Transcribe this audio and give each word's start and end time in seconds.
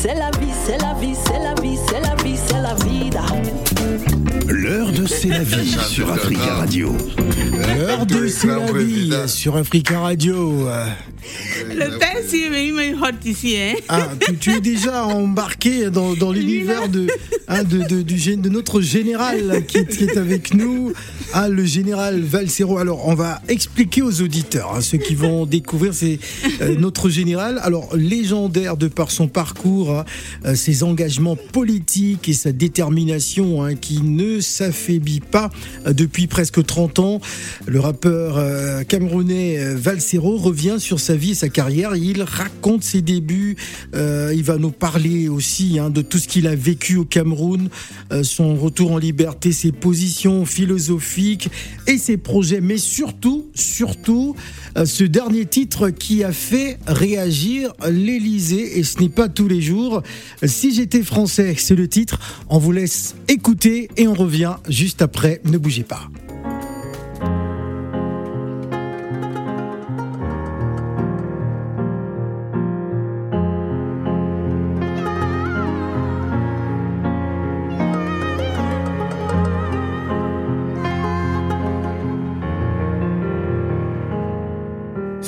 c'est 0.00 0.14
la 0.14 0.30
vie, 0.38 0.52
c'est 0.64 0.78
la 0.80 0.94
vie, 0.94 1.14
c'est 1.26 1.38
la 1.40 1.54
vie, 1.60 1.76
c'est 1.88 2.00
la 2.00 2.14
vie, 2.22 2.36
c'est 2.46 2.62
la 2.62 2.74
vida. 2.74 3.22
L'heure 4.46 4.92
de 4.92 5.06
C'est 5.06 5.28
la 5.28 5.42
vie 5.42 5.76
sur 5.88 6.12
Africa 6.12 6.54
Radio. 6.54 6.92
L'heure 7.76 8.06
de 8.06 8.28
C'est 8.28 8.46
la 8.46 8.72
vie 8.72 9.12
sur 9.26 9.56
Africa 9.56 10.00
Radio. 10.00 10.68
Le 11.68 11.98
test, 11.98 12.32
il 12.32 12.72
m'a 12.72 13.06
hot 13.06 13.12
ici. 13.24 13.56
Hein. 13.56 13.74
Ah, 13.88 14.08
tu, 14.40 14.50
es 14.52 14.60
déjà 14.60 15.04
embarqué 15.04 15.90
dans, 15.90 16.14
dans 16.14 16.32
l'univers 16.32 16.88
de, 16.88 17.06
hein, 17.48 17.64
de, 17.64 17.78
de, 17.82 18.02
du, 18.02 18.36
de 18.36 18.48
notre 18.48 18.80
général 18.80 19.64
qui, 19.66 19.78
est 19.78 20.16
avec 20.16 20.54
nous, 20.54 20.92
ah, 21.32 21.48
le 21.48 21.64
général 21.64 22.20
Valsero. 22.20 22.78
Alors, 22.78 23.06
on 23.06 23.14
va 23.14 23.40
expliquer 23.48 24.02
aux 24.02 24.22
auditeurs, 24.22 24.74
hein, 24.74 24.80
ceux 24.80 24.98
qui 24.98 25.14
vont 25.14 25.46
découvrir, 25.46 25.94
c'est 25.94 26.18
euh, 26.60 26.76
notre 26.78 27.10
général. 27.10 27.60
Alors, 27.62 27.94
légendaire 27.96 28.76
de 28.76 28.88
par 28.88 29.10
son 29.10 29.28
parcours, 29.28 29.90
hein, 29.90 30.04
euh, 30.46 30.54
ses 30.54 30.82
engagements 30.82 31.36
politiques 31.36 32.28
et 32.28 32.32
sa 32.32 32.52
détermination 32.52 33.68
qui 33.80 34.02
ne 34.02 34.40
s'affaiblit 34.40 35.20
pas 35.20 35.50
euh, 35.86 35.92
depuis 35.92 36.26
presque 36.26 36.64
30 36.64 36.98
ans. 36.98 37.20
Le 37.66 37.80
rappeur 37.80 38.38
camerounais 38.86 39.74
Valsero 39.74 40.36
revient 40.36 40.76
sur 40.78 41.00
sa 41.00 41.07
vie 41.14 41.32
et 41.32 41.34
sa 41.34 41.48
carrière. 41.48 41.96
Il 41.96 42.22
raconte 42.22 42.84
ses 42.84 43.02
débuts. 43.02 43.56
il 43.94 44.42
va 44.42 44.58
nous 44.58 44.70
parler 44.70 45.28
aussi 45.28 45.78
de 45.78 46.02
tout 46.02 46.18
ce 46.18 46.28
qu'il 46.28 46.46
a 46.46 46.54
vécu 46.54 46.96
au 46.96 47.04
Cameroun, 47.04 47.68
son 48.22 48.56
retour 48.56 48.92
en 48.92 48.98
liberté, 48.98 49.52
ses 49.52 49.72
positions 49.72 50.44
philosophiques 50.44 51.48
et 51.86 51.98
ses 51.98 52.16
projets. 52.16 52.60
Mais 52.60 52.78
surtout, 52.78 53.46
surtout, 53.54 54.34
ce 54.84 55.04
dernier 55.04 55.46
titre 55.46 55.90
qui 55.90 56.24
a 56.24 56.32
fait 56.32 56.78
réagir 56.86 57.72
l'Elysée 57.88 58.78
et 58.78 58.82
ce 58.82 59.00
n'est 59.00 59.08
pas 59.08 59.28
tous 59.28 59.48
les 59.48 59.60
jours. 59.60 60.02
Si 60.44 60.74
j'étais 60.74 61.02
français, 61.02 61.54
c'est 61.56 61.74
le 61.74 61.88
titre. 61.88 62.18
On 62.48 62.58
vous 62.58 62.72
laisse 62.72 63.14
écouter 63.28 63.88
et 63.96 64.06
on 64.06 64.14
revient 64.14 64.56
juste 64.68 65.02
après. 65.02 65.40
Ne 65.44 65.58
bougez 65.58 65.84
pas. 65.84 66.08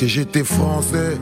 Si 0.01 0.09
j'étais 0.09 0.45
français, 0.45 1.19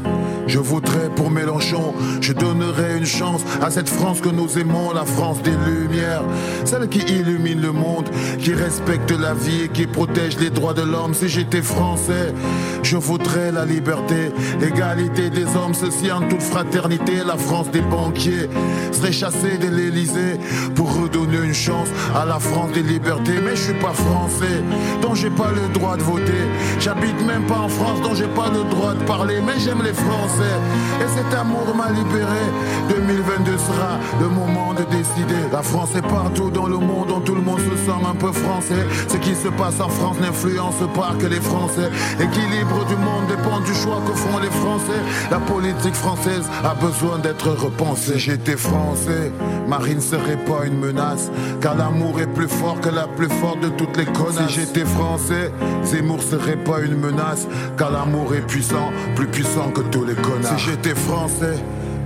je 0.46 0.60
voterais 0.60 1.10
pour 1.16 1.32
Mélenchon. 1.32 1.94
Je 2.20 2.32
donnerais 2.32 2.96
une 2.96 3.06
chance 3.06 3.40
à 3.60 3.72
cette 3.72 3.88
France 3.88 4.20
que 4.20 4.28
nous 4.28 4.56
aimons, 4.56 4.92
la 4.92 5.04
France 5.04 5.42
des 5.42 5.50
Lumières. 5.50 6.22
Celle 6.64 6.88
qui 6.88 7.00
illumine 7.00 7.60
le 7.60 7.72
monde, 7.72 8.08
qui 8.38 8.54
respecte 8.54 9.10
la 9.10 9.34
vie 9.34 9.62
et 9.64 9.68
qui 9.68 9.88
protège 9.88 10.38
les 10.38 10.50
droits 10.50 10.74
de 10.74 10.82
l'homme. 10.82 11.12
Si 11.12 11.28
j'étais 11.28 11.60
français, 11.60 12.32
je 12.84 12.96
voterais 12.96 13.50
la 13.50 13.64
liberté, 13.64 14.30
l'égalité 14.60 15.28
des 15.28 15.46
hommes, 15.56 15.74
ceci 15.74 16.12
en 16.12 16.28
toute 16.28 16.42
fraternité. 16.42 17.24
La 17.26 17.36
France 17.36 17.72
des 17.72 17.80
banquiers 17.80 18.48
serait 18.92 19.10
chassée 19.10 19.58
de 19.58 19.66
l'Elysée 19.66 20.38
pour 20.76 20.94
redonner 21.02 21.38
une 21.44 21.52
chance 21.52 21.88
à 22.14 22.24
la 22.24 22.38
France 22.38 22.70
des 22.74 22.84
libertés. 22.84 23.40
Mais 23.44 23.56
je 23.56 23.62
suis 23.62 23.80
pas 23.80 23.92
français, 23.92 24.62
donc 25.02 25.16
j'ai 25.16 25.30
pas 25.30 25.50
le 25.50 25.66
droit 25.74 25.96
de 25.96 26.02
voter. 26.04 26.46
J'habite 26.78 27.20
même 27.26 27.42
pas 27.42 27.58
en 27.58 27.68
France, 27.68 28.00
donc 28.02 28.14
j'ai 28.14 28.28
pas 28.28 28.46
le 28.50 28.58
droit 28.60 28.67
de 28.68 29.04
parler. 29.04 29.40
Mais 29.44 29.58
j'aime 29.58 29.82
les 29.82 29.92
Français. 29.92 30.56
Et 31.00 31.08
cet 31.16 31.32
amour 31.38 31.74
m'a 31.74 31.90
libéré. 31.90 32.42
2022 32.88 33.58
sera 33.58 33.98
le 34.20 34.28
moment 34.28 34.74
de 34.74 34.84
décider. 34.84 35.42
La 35.52 35.62
France 35.62 35.90
est 35.96 36.02
partout 36.02 36.50
dans 36.50 36.66
le 36.66 36.78
monde 36.78 37.08
dont 37.08 37.20
tout 37.20 37.34
le 37.34 37.40
monde 37.40 37.60
se 37.60 37.76
sent 37.84 38.00
un 38.08 38.14
peu 38.14 38.32
français. 38.32 38.86
Ce 39.08 39.16
qui 39.16 39.34
se 39.34 39.48
passe 39.48 39.80
en 39.80 39.88
France 39.88 40.16
n'influence 40.20 40.74
pas 40.94 41.12
que 41.18 41.26
les 41.26 41.40
Français. 41.40 41.90
L'équilibre 42.18 42.84
du 42.86 42.96
monde 42.96 43.26
dépend 43.28 43.60
du 43.60 43.74
choix 43.74 44.00
que 44.06 44.12
font 44.16 44.38
les 44.38 44.50
Français. 44.50 45.00
La 45.30 45.38
politique 45.38 45.94
française 45.94 46.48
a 46.64 46.74
besoin 46.74 47.18
d'être 47.18 47.50
repensée. 47.50 48.18
J'étais 48.18 48.56
français, 48.56 49.32
Marine 49.66 50.00
serait 50.00 50.36
pas 50.36 50.66
une 50.66 50.78
menace. 50.78 51.30
Car 51.60 51.76
l'amour 51.76 52.20
est 52.20 52.32
plus 52.32 52.48
fort 52.48 52.80
que 52.80 52.88
la 52.88 53.06
plus 53.06 53.28
forte 53.28 53.60
de 53.60 53.68
toutes 53.68 53.96
les 53.96 54.06
connasses. 54.06 54.48
Si 54.48 54.60
j'étais 54.60 54.84
français, 54.84 55.52
Zemmour 55.84 56.22
serait 56.22 56.56
pas 56.56 56.80
une 56.80 56.96
menace. 56.96 57.46
Car 57.76 57.90
l'amour 57.90 58.34
est 58.34 58.46
plus 59.14 59.26
puissant 59.26 59.70
que 59.70 59.80
tous 59.82 60.04
les 60.04 60.14
si 60.14 60.64
j'étais 60.64 60.94
français, 60.94 61.54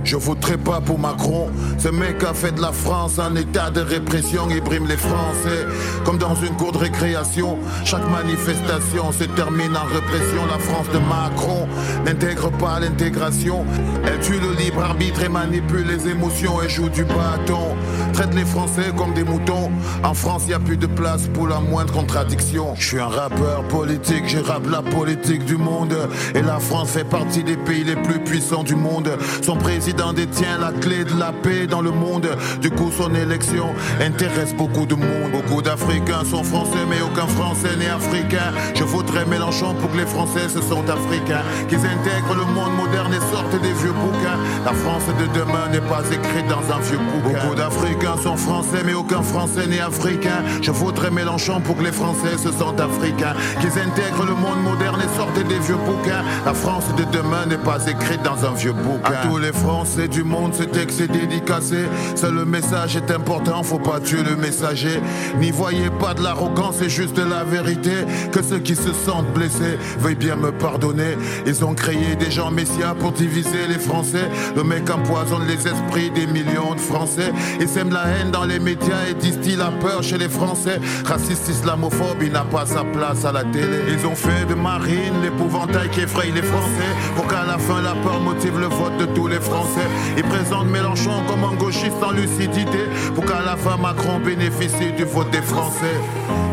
je 0.03 0.15
voterai 0.17 0.57
pas 0.57 0.81
pour 0.81 0.99
Macron. 0.99 1.49
Ce 1.77 1.89
mec 1.89 2.23
a 2.23 2.33
fait 2.33 2.53
de 2.53 2.61
la 2.61 2.71
France 2.71 3.19
un 3.19 3.35
état 3.35 3.69
de 3.69 3.81
répression. 3.81 4.47
Il 4.49 4.61
brime 4.61 4.87
les 4.87 4.97
Français 4.97 5.65
comme 6.05 6.17
dans 6.17 6.35
une 6.35 6.55
cour 6.55 6.71
de 6.71 6.77
récréation. 6.77 7.57
Chaque 7.85 8.07
manifestation 8.09 9.11
se 9.11 9.23
termine 9.23 9.75
en 9.75 9.85
répression. 9.85 10.45
La 10.49 10.59
France 10.59 10.87
de 10.93 10.99
Macron 10.99 11.67
n'intègre 12.05 12.51
pas 12.51 12.79
l'intégration. 12.79 13.65
Elle 14.05 14.19
tue 14.19 14.39
le 14.39 14.53
libre 14.53 14.83
arbitre 14.83 15.23
et 15.23 15.29
manipule 15.29 15.87
les 15.87 16.09
émotions 16.09 16.61
et 16.61 16.69
joue 16.69 16.89
du 16.89 17.03
bâton. 17.03 17.75
Traite 18.13 18.33
les 18.35 18.45
Français 18.45 18.91
comme 18.97 19.13
des 19.13 19.23
moutons. 19.23 19.71
En 20.03 20.13
France, 20.13 20.43
y 20.47 20.53
a 20.53 20.59
plus 20.59 20.77
de 20.77 20.87
place 20.87 21.27
pour 21.33 21.47
la 21.47 21.59
moindre 21.59 21.93
contradiction. 21.93 22.75
Je 22.75 22.87
suis 22.87 22.99
un 22.99 23.07
rappeur 23.07 23.63
politique, 23.69 24.27
je 24.27 24.39
rappe 24.39 24.69
la 24.69 24.81
politique 24.81 25.45
du 25.45 25.57
monde. 25.57 25.95
Et 26.35 26.41
la 26.41 26.59
France 26.59 26.89
fait 26.91 27.03
partie 27.03 27.43
des 27.43 27.57
pays 27.57 27.83
les 27.83 27.95
plus 27.95 28.19
puissants 28.19 28.63
du 28.63 28.75
monde. 28.75 29.09
Son 29.41 29.55
président 29.55 29.92
président 29.93 30.13
détient 30.13 30.57
la 30.59 30.71
clé 30.71 31.03
de 31.03 31.19
la 31.19 31.31
paix 31.31 31.67
dans 31.67 31.81
le 31.81 31.91
monde. 31.91 32.27
Du 32.61 32.71
coup, 32.71 32.91
son 32.91 33.13
élection 33.13 33.73
intéresse 34.01 34.53
beaucoup 34.55 34.85
de 34.85 34.95
monde. 34.95 35.31
Beaucoup 35.31 35.61
d'Africains 35.61 36.23
sont 36.29 36.43
français, 36.43 36.85
mais 36.89 37.01
aucun 37.01 37.27
Français 37.27 37.75
n'est 37.77 37.89
africain. 37.89 38.51
Je 38.75 38.83
voterai 38.83 39.25
Mélenchon 39.25 39.73
pour 39.75 39.91
que 39.91 39.97
les 39.97 40.05
Français 40.05 40.49
se 40.49 40.61
sont 40.61 40.83
africains. 40.89 41.43
Qu'ils 41.69 41.79
intègrent 41.79 42.35
le 42.35 42.45
monde 42.53 42.75
moderne 42.75 43.13
et 43.13 43.33
sortent 43.33 43.61
des 43.61 43.73
vieux 43.73 43.93
bouquins. 43.93 44.39
La 44.65 44.73
France 44.73 45.03
de 45.19 45.39
demain 45.39 45.67
n'est 45.71 45.87
pas 45.87 46.03
écrite 46.11 46.47
dans 46.47 46.73
un 46.73 46.79
vieux 46.79 46.97
bouquin. 46.97 47.39
Beaucoup 47.39 47.55
d'Africains 47.55 48.17
sont 48.21 48.37
français, 48.37 48.81
mais 48.85 48.93
aucun 48.93 49.21
Français 49.21 49.67
n'est 49.67 49.81
africain. 49.81 50.43
Je 50.61 50.71
voterai 50.71 51.11
Mélenchon 51.11 51.61
pour 51.61 51.77
que 51.77 51.83
les 51.83 51.91
Français 51.91 52.37
se 52.37 52.51
sentent 52.51 52.81
africains. 52.81 53.35
Qu'ils 53.61 53.77
intègrent 53.79 54.25
le 54.25 54.35
monde 54.35 54.63
moderne 54.63 55.01
et 55.01 55.17
sortent 55.17 55.47
des 55.47 55.59
vieux 55.59 55.77
bouquins. 55.85 56.23
La 56.45 56.53
France 56.53 56.85
de 56.97 57.03
demain 57.15 57.45
n'est 57.45 57.57
pas 57.57 57.85
écrite 57.87 58.23
dans 58.23 58.45
un 58.45 58.53
vieux 58.53 58.73
bouquin. 58.73 59.21
À 59.23 59.27
tous 59.27 59.37
les 59.37 59.51
Français 59.51 59.82
c'est 59.85 60.07
du 60.07 60.23
monde, 60.23 60.53
ce 60.53 60.63
texte 60.63 61.01
est 61.01 61.07
dédicacé. 61.07 61.85
Seul 62.15 62.33
le 62.35 62.45
message 62.45 62.95
est 62.95 63.11
important, 63.11 63.63
faut 63.63 63.79
pas 63.79 63.99
tuer 63.99 64.23
le 64.23 64.35
messager. 64.35 65.01
N'y 65.39 65.51
voyez 65.51 65.89
pas 65.89 66.13
de 66.13 66.21
l'arrogance, 66.23 66.75
c'est 66.79 66.89
juste 66.89 67.17
la 67.17 67.43
vérité. 67.43 67.91
Que 68.31 68.41
ceux 68.41 68.59
qui 68.59 68.75
se 68.75 68.93
sentent 68.93 69.31
blessés 69.33 69.77
veuillent 69.99 70.15
bien 70.15 70.35
me 70.35 70.51
pardonner. 70.51 71.17
Ils 71.45 71.63
ont 71.63 71.73
créé 71.73 72.15
des 72.15 72.31
gens 72.31 72.51
messias 72.51 72.95
pour 72.99 73.11
diviser 73.11 73.67
les 73.67 73.79
Français. 73.79 74.29
Le 74.55 74.63
mec 74.63 74.89
empoisonne 74.89 75.45
les 75.47 75.67
esprits 75.67 76.11
des 76.11 76.27
millions 76.27 76.75
de 76.75 76.79
Français. 76.79 77.31
Il 77.59 77.67
sème 77.67 77.91
la 77.91 78.05
haine 78.07 78.31
dans 78.31 78.45
les 78.45 78.59
médias 78.59 79.07
et 79.09 79.13
distille 79.13 79.57
la 79.57 79.71
peur 79.71 80.03
chez 80.03 80.17
les 80.17 80.29
Français. 80.29 80.79
Raciste, 81.05 81.49
islamophobe, 81.49 82.21
il 82.21 82.31
n'a 82.31 82.43
pas 82.43 82.65
sa 82.65 82.83
place 82.83 83.25
à 83.25 83.31
la 83.31 83.43
télé. 83.43 83.79
Ils 83.89 84.05
ont 84.05 84.15
fait 84.15 84.45
de 84.47 84.55
Marine 84.55 85.21
l'épouvantail 85.21 85.89
qui 85.89 86.01
effraie 86.01 86.31
les 86.33 86.41
Français. 86.41 86.91
Pour 87.15 87.27
qu'à 87.27 87.45
la 87.45 87.57
fin 87.57 87.81
la 87.81 87.93
peur 87.95 88.19
motive 88.19 88.59
le 88.59 88.67
vote 88.67 88.97
de 88.97 89.05
tous 89.05 89.27
les 89.27 89.39
Français. 89.39 89.72
Il 90.17 90.23
présente 90.23 90.67
Mélenchon 90.67 91.23
comme 91.27 91.43
un 91.43 91.55
gauchiste 91.55 92.01
en 92.01 92.11
lucidité 92.11 92.85
pour 93.15 93.25
qu'à 93.25 93.41
la 93.41 93.57
fin 93.57 93.77
Macron 93.77 94.19
bénéficie 94.19 94.91
du 94.95 95.03
vote 95.03 95.31
des 95.31 95.41
Français. 95.41 95.95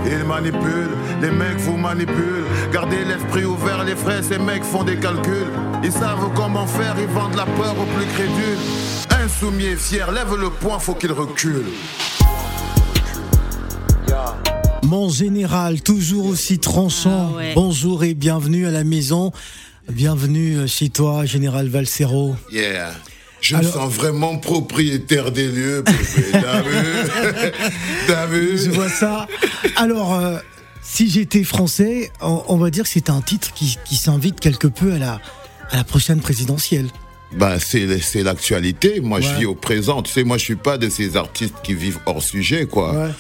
Il 0.06 0.24
manipule, 0.24 0.90
les 1.20 1.30
mecs 1.30 1.58
vous 1.58 1.76
manipulent. 1.76 2.46
Gardez 2.72 3.04
l'esprit 3.04 3.44
ouvert, 3.44 3.84
les 3.84 3.96
frères, 3.96 4.24
ces 4.24 4.38
mecs 4.38 4.64
font 4.64 4.84
des 4.84 4.96
calculs. 4.96 5.52
Ils 5.84 5.92
savent 5.92 6.30
comment 6.34 6.66
faire, 6.66 6.96
ils 6.98 7.06
vendent 7.06 7.36
la 7.36 7.44
peur 7.44 7.74
aux 7.78 7.96
plus 7.96 8.06
crédules. 8.06 8.58
Insoumis 9.22 9.66
et 9.66 9.76
fier, 9.76 10.10
lève 10.10 10.34
le 10.36 10.50
poing, 10.50 10.78
faut 10.78 10.94
qu'il 10.94 11.12
recule. 11.12 11.66
Mon 14.82 15.08
général, 15.08 15.82
toujours 15.82 16.26
aussi 16.26 16.58
tranchant. 16.58 17.34
Ah 17.38 17.42
Bonjour 17.54 18.02
et 18.02 18.14
bienvenue 18.14 18.66
à 18.66 18.70
la 18.70 18.82
maison. 18.82 19.30
Bienvenue 19.88 20.66
chez 20.66 20.88
toi, 20.88 21.24
général 21.26 21.68
Valsero. 21.68 22.34
Yeah. 22.50 22.92
Je 23.40 23.56
me 23.56 23.62
sens 23.62 23.92
vraiment 23.92 24.36
propriétaire 24.36 25.32
des 25.32 25.46
lieux. 25.46 25.84
T'as 28.06 28.26
vu 28.26 28.58
Je 28.58 28.70
vois 28.70 28.88
ça. 28.88 29.26
Alors, 29.76 30.14
euh, 30.14 30.38
si 30.82 31.08
j'étais 31.08 31.44
français, 31.44 32.10
on, 32.20 32.56
va 32.56 32.70
dire 32.70 32.84
que 32.84 32.90
c'est 32.90 33.10
un 33.10 33.20
titre 33.20 33.52
qui, 33.54 33.96
s'invite 33.96 34.40
quelque 34.40 34.66
peu 34.66 34.92
à 34.92 34.98
la, 34.98 35.20
à 35.70 35.76
la 35.76 35.84
prochaine 35.84 36.20
présidentielle. 36.20 36.88
Bah, 37.32 37.58
c'est 37.60 38.22
l'actualité. 38.22 39.00
Moi, 39.00 39.20
je 39.20 39.32
vis 39.34 39.46
au 39.46 39.54
présent. 39.54 40.02
Tu 40.02 40.12
sais, 40.12 40.24
moi, 40.24 40.36
je 40.36 40.44
suis 40.44 40.56
pas 40.56 40.78
de 40.78 40.88
ces 40.88 41.16
artistes 41.16 41.54
qui 41.62 41.74
vivent 41.74 42.00
hors 42.06 42.22
sujet, 42.22 42.66
quoi. 42.66 43.10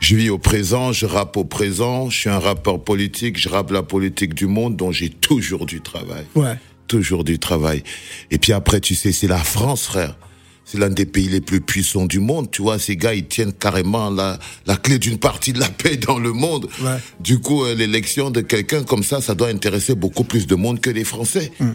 Je 0.00 0.16
vis 0.16 0.28
au 0.28 0.38
présent, 0.38 0.92
je 0.92 1.06
rappe 1.06 1.36
au 1.36 1.44
présent. 1.44 2.10
Je 2.10 2.18
suis 2.18 2.30
un 2.30 2.38
rappeur 2.38 2.82
politique, 2.82 3.38
je 3.38 3.48
rappe 3.48 3.70
la 3.70 3.82
politique 3.82 4.34
du 4.34 4.46
monde, 4.46 4.76
dont 4.76 4.92
j'ai 4.92 5.08
toujours 5.08 5.64
du 5.64 5.80
travail. 5.80 6.26
Ouais 6.34 6.58
toujours 6.86 7.24
du 7.24 7.38
travail. 7.38 7.82
Et 8.30 8.38
puis 8.38 8.52
après, 8.52 8.80
tu 8.80 8.94
sais, 8.94 9.12
c'est 9.12 9.28
la 9.28 9.38
France, 9.38 9.84
frère. 9.84 10.16
c'est 10.64 10.78
l'un 10.78 10.90
des 10.90 11.06
pays 11.06 11.28
les 11.28 11.40
plus 11.40 11.60
puissants 11.60 12.06
du 12.06 12.20
monde. 12.20 12.50
Tu 12.50 12.62
vois, 12.62 12.78
ces 12.78 12.96
gars, 12.96 13.14
ils 13.14 13.26
tiennent 13.26 13.52
carrément 13.52 14.10
la, 14.10 14.38
la 14.66 14.76
clé 14.76 14.98
d'une 14.98 15.18
partie 15.18 15.52
de 15.52 15.60
la 15.60 15.68
paix 15.68 15.96
dans 15.96 16.18
le 16.18 16.32
monde. 16.32 16.68
Ouais. 16.82 16.96
Du 17.20 17.38
coup, 17.38 17.64
euh, 17.64 17.74
l'élection 17.74 18.30
de 18.30 18.40
quelqu'un 18.40 18.82
comme 18.82 19.02
ça, 19.02 19.20
ça 19.20 19.34
doit 19.34 19.48
intéresser 19.48 19.94
beaucoup 19.94 20.24
plus 20.24 20.46
de 20.46 20.54
monde 20.54 20.80
que 20.80 20.90
les 20.90 21.04
Français. 21.04 21.52
Mm. 21.60 21.70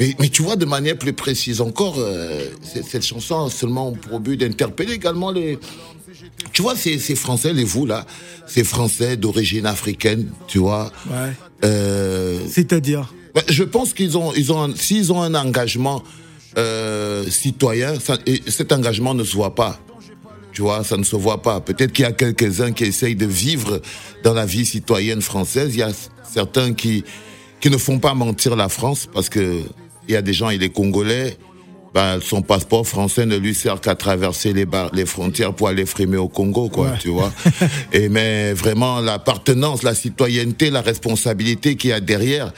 Mais, 0.00 0.16
mais 0.18 0.28
tu 0.28 0.42
vois, 0.42 0.56
de 0.56 0.64
manière 0.64 0.96
plus 0.96 1.12
précise 1.12 1.60
encore, 1.60 1.96
euh, 1.98 2.46
cette 2.62 3.04
chanson 3.04 3.44
a 3.46 3.50
seulement 3.50 3.92
pour 3.92 4.20
but 4.20 4.38
d'interpeller 4.38 4.94
également 4.94 5.30
les... 5.30 5.58
Tu 6.52 6.62
vois, 6.62 6.76
ces, 6.76 6.98
ces 6.98 7.14
Français, 7.14 7.52
les 7.52 7.64
vous 7.64 7.86
là, 7.86 8.06
ces 8.46 8.64
Français 8.64 9.16
d'origine 9.16 9.66
africaine, 9.66 10.28
tu 10.46 10.58
vois. 10.58 10.90
Ouais. 11.10 11.32
Euh, 11.64 12.40
C'est-à-dire? 12.48 13.12
Ben, 13.34 13.42
je 13.48 13.64
pense 13.64 13.92
qu'ils 13.94 14.16
ont, 14.18 14.32
ils 14.34 14.52
ont, 14.52 14.74
s'ils 14.76 15.12
ont 15.12 15.22
un 15.22 15.34
engagement 15.34 16.02
euh, 16.58 17.24
citoyen, 17.30 17.98
ça- 17.98 18.18
et 18.26 18.42
cet 18.48 18.72
engagement 18.72 19.14
ne 19.14 19.24
se 19.24 19.34
voit 19.34 19.54
pas. 19.54 19.78
Tu 20.52 20.60
vois, 20.60 20.84
ça 20.84 20.98
ne 20.98 21.02
se 21.04 21.16
voit 21.16 21.40
pas. 21.40 21.60
Peut-être 21.60 21.92
qu'il 21.92 22.02
y 22.02 22.06
a 22.08 22.12
quelques-uns 22.12 22.72
qui 22.72 22.84
essayent 22.84 23.16
de 23.16 23.24
vivre 23.26 23.80
dans 24.22 24.34
la 24.34 24.44
vie 24.44 24.66
citoyenne 24.66 25.22
française. 25.22 25.70
Il 25.74 25.78
y 25.78 25.82
a 25.82 25.92
certains 26.30 26.74
qui 26.74 27.04
qui 27.60 27.70
ne 27.70 27.78
font 27.78 27.98
pas 28.00 28.12
mentir 28.12 28.54
la 28.56 28.68
France 28.68 29.08
parce 29.12 29.28
que 29.28 29.60
il 30.08 30.12
y 30.12 30.16
a 30.16 30.20
des 30.20 30.32
gens, 30.34 30.50
il 30.50 30.62
est 30.62 30.68
congolais. 30.70 31.38
Ben, 31.94 32.20
son 32.22 32.42
passeport 32.42 32.86
français 32.86 33.24
ne 33.26 33.36
lui 33.36 33.54
sert 33.54 33.80
qu'à 33.80 33.94
traverser 33.94 34.52
les, 34.54 34.64
bar- 34.64 34.90
les 34.94 35.04
frontières 35.06 35.54
pour 35.54 35.68
aller 35.68 35.84
frimer 35.86 36.16
au 36.16 36.26
Congo, 36.28 36.68
quoi, 36.70 36.86
Ouais. 36.90 36.98
tu 37.00 37.08
vois. 37.10 37.30
Et 37.92 38.08
mais 38.08 38.52
vraiment, 38.54 39.00
l'appartenance, 39.00 39.82
la 39.82 39.94
citoyenneté, 39.94 40.70
la 40.70 40.80
responsabilité 40.80 41.76
qu'il 41.76 41.90
y 41.90 41.92
a 41.92 42.00
derrière, 42.00 42.52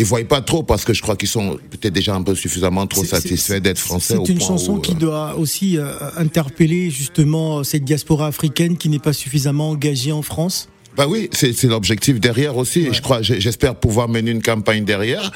ils 0.00 0.06
voient 0.06 0.24
pas 0.24 0.40
trop 0.40 0.62
parce 0.62 0.86
que 0.86 0.94
je 0.94 1.02
crois 1.02 1.14
qu'ils 1.14 1.28
sont 1.28 1.58
peut-être 1.70 1.92
déjà 1.92 2.14
un 2.14 2.22
peu 2.22 2.34
suffisamment 2.34 2.86
trop 2.86 3.04
satisfaits 3.04 3.60
d'être 3.60 3.78
français. 3.78 4.16
C'est 4.24 4.32
une 4.32 4.40
chanson 4.40 4.76
où, 4.76 4.80
qui 4.80 4.92
euh, 4.92 4.98
doit 4.98 5.36
aussi 5.36 5.76
euh, 5.76 5.92
interpeller 6.16 6.90
justement 6.90 7.62
cette 7.64 7.84
diaspora 7.84 8.28
africaine 8.28 8.78
qui 8.78 8.88
n'est 8.88 8.98
pas 8.98 9.12
suffisamment 9.12 9.68
engagée 9.68 10.12
en 10.12 10.22
France. 10.22 10.68
Bah 10.96 11.06
oui, 11.06 11.28
c'est 11.32 11.62
l'objectif 11.64 12.18
derrière 12.18 12.56
aussi. 12.56 12.80
Et 12.80 12.92
je 12.94 13.02
crois, 13.02 13.20
j'espère 13.20 13.74
pouvoir 13.74 14.08
mener 14.08 14.30
une 14.30 14.42
campagne 14.42 14.84
derrière 14.84 15.30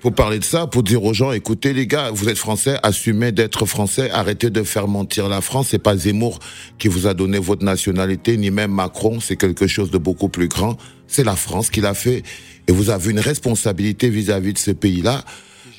pour 0.00 0.12
parler 0.12 0.38
de 0.38 0.44
ça, 0.44 0.66
pour 0.66 0.82
dire 0.82 1.04
aux 1.04 1.14
gens, 1.14 1.30
écoutez 1.30 1.72
les 1.72 1.86
gars, 1.86 2.10
vous 2.10 2.28
êtes 2.28 2.38
français, 2.38 2.78
assumez 2.82 3.32
d'être 3.32 3.64
français, 3.66 4.10
arrêtez 4.10 4.50
de 4.50 4.62
faire 4.62 4.88
mentir 4.88 5.28
la 5.28 5.40
France. 5.40 5.68
C'est 5.70 5.78
pas 5.78 5.96
Zemmour 5.96 6.38
qui 6.78 6.88
vous 6.88 7.06
a 7.06 7.14
donné 7.14 7.38
votre 7.38 7.64
nationalité, 7.64 8.36
ni 8.36 8.50
même 8.50 8.72
Macron. 8.72 9.20
C'est 9.20 9.36
quelque 9.36 9.66
chose 9.66 9.90
de 9.90 9.98
beaucoup 9.98 10.28
plus 10.28 10.48
grand. 10.48 10.76
C'est 11.06 11.24
la 11.24 11.36
France 11.36 11.70
qui 11.70 11.80
l'a 11.80 11.94
fait. 11.94 12.22
Et 12.70 12.72
vous 12.72 12.88
avez 12.90 13.10
une 13.10 13.18
responsabilité 13.18 14.08
vis-à-vis 14.10 14.52
de 14.52 14.58
ce 14.58 14.70
pays-là. 14.70 15.24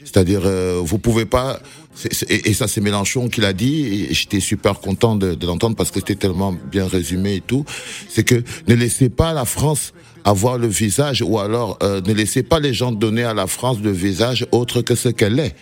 C'est-à-dire, 0.04 0.42
euh, 0.44 0.82
vous 0.84 0.98
pouvez 0.98 1.26
pas. 1.26 1.62
et, 2.28 2.54
ça, 2.54 2.68
c'est 2.68 2.82
Mélenchon 2.82 3.30
qui 3.30 3.40
l'a 3.40 3.54
dit. 3.54 4.14
J'étais 4.14 4.42
super 4.42 4.82
content 4.82 5.16
de, 5.16 5.34
de 5.34 5.48
l'entendre 5.48 5.78
parce 5.78 5.90
que 5.90 6.02
c'était 6.02 6.16
tellement 6.16 6.52
bien 6.52 6.86
résumé 6.86 7.36
et 7.36 7.40
tout. 7.40 7.64
C'est 8.10 8.26
que 8.26 8.44
ne 8.68 8.76
laissez 8.76 9.08
pas 9.08 9.32
la 9.32 9.46
France 9.46 9.94
avoir 10.26 10.58
le 10.58 10.68
visage, 10.68 11.22
ou 11.22 11.40
alors 11.40 11.80
euh, 11.82 12.02
ne 12.06 12.14
laissez 12.14 12.44
pas 12.44 12.60
les 12.60 12.74
gens 12.74 12.92
donner 12.92 13.24
à 13.24 13.34
la 13.34 13.48
France 13.48 13.78
le 13.82 13.92
visage 13.92 14.46
autre 14.52 14.82
que 14.82 14.96
ce 14.96 15.08
qu'elle 15.08 15.40
est. 15.40 15.56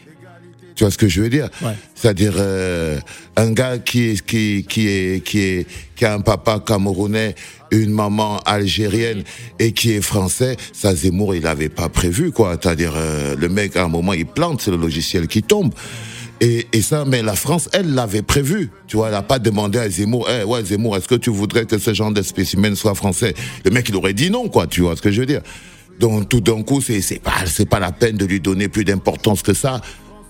Tu 0.80 0.86
vois 0.86 0.92
ce 0.92 0.98
que 0.98 1.10
je 1.10 1.20
veux 1.20 1.30
dire 1.30 1.50
Ouais. 1.62 1.74
C'est-à-dire 1.94 2.36
euh, 2.38 2.98
un 3.36 3.52
gars 3.52 3.80
qui 3.80 4.12
est 4.12 4.26
qui 4.26 4.66
qui 4.66 4.88
est 4.88 5.22
qui 5.22 5.40
est 5.42 5.68
qui 5.94 6.06
a 6.06 6.14
un 6.14 6.22
papa 6.22 6.64
camerounais, 6.66 7.36
une 7.72 7.92
maman 7.92 8.40
algérienne 8.46 9.24
et 9.60 9.74
qui 9.74 9.92
est 9.92 10.02
français, 10.02 10.56
ça 10.72 10.96
Zemmour 10.96 11.36
il 11.36 11.46
avait 11.48 11.68
pas 11.68 11.90
prévu 11.90 12.32
quoi. 12.32 12.54
C'est-à-dire 12.54 12.94
euh, 12.96 13.36
le 13.36 13.50
mec 13.50 13.76
à 13.76 13.84
un 13.84 13.88
moment 13.90 14.14
il 14.14 14.26
plante, 14.26 14.62
c'est 14.62 14.72
le 14.72 14.78
logiciel 14.78 15.28
qui 15.28 15.44
tombe. 15.44 15.74
Et, 16.40 16.66
et 16.72 16.82
ça, 16.82 17.04
mais 17.06 17.24
la 17.24 17.36
France, 17.36 17.68
elle 17.74 17.94
l'avait 17.94 18.22
prévu. 18.22 18.70
Tu 18.88 18.96
vois, 18.96 19.10
elle 19.10 19.16
a 19.16 19.22
pas 19.22 19.40
demandé 19.40 19.80
à 19.80 19.90
Zemmour, 19.90 20.30
Eh, 20.32 20.46
ouais 20.46 20.64
Zemmour, 20.64 20.96
est-ce 20.96 21.10
que 21.10 21.16
tu 21.16 21.30
voudrais 21.30 21.66
que 21.66 21.78
ce 21.78 21.94
genre 21.94 22.14
de 22.14 22.22
spécimen 22.22 22.78
soit 22.78 22.96
français? 22.96 23.34
Le 23.66 23.72
mec, 23.72 23.90
il 23.90 23.98
aurait 23.98 24.14
dit 24.14 24.30
non, 24.30 24.48
quoi. 24.48 24.66
Tu 24.66 24.80
vois 24.80 24.96
ce 24.96 25.02
que 25.02 25.12
je 25.12 25.20
veux 25.20 25.26
dire? 25.28 25.42
Donc 26.00 26.30
tout 26.30 26.40
d'un 26.40 26.64
coup, 26.64 26.80
c'est 26.80 27.20
pas 27.22 27.44
pas 27.70 27.80
la 27.80 27.92
peine 27.92 28.16
de 28.16 28.24
lui 28.24 28.40
donner 28.40 28.70
plus 28.70 28.86
d'importance 28.86 29.42
que 29.42 29.54
ça. 29.54 29.82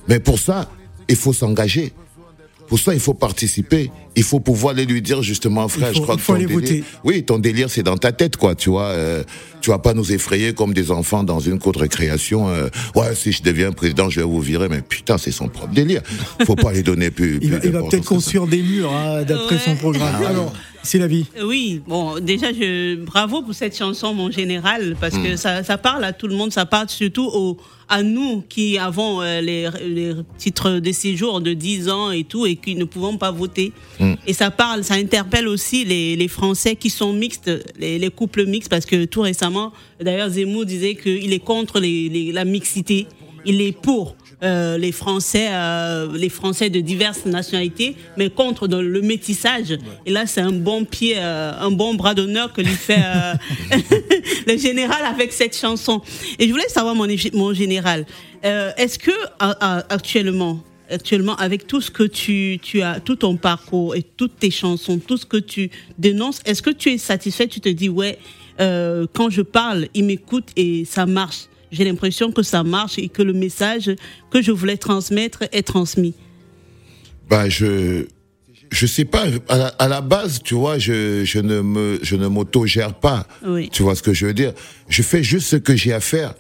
Mais 0.10 0.20
pour 0.20 0.40
ça, 0.40 0.70
il 1.08 1.16
faut 1.16 1.34
s'engager. 1.34 1.94
Pour 2.68 2.78
ça, 2.80 2.94
il 2.94 3.00
faut 3.00 3.14
participer. 3.16 3.90
Il 4.16 4.24
faut 4.24 4.40
pouvoir 4.40 4.74
aller 4.76 4.86
lui 4.86 5.02
dire 5.02 5.24
justement, 5.24 5.68
frère, 5.68 5.88
faut- 5.90 5.96
je 5.96 6.02
crois 6.02 6.16
que 6.18 6.22
ton 6.22 6.34
délire, 6.48 6.84
oui, 7.04 7.24
ton 7.24 7.40
délire, 7.40 7.70
c'est 7.70 7.82
dans 7.84 7.98
ta 7.98 8.12
tête, 8.12 8.38
quoi. 8.38 8.54
Tu 8.54 8.70
vois, 8.70 8.84
euh, 8.90 9.24
tu 9.62 9.70
vas 9.72 9.80
pas 9.80 9.94
nous 9.94 10.12
effrayer 10.12 10.54
comme 10.54 10.74
des 10.74 10.92
enfants 10.92 11.24
dans 11.24 11.40
une 11.40 11.60
cour 11.60 11.72
de 11.74 11.80
récréation. 11.80 12.50
euh, 12.50 12.70
ouais, 12.96 13.14
si 13.16 13.32
je 13.32 13.44
deviens 13.44 13.72
président, 13.72 14.10
je 14.10 14.20
vais 14.22 14.26
vous 14.26 14.42
virer. 14.42 14.70
Mais 14.70 14.82
putain, 14.82 15.18
c'est 15.18 15.32
son 15.32 15.48
propre 15.50 15.74
délire. 15.74 16.02
Faut 16.46 16.56
pas 16.56 16.72
lui 16.74 16.84
donner 16.84 17.12
plus. 17.12 17.40
Il 17.42 17.52
va, 17.52 17.60
plus 17.60 17.70
il 17.70 17.74
va 17.74 17.84
peut-être 17.84 18.06
construire 18.06 18.48
des 18.48 18.62
murs 18.62 18.92
hein, 18.94 19.24
d'après 19.24 19.56
Ouais. 19.56 19.62
son 19.66 19.76
programme. 19.76 20.24
Alors, 20.26 20.54
c'est 20.84 20.98
la 21.00 21.08
vie. 21.08 21.26
Oui, 21.44 21.82
bon, 21.88 22.20
déjà, 22.20 22.54
je, 22.54 22.96
bravo 22.96 23.42
pour 23.42 23.54
cette 23.54 23.78
chanson, 23.78 24.14
mon 24.14 24.32
général, 24.32 24.96
parce 25.00 25.16
Hmm. 25.16 25.24
que 25.24 25.36
ça, 25.36 25.64
ça 25.64 25.78
parle 25.78 26.04
à 26.06 26.14
tout 26.14 26.28
le 26.28 26.36
monde, 26.36 26.54
ça 26.54 26.66
parle 26.66 26.88
surtout 26.88 27.26
au, 27.34 27.58
à 27.90 28.04
nous 28.04 28.44
qui 28.48 28.78
avons 28.78 29.22
euh, 29.22 29.42
les, 29.42 29.68
les 29.88 30.14
titres 30.38 30.74
de 30.80 30.92
séjour 30.92 31.42
de 31.42 31.54
10 31.54 31.90
ans 31.90 32.12
et 32.12 32.24
tout, 32.24 32.46
et 32.46 32.56
qui 32.56 32.76
ne 32.76 32.84
pouvons 32.86 33.18
pas 33.18 33.32
voter. 33.32 33.74
Hmm. 34.00 34.14
Et 34.28 34.34
ça 34.34 34.52
parle, 34.52 34.84
ça 34.84 34.94
interpelle 34.94 35.48
aussi 35.48 35.84
les, 35.84 36.16
les 36.16 36.28
Français 36.28 36.76
qui 36.76 36.90
sont 36.92 37.12
mixtes, 37.12 37.50
les, 37.80 37.98
les 38.00 38.10
couples 38.12 38.46
mixtes, 38.46 38.70
parce 38.70 38.86
que 38.86 39.06
tout 39.06 39.22
récemment, 39.22 39.49
d'ailleurs, 40.00 40.30
Zemmour 40.30 40.66
disait 40.66 40.96
qu'il 40.96 41.32
est 41.34 41.40
contre 41.44 41.80
les, 41.80 42.10
les- 42.10 42.32
la 42.32 42.46
mixité, 42.46 43.08
il 43.46 43.62
est 43.62 43.72
pour. 43.72 44.16
euh, 44.42 44.78
les 44.78 44.94
Français, 44.94 45.48
euh, 45.52 46.08
les 46.16 46.30
Français 46.30 46.70
de 46.70 46.80
diverses 46.80 47.26
nationalités, 47.26 47.98
mais 48.16 48.30
contre 48.30 48.70
dans 48.70 48.82
le 48.82 49.02
métissage. 49.02 49.78
Et 50.06 50.12
là, 50.12 50.26
c'est 50.28 50.40
un 50.40 50.54
bon 50.54 50.86
pied, 50.86 51.16
euh, 51.18 51.52
un 51.60 51.72
bon 51.72 51.94
bras 51.96 52.14
d'honneur 52.14 52.54
que 52.54 52.62
lui 52.62 52.70
fait 52.88 53.04
le 54.48 54.58
général 54.58 55.04
avec 55.06 55.34
cette 55.34 55.58
chanson. 55.58 56.02
Et 56.38 56.48
je 56.48 56.52
voulais 56.52 56.70
savoir, 56.70 56.96
mon, 56.96 57.08
mon 57.34 57.54
général, 57.54 58.06
est-ce 58.44 58.98
que 58.98 59.12
à- 59.40 59.78
à- 59.80 59.94
actuellement, 59.94 60.64
actuellement, 60.90 61.36
avec 61.36 61.68
tout 61.68 61.82
ce 61.82 61.92
que 61.92 62.04
tu, 62.04 62.60
tu 62.62 62.82
as, 62.82 63.00
tout 63.02 63.18
ton 63.18 63.36
parcours 63.36 63.96
et 63.96 64.04
toutes 64.04 64.38
tes 64.40 64.52
chansons, 64.52 65.00
tout 65.00 65.18
ce 65.18 65.26
que 65.26 65.38
tu 65.38 65.70
dénonces, 65.98 66.40
est-ce 66.46 66.62
que 66.62 66.70
tu 66.72 66.90
es 66.92 66.98
satisfait? 66.98 67.48
Tu 67.48 67.60
te 67.60 67.70
dis, 67.70 67.90
ouais, 67.90 68.18
euh, 68.60 69.08
quand 69.14 69.30
je 69.30 69.42
parle, 69.42 69.88
il 69.94 70.06
m'écoute 70.06 70.50
et 70.56 70.86
ça 70.86 71.06
marche. 71.06 71.48
J'ai 71.72 71.84
l'impression 71.84 72.32
que 72.32 72.42
ça 72.44 72.64
marche 72.64 72.98
et 72.98 73.10
que 73.10 73.22
le 73.22 73.34
message 73.34 73.92
que 74.32 74.42
je 74.42 74.52
voulais 74.52 74.78
transmettre 74.78 75.44
est 75.52 75.64
transmis. 75.64 76.16
Bah, 77.30 77.48
je, 77.48 78.06
je 78.72 78.86
sais 78.88 79.06
pas. 79.06 79.26
À 79.48 79.58
la, 79.58 79.68
à 79.68 79.88
la 79.88 80.02
base, 80.02 80.42
tu 80.44 80.56
vois, 80.56 80.80
je, 80.80 81.24
je 81.26 81.40
ne 81.40 81.62
me, 81.62 82.00
je 82.02 82.16
ne 82.16 82.28
m'auto-gère 82.28 82.96
pas. 82.96 83.28
Oui. 83.46 83.70
Tu 83.70 83.84
vois 83.84 83.96
ce 83.96 84.02
que 84.02 84.14
je 84.14 84.26
veux 84.26 84.34
dire? 84.34 84.54
Je 84.88 85.04
fais 85.04 85.22
juste 85.22 85.48
ce 85.48 85.56
que 85.56 85.76
j'ai 85.76 85.94
à 85.94 86.00
faire. 86.00 86.34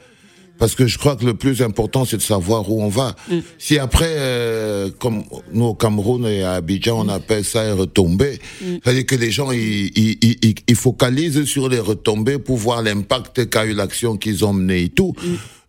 Parce 0.59 0.75
que 0.75 0.85
je 0.87 0.97
crois 0.97 1.15
que 1.15 1.25
le 1.25 1.33
plus 1.33 1.61
important, 1.61 2.05
c'est 2.05 2.17
de 2.17 2.21
savoir 2.21 2.69
où 2.69 2.83
on 2.83 2.89
va. 2.89 3.15
Si 3.57 3.79
après, 3.79 4.13
euh, 4.17 4.89
comme 4.99 5.23
nous 5.53 5.65
au 5.65 5.73
Cameroun 5.73 6.25
et 6.25 6.43
à 6.43 6.53
Abidjan, 6.53 7.05
on 7.05 7.09
appelle 7.09 7.45
ça 7.45 7.73
retombées, 7.73 8.39
c'est-à-dire 8.83 9.05
que 9.05 9.15
les 9.15 9.31
gens, 9.31 9.51
ils, 9.51 9.91
ils, 9.95 10.17
ils, 10.21 10.37
ils- 10.43 10.55
ils 10.67 10.75
focalisent 10.75 11.45
sur 11.45 11.69
les 11.69 11.79
retombées 11.79 12.37
pour 12.39 12.57
voir 12.57 12.83
l'impact 12.83 13.49
qu'a 13.49 13.65
eu 13.65 13.73
l'action 13.73 14.17
qu'ils 14.17 14.43
ont 14.45 14.53
menée 14.53 14.83
et 14.83 14.89
tout. 14.89 15.13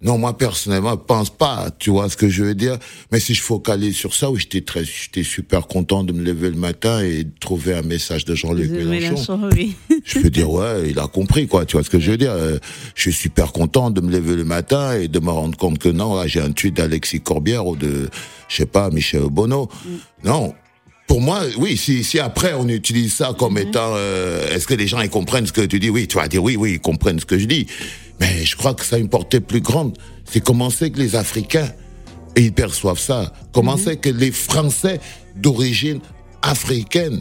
Non, 0.02 0.16
moi 0.16 0.36
personnellement, 0.36 0.92
je 0.92 1.06
pense 1.06 1.28
pas. 1.28 1.68
Tu 1.78 1.90
vois 1.90 2.08
ce 2.08 2.16
que 2.16 2.28
je 2.28 2.42
veux 2.42 2.54
dire 2.54 2.78
Mais 3.12 3.20
si 3.20 3.34
je 3.34 3.42
focalise 3.42 3.94
sur 3.94 4.14
ça, 4.14 4.30
oui, 4.30 4.40
j'étais 4.40 4.62
très, 4.62 4.84
j'étais 4.84 5.22
super 5.22 5.66
content 5.66 6.04
de 6.04 6.12
me 6.12 6.22
lever 6.22 6.48
le 6.48 6.56
matin 6.56 7.02
et 7.02 7.24
de 7.24 7.32
trouver 7.38 7.74
un 7.74 7.82
message 7.82 8.24
de 8.24 8.34
Jean-Luc 8.34 8.70
Mélenchon 8.70 9.36
Mélenchon, 9.36 9.50
oui. 9.54 9.76
je 10.04 10.20
peux 10.20 10.30
dire 10.30 10.50
ouais, 10.50 10.90
il 10.90 10.98
a 10.98 11.06
compris 11.06 11.46
quoi, 11.46 11.66
tu 11.66 11.76
vois 11.76 11.84
ce 11.84 11.90
que 11.90 12.00
je 12.00 12.12
veux 12.12 12.16
dire. 12.16 12.32
Euh, 12.32 12.58
je 12.94 13.02
suis 13.02 13.12
super 13.12 13.52
content 13.52 13.90
de 13.90 14.00
me 14.00 14.10
lever 14.10 14.36
le 14.36 14.44
matin 14.44 14.94
et 14.94 15.08
de 15.08 15.20
me 15.20 15.30
rendre 15.30 15.58
compte 15.58 15.78
que 15.78 15.90
non, 15.90 16.14
là 16.14 16.26
j'ai 16.26 16.40
un 16.40 16.52
tweet 16.52 16.76
d'Alexis 16.76 17.20
Corbière 17.20 17.66
ou 17.66 17.76
de, 17.76 18.08
je 18.48 18.56
sais 18.56 18.66
pas, 18.66 18.90
Michel 18.90 19.24
Bono. 19.30 19.68
Non. 20.24 20.54
Pour 21.10 21.20
moi, 21.20 21.40
oui, 21.58 21.76
si, 21.76 22.04
si 22.04 22.20
après 22.20 22.54
on 22.54 22.68
utilise 22.68 23.12
ça 23.14 23.34
comme 23.36 23.58
étant, 23.58 23.94
euh, 23.96 24.46
est-ce 24.54 24.64
que 24.68 24.74
les 24.74 24.86
gens 24.86 25.00
ils 25.00 25.10
comprennent 25.10 25.44
ce 25.44 25.52
que 25.52 25.62
tu 25.62 25.80
dis? 25.80 25.90
Oui, 25.90 26.06
tu 26.06 26.16
vas 26.16 26.28
dire 26.28 26.40
oui, 26.40 26.54
oui, 26.54 26.74
ils 26.74 26.80
comprennent 26.80 27.18
ce 27.18 27.26
que 27.26 27.36
je 27.36 27.46
dis. 27.46 27.66
Mais 28.20 28.44
je 28.44 28.54
crois 28.54 28.74
que 28.74 28.84
ça 28.84 28.94
a 28.94 28.98
une 29.00 29.08
portée 29.08 29.40
plus 29.40 29.60
grande. 29.60 29.98
C'est 30.24 30.38
comment 30.38 30.70
c'est 30.70 30.90
que 30.90 31.00
les 31.00 31.16
Africains, 31.16 31.68
et 32.36 32.42
ils 32.42 32.52
perçoivent 32.52 33.00
ça, 33.00 33.32
comment 33.52 33.76
c'est 33.76 33.96
que 33.96 34.08
les 34.08 34.30
Français 34.30 35.00
d'origine 35.34 35.98
africaine 36.42 37.20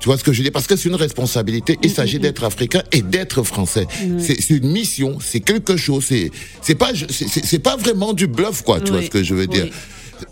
tu 0.00 0.08
vois 0.08 0.16
ce 0.18 0.24
que 0.24 0.32
je 0.32 0.42
dire? 0.42 0.52
Parce 0.52 0.66
que 0.66 0.76
c'est 0.76 0.88
une 0.90 0.94
responsabilité. 0.96 1.78
Il 1.82 1.90
s'agit 1.90 2.18
d'être 2.18 2.44
africain 2.44 2.82
et 2.92 3.00
d'être 3.02 3.42
français. 3.42 3.86
C'est 4.18 4.38
c'est 4.40 4.54
une 4.54 4.70
mission, 4.70 5.18
c'est 5.20 5.40
quelque 5.40 5.76
chose. 5.76 6.04
C'est 6.08 6.30
c'est 6.62 6.74
pas 6.74 6.92
c'est- 7.10 7.58
pas 7.58 7.76
vraiment 7.76 8.14
du 8.14 8.26
bluff 8.26 8.62
quoi. 8.62 8.80
Tu 8.80 8.92
vois 8.92 9.02
ce 9.02 9.10
que 9.10 9.22
je 9.22 9.34
veux 9.34 9.46
dire 9.46 9.64
oui. 9.64 9.72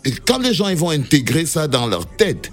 Et 0.05 0.11
quand 0.13 0.39
les 0.39 0.53
gens 0.55 0.69
ils 0.69 0.77
vont 0.77 0.91
intégrer 0.91 1.47
ça 1.47 1.69
dans 1.69 1.87
leur 1.87 2.07
tête, 2.07 2.51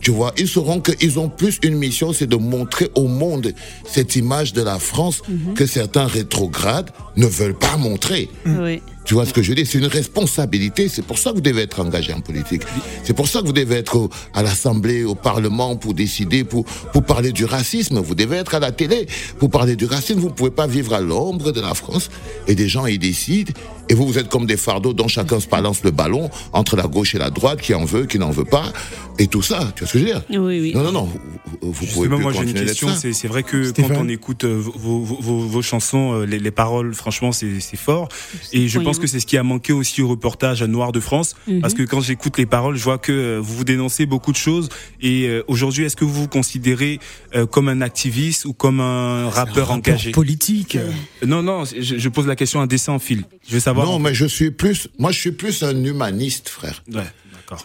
tu 0.00 0.10
vois, 0.10 0.32
ils 0.38 0.48
sauront 0.48 0.80
qu'ils 0.80 1.18
ont 1.18 1.28
plus 1.28 1.58
une 1.62 1.76
mission, 1.76 2.12
c'est 2.12 2.26
de 2.26 2.36
montrer 2.36 2.90
au 2.94 3.06
monde 3.06 3.52
cette 3.86 4.16
image 4.16 4.52
de 4.52 4.62
la 4.62 4.78
France 4.78 5.22
que 5.54 5.66
certains 5.66 6.06
rétrogrades 6.06 6.90
ne 7.16 7.26
veulent 7.26 7.58
pas 7.58 7.76
montrer. 7.76 8.28
Oui. 8.46 8.80
Tu 9.06 9.14
vois 9.14 9.24
ce 9.26 9.32
que 9.32 9.42
je 9.42 9.52
dire? 9.54 9.66
C'est 9.68 9.78
une 9.78 9.86
responsabilité. 9.86 10.88
C'est 10.88 11.02
pour 11.04 11.18
ça 11.18 11.30
que 11.30 11.36
vous 11.36 11.40
devez 11.40 11.62
être 11.62 11.80
engagé 11.80 12.12
en 12.12 12.20
politique. 12.20 12.62
C'est 13.02 13.14
pour 13.14 13.26
ça 13.26 13.40
que 13.40 13.46
vous 13.46 13.52
devez 13.52 13.76
être 13.76 13.96
au- 13.96 14.10
à 14.34 14.42
l'Assemblée, 14.42 15.02
au 15.04 15.14
Parlement 15.16 15.74
pour 15.74 15.94
décider, 15.94 16.44
pour, 16.44 16.64
pour 16.92 17.02
parler 17.02 17.32
du 17.32 17.44
racisme. 17.44 17.98
Vous 17.98 18.14
devez 18.14 18.36
être 18.36 18.54
à 18.54 18.60
la 18.60 18.70
télé 18.72 19.06
pour 19.38 19.50
parler 19.50 19.74
du 19.74 19.86
racisme. 19.86 20.20
Vous 20.20 20.28
ne 20.28 20.34
pouvez 20.34 20.50
pas 20.50 20.66
vivre 20.68 20.92
à 20.94 21.00
l'ombre 21.00 21.50
de 21.50 21.60
la 21.60 21.74
France 21.74 22.10
et 22.46 22.54
des 22.54 22.68
gens 22.68 22.86
y 22.86 22.98
décident. 22.98 23.52
Et 23.88 23.94
vous, 23.94 24.06
vous 24.06 24.18
êtes 24.18 24.28
comme 24.28 24.46
des 24.46 24.58
fardeaux 24.58 24.92
dont 24.92 25.08
chacun 25.08 25.40
se 25.40 25.48
balance 25.48 25.82
le 25.82 25.90
ballon 25.90 26.30
entre 26.52 26.76
la 26.80 26.88
gauche 26.88 27.14
et 27.14 27.18
la 27.18 27.30
droite, 27.30 27.60
qui 27.60 27.74
en 27.74 27.84
veut, 27.84 28.06
qui 28.06 28.18
n'en 28.18 28.30
veut 28.30 28.44
pas, 28.44 28.72
et 29.18 29.26
tout 29.26 29.42
ça. 29.42 29.72
Tu 29.74 29.80
vois 29.84 29.88
ce 29.88 29.92
que 29.94 29.98
je 29.98 30.04
veux 30.04 30.10
dire 30.10 30.22
Oui, 30.30 30.60
oui. 30.60 30.72
Non, 30.74 30.82
non, 30.84 30.92
non. 30.92 31.04
Vous, 31.04 31.18
vous- 31.62 31.72
pouvez 31.72 31.86
Justement, 31.86 32.16
plus 32.16 32.22
moi 32.22 32.32
j'ai 32.32 32.42
une 32.42 32.54
question. 32.54 32.88
C'est 32.94 33.28
vrai 33.28 33.42
que 33.42 33.64
Stéphane 33.64 33.96
quand 33.96 34.02
on 34.04 34.08
écoute 34.08 34.44
euh, 34.44 34.54
vos, 34.58 35.00
vos, 35.00 35.16
vos- 35.20 35.46
vos 35.46 35.62
chansons, 35.62 36.12
euh, 36.14 36.24
les, 36.26 36.38
les 36.38 36.50
paroles, 36.50 36.94
franchement, 36.94 37.32
c'est 37.32 37.60
fort. 37.76 38.08
Et 38.52 38.68
je 38.68 38.78
pense 38.78 38.98
que 38.98 39.06
c'est 39.06 39.20
ce 39.20 39.26
qui 39.26 39.36
a 39.36 39.42
manqué 39.42 39.72
aussi 39.72 40.00
au 40.02 40.08
reportage 40.08 40.62
Noir 40.62 40.92
de 40.92 41.00
France, 41.00 41.34
Mhm. 41.46 41.60
parce 41.60 41.74
que 41.74 41.82
quand 41.82 42.00
j'écoute 42.00 42.38
les 42.38 42.46
paroles, 42.46 42.76
je 42.76 42.84
vois 42.84 42.98
que 42.98 43.12
euh, 43.12 43.38
vous 43.40 43.54
vous 43.56 43.64
dénoncez 43.64 44.06
beaucoup 44.06 44.32
de 44.32 44.36
choses. 44.36 44.68
Et 45.00 45.26
euh, 45.28 45.42
aujourd'hui, 45.48 45.84
est-ce 45.84 45.96
que 45.96 46.04
vous 46.04 46.12
vous 46.22 46.28
considérez 46.28 46.98
euh, 47.34 47.46
comme 47.46 47.68
un 47.68 47.80
activiste 47.80 48.44
ou 48.44 48.52
comme 48.52 48.80
un 48.80 49.28
rappeur 49.28 49.68
Rapport 49.68 49.70
engagé? 49.72 50.10
politique. 50.12 50.78
Non, 51.26 51.42
non, 51.42 51.64
je, 51.64 51.98
je 51.98 52.08
pose 52.08 52.26
la 52.26 52.36
question 52.36 52.60
à 52.60 52.66
dessin 52.66 52.92
en 52.94 52.98
fil. 52.98 53.24
Je 53.48 53.54
veux 53.54 53.60
savoir. 53.60 53.86
Non, 53.86 53.98
mais 53.98 54.14
je 54.14 54.26
suis 54.26 54.50
plus, 54.50 54.88
moi, 54.98 55.10
je 55.12 55.18
suis 55.18 55.32
plus 55.32 55.62
un 55.62 55.84
humaniste, 55.84 56.48
frère. 56.48 56.69
Ouais. 56.92 57.06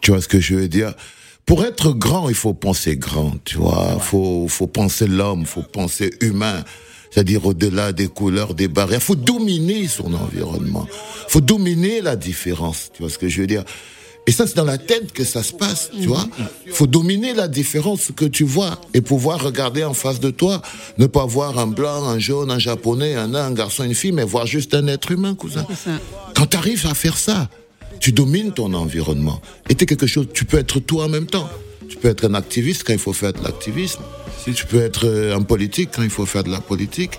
Tu 0.01 0.11
vois 0.11 0.21
ce 0.21 0.27
que 0.27 0.39
je 0.39 0.55
veux 0.55 0.67
dire? 0.67 0.93
Pour 1.45 1.63
être 1.63 1.91
grand, 1.91 2.27
il 2.29 2.35
faut 2.35 2.55
penser 2.55 2.97
grand, 2.97 3.33
tu 3.43 3.57
vois. 3.57 3.99
Faut, 3.99 4.47
faut 4.47 4.67
penser 4.67 5.05
l'homme, 5.07 5.45
faut 5.45 5.61
penser 5.61 6.11
humain. 6.21 6.63
C'est-à-dire 7.11 7.45
au-delà 7.45 7.93
des 7.93 8.07
couleurs, 8.07 8.55
des 8.55 8.67
barrières. 8.67 9.01
Faut 9.01 9.15
dominer 9.15 9.87
son 9.87 10.13
environnement. 10.13 10.87
Faut 11.27 11.41
dominer 11.41 12.01
la 12.01 12.15
différence. 12.15 12.89
Tu 12.93 13.03
vois 13.03 13.11
ce 13.11 13.17
que 13.17 13.29
je 13.29 13.41
veux 13.41 13.47
dire? 13.47 13.63
Et 14.27 14.31
ça, 14.31 14.47
c'est 14.47 14.55
dans 14.55 14.65
la 14.65 14.79
tête 14.79 15.13
que 15.13 15.23
ça 15.23 15.43
se 15.43 15.53
passe, 15.53 15.91
tu 15.91 16.07
vois? 16.07 16.27
Il 16.65 16.71
faut 16.71 16.87
dominer 16.87 17.35
la 17.35 17.47
différence 17.47 18.11
que 18.15 18.25
tu 18.25 18.43
vois 18.43 18.81
et 18.95 19.01
pouvoir 19.01 19.43
regarder 19.43 19.83
en 19.83 19.93
face 19.93 20.19
de 20.19 20.31
toi. 20.31 20.63
Ne 20.97 21.05
pas 21.05 21.25
voir 21.25 21.59
un 21.59 21.67
blanc, 21.67 22.05
un 22.05 22.17
jaune, 22.17 22.49
un 22.49 22.57
japonais, 22.57 23.13
un 23.13 23.27
nain, 23.27 23.45
un 23.45 23.53
garçon, 23.53 23.83
une 23.83 23.93
fille, 23.93 24.11
mais 24.11 24.23
voir 24.23 24.47
juste 24.47 24.73
un 24.73 24.87
être 24.87 25.11
humain, 25.11 25.35
cousin. 25.35 25.67
Quand 26.35 26.47
tu 26.47 26.57
arrives 26.57 26.87
à 26.87 26.95
faire 26.95 27.17
ça, 27.17 27.49
tu 28.05 28.11
domines 28.11 28.51
ton 28.51 28.71
environnement. 28.75 29.41
Et 29.67 29.73
quelque 29.73 30.05
chose, 30.05 30.27
tu 30.31 30.45
peux 30.45 30.59
être 30.59 30.79
tout 30.79 30.99
en 30.99 31.09
même 31.09 31.25
temps. 31.25 31.49
Tu 31.89 31.97
peux 31.97 32.07
être 32.07 32.23
un 32.29 32.35
activiste 32.35 32.83
quand 32.85 32.93
il 32.93 32.99
faut 32.99 33.13
faire 33.13 33.33
de 33.33 33.41
l'activisme. 33.43 34.03
Tu 34.45 34.65
peux 34.67 34.79
être 34.79 35.07
euh, 35.07 35.35
un 35.35 35.41
politique 35.41 35.89
quand 35.95 36.03
il 36.03 36.11
faut 36.11 36.27
faire 36.27 36.43
de 36.43 36.51
la 36.51 36.61
politique. 36.61 37.13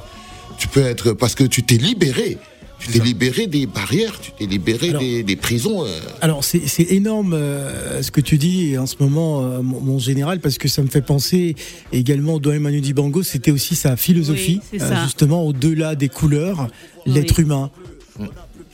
Tu 0.59 0.69
peux 0.69 0.83
être 0.83 1.12
parce 1.12 1.35
que 1.35 1.43
tu 1.43 1.64
t'es 1.64 1.75
libéré. 1.76 2.38
Tu 2.78 2.87
t'es 2.93 3.00
libéré 3.00 3.49
des 3.49 3.66
barrières, 3.66 4.21
tu 4.21 4.31
t'es 4.38 4.47
libéré 4.47 4.90
Alors- 4.90 5.00
des, 5.00 5.25
des 5.25 5.35
prisons. 5.35 5.85
euh. 5.85 5.88
Alors 6.21 6.45
c'est 6.45 6.69
c'est 6.69 6.88
énorme 6.93 7.33
euh, 7.35 8.00
ce 8.00 8.12
que 8.12 8.21
tu 8.21 8.38
dis 8.38 8.78
en 8.78 8.87
ce 8.87 8.95
moment, 9.00 9.43
euh, 9.43 9.62
mon, 9.62 9.81
mon 9.81 9.99
général, 9.99 10.38
parce 10.38 10.57
que 10.57 10.69
ça 10.69 10.83
me 10.83 10.88
fait 10.88 11.02
penser 11.02 11.57
également 11.90 12.35
au 12.35 12.38
doyen 12.38 12.61
Manu 12.61 12.81
Dibango, 12.81 13.25
c'était 13.25 13.50
aussi 13.50 13.75
sa 13.75 13.97
philosophie, 13.97 14.61
Oui, 14.73 14.78
c'est 14.78 14.87
ça. 14.87 15.02
justement 15.02 15.43
au-delà 15.45 15.97
des 15.97 16.09
couleurs, 16.11 16.69
l'être 17.07 17.40
humain. 17.40 17.73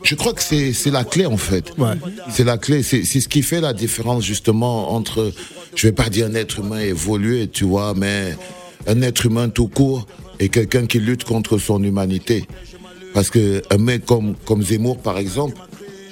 Je 0.03 0.15
crois 0.15 0.33
que 0.33 0.43
c'est 0.43 0.73
c'est 0.73 0.91
la 0.91 1.05
clé 1.05 1.27
en 1.27 1.37
fait. 1.37 1.73
Ouais. 1.79 1.95
C'est 2.31 2.45
la 2.45 2.59
clé, 2.59 2.83
c'est 2.83 3.05
c'est 3.05 3.21
ce 3.21 3.29
qui 3.29 3.43
fait 3.43 3.61
la 3.61 3.73
différence 3.73 4.25
justement 4.25 4.93
entre, 4.93 5.33
je 5.75 5.87
vais 5.87 5.93
pas 5.93 6.09
dire 6.09 6.27
un 6.27 6.35
être 6.35 6.59
humain 6.61 6.81
évolué, 6.81 7.49
tu 7.49 7.65
vois, 7.65 7.95
mais 7.97 8.37
un 8.87 9.01
être 9.03 9.27
humain 9.27 9.49
tout 9.49 9.69
court 9.69 10.07
et 10.41 10.49
quelqu'un 10.49 10.87
qui 10.87 10.99
lutte 10.99 11.25
contre 11.25 11.59
son 11.59 11.83
humanité. 11.83 12.47
Parce 13.15 13.31
que 13.31 13.63
un 13.71 13.79
mec 13.79 14.05
comme, 14.07 14.35
comme 14.45 14.63
Zemmour, 14.63 14.99
par 14.99 15.19
exemple, 15.19 15.57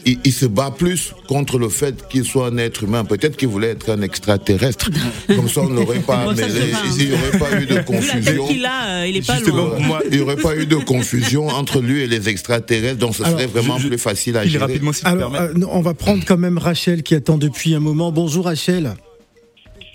il, 0.06 0.18
il 0.24 0.32
se 0.32 0.46
bat 0.46 0.70
plus 0.70 1.12
contre 1.28 1.58
le 1.58 1.68
fait 1.68 2.08
qu'il 2.08 2.24
soit 2.24 2.46
un 2.48 2.56
être 2.58 2.84
humain. 2.84 3.04
Peut-être 3.04 3.36
qu'il 3.36 3.48
voulait 3.48 3.68
être 3.68 3.90
un 3.90 4.02
extraterrestre. 4.02 4.90
Comme 5.28 5.48
ça, 5.48 5.62
on 5.62 5.68
n'aurait 5.68 5.98
pas 6.00 6.24
Bon, 6.24 6.32
mêlé, 6.32 6.72
il 6.98 7.06
n'y 7.08 7.12
aurait 7.14 7.38
pas 7.38 7.60
eu 7.60 7.66
de 7.66 7.80
confusion. 7.86 8.44
a, 8.66 8.86
euh, 9.02 9.06
il 9.06 9.16
est 9.16 9.26
pas 9.26 9.34
Justement, 9.36 9.56
loin. 9.66 9.70
pour 9.70 9.80
moi, 9.80 10.00
Il 10.10 10.16
n'y 10.16 10.22
aurait 10.22 10.36
pas 10.36 10.56
eu 10.56 10.66
de 10.66 10.76
confusion 10.76 11.46
entre 11.48 11.80
lui 11.80 12.00
et 12.02 12.06
les 12.06 12.28
extraterrestres, 12.28 12.98
donc 12.98 13.14
ce 13.14 13.22
Alors, 13.22 13.38
serait 13.38 13.46
vraiment 13.48 13.76
je- 13.78 13.84
je- 13.84 13.88
plus 13.88 13.98
facile 13.98 14.36
à 14.36 14.46
gérer. 14.46 14.64
rapidement 14.64 14.92
si 14.92 15.02
tu 15.02 15.06
Alors 15.06 15.34
euh, 15.34 15.52
non, 15.54 15.68
on 15.72 15.80
va 15.80 15.94
prendre 15.94 16.24
quand 16.26 16.38
même 16.38 16.58
Rachel 16.58 17.02
qui 17.02 17.14
attend 17.14 17.38
depuis 17.38 17.74
un 17.74 17.80
moment. 17.80 18.10
Bonjour 18.12 18.44
Rachel. 18.46 18.94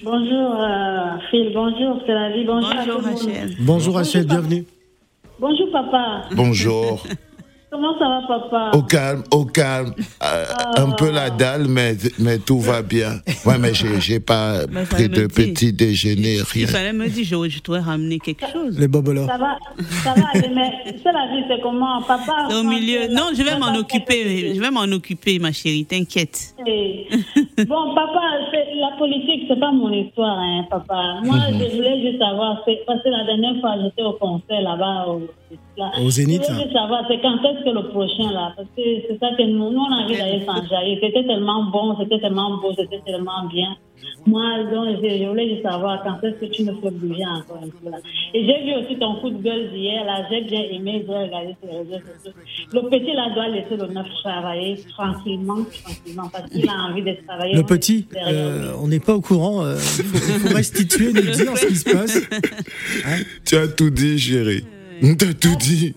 Bonjour 0.03 0.55
euh, 0.61 1.17
Phil, 1.31 1.51
bonjour 1.53 1.99
c'est 2.05 2.13
la 2.13 2.29
vie, 2.31 2.45
bonjour, 2.45 2.69
à 2.69 2.75
Bonjour 2.85 2.95
tout 2.99 3.01
le 3.05 3.11
monde. 3.11 3.19
Rachel. 3.27 3.55
Bonjour 3.59 3.95
Rachel, 3.95 4.25
bienvenue. 4.27 4.65
Bonjour 5.39 5.71
papa, 5.71 6.21
Bonjour. 6.35 7.03
comment 7.75 7.97
ça 7.99 8.07
va 8.07 8.21
papa? 8.27 8.77
Au 8.77 8.81
calme, 8.81 9.23
au 9.31 9.45
calme. 9.45 9.93
Euh, 10.23 10.45
un 10.77 10.91
peu 10.91 11.11
la 11.11 11.29
dalle, 11.29 11.67
mais, 11.67 11.95
mais 12.19 12.37
tout 12.39 12.59
va 12.59 12.81
bien. 12.81 13.19
Ouais, 13.45 13.57
mais 13.59 13.73
j'ai, 13.73 13.99
j'ai 14.01 14.19
pas 14.19 14.59
pris 14.89 15.09
de 15.09 15.27
petit 15.27 15.73
déjeuner, 15.73 16.37
rien. 16.51 16.63
Il 16.63 16.67
fallait 16.67 16.93
me 16.93 17.07
dire, 17.07 17.23
je, 17.25 17.49
je 17.49 17.59
t'aurais 17.59 17.79
ramené 17.81 18.19
quelque 18.19 18.45
chose. 18.51 18.77
Les 18.79 18.87
bobolas. 18.87 19.27
Ça 19.27 19.37
va, 19.37 19.57
ça 20.03 20.13
va 20.13 20.27
aller, 20.33 20.49
mais 20.53 20.71
c'est 21.03 21.11
la 21.11 21.27
vie, 21.35 21.43
c'est 21.47 21.61
comment? 21.61 22.01
Papa 22.03 22.47
Au 22.57 22.63
milieu. 22.63 23.07
Non, 23.13 23.29
je 23.37 23.43
vais 23.43 23.57
m'en 23.57 23.73
occuper. 23.75 24.53
Je 24.55 24.59
vais 24.61 24.71
m'en 24.71 24.83
occuper, 24.83 25.39
ma 25.39 25.51
chérie. 25.51 25.85
T'inquiète. 25.85 26.55
Et- 26.67 27.07
Bon 27.67 27.93
papa, 27.95 28.21
c'est- 28.51 28.75
la 28.79 28.97
politique 28.97 29.45
c'est 29.47 29.59
pas 29.59 29.71
mon 29.71 29.91
histoire 29.91 30.37
hein 30.39 30.65
papa. 30.69 31.19
Moi 31.23 31.35
Mhm. 31.37 31.59
je 31.59 31.75
voulais 31.75 32.01
juste 32.01 32.19
savoir, 32.19 32.61
c'est- 32.65 32.83
parce 32.85 33.01
que 33.03 33.09
la 33.09 33.23
dernière 33.25 33.59
fois 33.61 33.75
j'étais 33.81 34.03
au 34.03 34.13
concert 34.13 34.61
là-bas 34.61 35.05
au, 35.07 35.21
là. 35.77 35.91
Au 36.01 36.09
Zénith. 36.09 36.43
Je 36.47 36.51
voulais 36.51 36.63
juste 36.63 36.73
savoir 36.75 37.03
c'est 37.07 37.19
quand 37.21 37.37
est-ce 37.43 37.63
que 37.65 37.69
le 37.69 37.87
prochain 37.89 38.31
là, 38.31 38.53
parce 38.55 38.67
que 38.75 38.83
c'est 39.07 39.17
ça 39.19 39.29
que 39.37 39.43
nous, 39.43 39.71
nous 39.71 39.79
on 39.79 39.91
a 39.93 40.03
envie 40.05 40.17
d'aller 40.17 40.43
s'enjailler. 40.45 40.99
C'était 41.01 41.23
tellement 41.25 41.63
bon, 41.65 41.95
c'était 41.99 42.19
tellement 42.19 42.57
beau, 42.57 42.71
c'était 42.77 43.01
tellement 43.05 43.45
bien. 43.51 43.75
Moi, 44.27 44.63
donc, 44.73 44.97
je, 45.03 45.09
je 45.19 45.27
voulais 45.29 45.49
juste 45.49 45.63
savoir 45.63 46.03
quand 46.03 46.17
est-ce 46.27 46.35
que 46.39 46.45
tu 46.51 46.63
me 46.63 46.73
fais 46.81 46.91
bouger 46.91 47.23
encore 47.25 47.57
un 47.63 47.69
peu 47.69 47.89
là. 47.89 47.97
Et 48.33 48.45
j'ai 48.45 48.63
vu 48.63 48.73
aussi 48.75 48.97
ton 48.99 49.15
coup 49.15 49.29
de 49.29 49.37
gueule 49.41 49.71
d'hier 49.71 50.03
là, 50.03 50.25
j'ai 50.29 50.41
bien 50.41 50.61
aimé, 50.71 51.03
j'ai 51.07 51.13
regardé 51.13 51.55
sur 51.61 51.71
les 51.71 51.77
réseaux 51.79 52.05
sociaux. 52.05 52.31
Le 52.73 52.81
petit 52.89 53.13
là 53.13 53.29
doit 53.33 53.47
laisser 53.47 53.77
le 53.77 53.87
neuf 53.93 54.07
travailler 54.23 54.77
tranquillement, 54.95 55.57
tranquillement, 55.83 56.29
parce 56.31 56.49
qu'il 56.49 56.67
a 56.69 56.73
envie 56.89 57.03
de 57.03 57.15
travailler. 57.27 57.55
Le 57.55 57.63
petit, 57.63 58.07
euh, 58.27 58.73
on 58.81 58.87
n'est 58.87 58.99
pas 58.99 59.13
au 59.15 59.21
courant. 59.21 59.63
euh, 59.63 59.75
Il 59.75 60.03
faut, 60.05 60.47
faut 60.49 60.55
restituer, 60.55 61.13
nous 61.13 61.21
dire 61.21 61.57
ce 61.57 61.65
qui 61.67 61.75
se 61.75 61.89
passe. 61.91 62.19
Tu 63.45 63.55
as 63.55 63.67
tout 63.67 63.89
dit, 63.91 64.19
chérie. 64.19 64.65
T'as 65.17 65.33
tout 65.33 65.55
dit. 65.55 65.95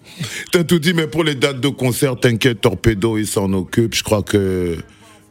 T'as 0.53 0.65
tout 0.65 0.79
dit, 0.79 0.95
mais 0.95 1.07
pour 1.07 1.25
les 1.25 1.35
dates 1.35 1.61
de 1.61 1.69
concert, 1.69 2.19
t'inquiète, 2.19 2.61
Torpedo, 2.61 3.19
il 3.19 3.27
s'en 3.27 3.53
occupe. 3.53 3.95
Je 3.95 4.03
crois 4.03 4.23
que 4.23 4.77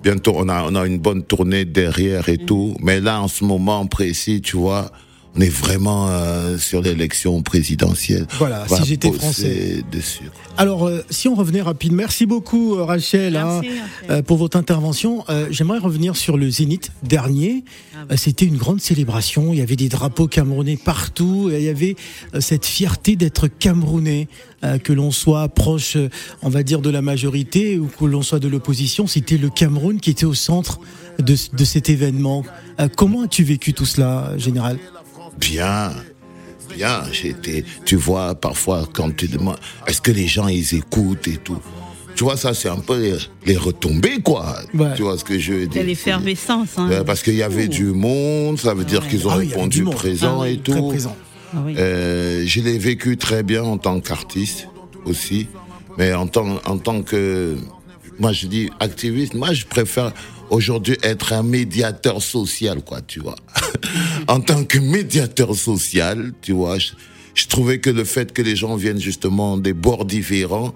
bientôt, 0.03 0.33
on 0.35 0.49
a, 0.49 0.63
on 0.63 0.75
a 0.75 0.85
une 0.85 0.99
bonne 0.99 1.23
tournée 1.23 1.65
derrière 1.65 2.29
et 2.29 2.37
tout. 2.37 2.75
Mais 2.81 2.99
là, 2.99 3.21
en 3.21 3.27
ce 3.27 3.43
moment 3.43 3.85
précis, 3.87 4.41
tu 4.41 4.57
vois, 4.57 4.91
on 5.37 5.41
est 5.41 5.49
vraiment 5.49 6.07
euh, 6.09 6.57
sur 6.57 6.81
l'élection 6.81 7.41
présidentielle. 7.41 8.25
Voilà, 8.37 8.65
si 8.67 8.85
j'étais 8.85 9.11
français. 9.11 9.83
Dessus. 9.91 10.23
Alors, 10.57 10.87
euh, 10.87 11.03
si 11.09 11.27
on 11.27 11.35
revenait 11.35 11.61
rapidement, 11.61 11.97
merci 11.97 12.25
beaucoup 12.25 12.75
euh, 12.75 12.83
Rachel 12.83 13.35
hein, 13.35 13.61
Merci, 13.61 13.79
euh, 14.09 14.21
pour 14.23 14.37
votre 14.37 14.57
intervention. 14.57 15.23
Euh, 15.29 15.47
J'aimerais 15.51 15.77
revenir 15.77 16.15
sur 16.15 16.37
le 16.37 16.49
Zénith 16.49 16.91
dernier. 17.03 17.63
Ah 17.93 17.97
bah. 17.99 18.13
Euh, 18.13 18.17
C'était 18.17 18.45
une 18.45 18.57
grande 18.57 18.81
célébration. 18.81 19.53
Il 19.53 19.59
y 19.59 19.61
avait 19.61 19.75
des 19.75 19.89
drapeaux 19.89 20.27
camerounais 20.27 20.77
partout. 20.77 21.49
Et 21.51 21.57
il 21.59 21.63
y 21.63 21.69
avait 21.69 21.95
euh, 22.33 22.41
cette 22.41 22.65
fierté 22.65 23.15
d'être 23.15 23.47
camerounais, 23.47 24.27
euh, 24.63 24.79
que 24.79 24.93
l'on 24.93 25.11
soit 25.11 25.47
proche, 25.49 25.97
on 26.41 26.49
va 26.49 26.63
dire, 26.63 26.81
de 26.81 26.89
la 26.89 27.03
majorité 27.03 27.77
ou 27.77 27.87
que 27.87 28.05
l'on 28.05 28.23
soit 28.23 28.39
de 28.39 28.47
l'opposition. 28.47 29.05
C'était 29.05 29.37
le 29.37 29.49
Cameroun 29.49 29.99
qui 29.99 30.09
était 30.09 30.25
au 30.25 30.33
centre 30.33 30.79
de, 31.19 31.35
de 31.53 31.65
cet 31.65 31.89
événement. 31.89 32.43
Euh, 32.79 32.87
comment 32.95 33.23
as-tu 33.23 33.43
vécu 33.43 33.73
tout 33.73 33.85
cela, 33.85 34.33
général? 34.37 34.79
Bien, 35.39 35.91
bien. 36.75 37.03
J'étais, 37.11 37.63
tu 37.85 37.95
vois, 37.95 38.35
parfois 38.35 38.87
quand 38.91 39.15
tu 39.15 39.27
demandes, 39.27 39.57
est-ce 39.87 40.01
que 40.01 40.11
les 40.11 40.27
gens 40.27 40.47
ils 40.47 40.75
écoutent 40.75 41.27
et 41.27 41.37
tout. 41.37 41.59
Tu 42.15 42.23
vois, 42.23 42.35
ça 42.35 42.53
c'est 42.55 42.69
un 42.69 42.77
peu 42.79 42.99
les, 42.99 43.15
les 43.45 43.57
retombées, 43.57 44.19
quoi. 44.23 44.57
Ouais. 44.73 44.87
Tu 44.95 45.03
vois 45.03 45.17
ce 45.19 45.23
que 45.23 45.37
je 45.37 45.53
veux 45.53 45.67
dire? 45.67 45.81
C'est 45.81 45.87
l'effervescence. 45.87 46.69
Hein. 46.77 46.89
Euh, 46.91 47.03
Parce 47.03 47.21
qu'il 47.21 47.35
y 47.35 47.43
avait 47.43 47.67
du 47.67 47.85
monde, 47.85 48.57
ça 48.59 48.73
veut 48.73 48.85
dire 48.85 49.07
qu'ils 49.07 49.27
ont 49.27 49.31
Ah 49.31 49.35
répondu 49.35 49.83
présent 49.83 50.39
Ah 50.39 50.43
oui, 50.43 50.53
et 50.53 50.57
Très 50.59 50.79
tout. 50.79 50.87
présent. 50.87 51.15
Ah 51.53 51.57
oui. 51.63 51.75
Euh, 51.77 52.43
je 52.45 52.61
l'ai 52.61 52.79
vécu 52.79 53.17
très 53.17 53.43
bien 53.43 53.63
en 53.63 53.77
tant 53.77 53.99
qu'artiste 53.99 54.67
aussi, 55.05 55.47
mais 55.99 56.11
en 56.13 56.25
tant, 56.27 56.59
en 56.65 56.77
tant 56.79 57.03
que, 57.03 57.55
moi 58.19 58.31
je 58.31 58.47
dis 58.47 58.69
activiste, 58.79 59.33
moi 59.33 59.53
je 59.53 59.65
préfère 59.65 60.13
aujourd'hui 60.49 60.97
être 61.03 61.33
un 61.33 61.43
médiateur 61.43 62.21
social, 62.21 62.81
quoi, 62.81 63.01
tu 63.01 63.19
vois. 63.19 63.35
en 64.27 64.39
tant 64.39 64.63
que 64.63 64.77
médiateur 64.77 65.55
social, 65.55 66.31
tu 66.41 66.53
vois, 66.53 66.77
je, 66.79 67.47
trouvais 67.47 67.79
que 67.79 67.89
le 67.89 68.03
fait 68.03 68.33
que 68.33 68.41
les 68.41 68.55
gens 68.55 68.75
viennent 68.75 68.99
justement 68.99 69.57
des 69.57 69.73
bords 69.73 70.05
différents, 70.05 70.73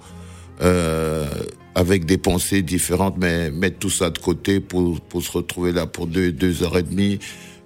euh, 0.62 1.28
avec 1.74 2.06
des 2.06 2.18
pensées 2.18 2.62
différentes, 2.62 3.16
mais 3.18 3.50
mettre 3.50 3.80
tout 3.80 3.90
ça 3.90 4.10
de 4.10 4.20
côté 4.20 4.60
pour, 4.60 5.00
se 5.22 5.32
retrouver 5.32 5.72
là 5.72 5.88
pour 5.88 6.08
deux, 6.08 6.32
deux 6.32 6.64
heures 6.64 6.78
et 6.78 6.84
demie, 6.84 7.20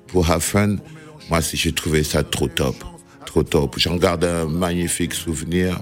pour 0.08 0.30
have 0.30 0.42
fun. 0.42 0.76
Moi, 1.30 1.40
j'ai 1.54 1.72
trouvé 1.72 2.04
ça 2.04 2.24
trop 2.24 2.48
top, 2.48 2.76
trop 3.26 3.44
top. 3.44 3.80
J'en 3.80 3.96
garde 3.96 4.24
un 4.24 4.46
magnifique 4.46 5.14
souvenir. 5.14 5.82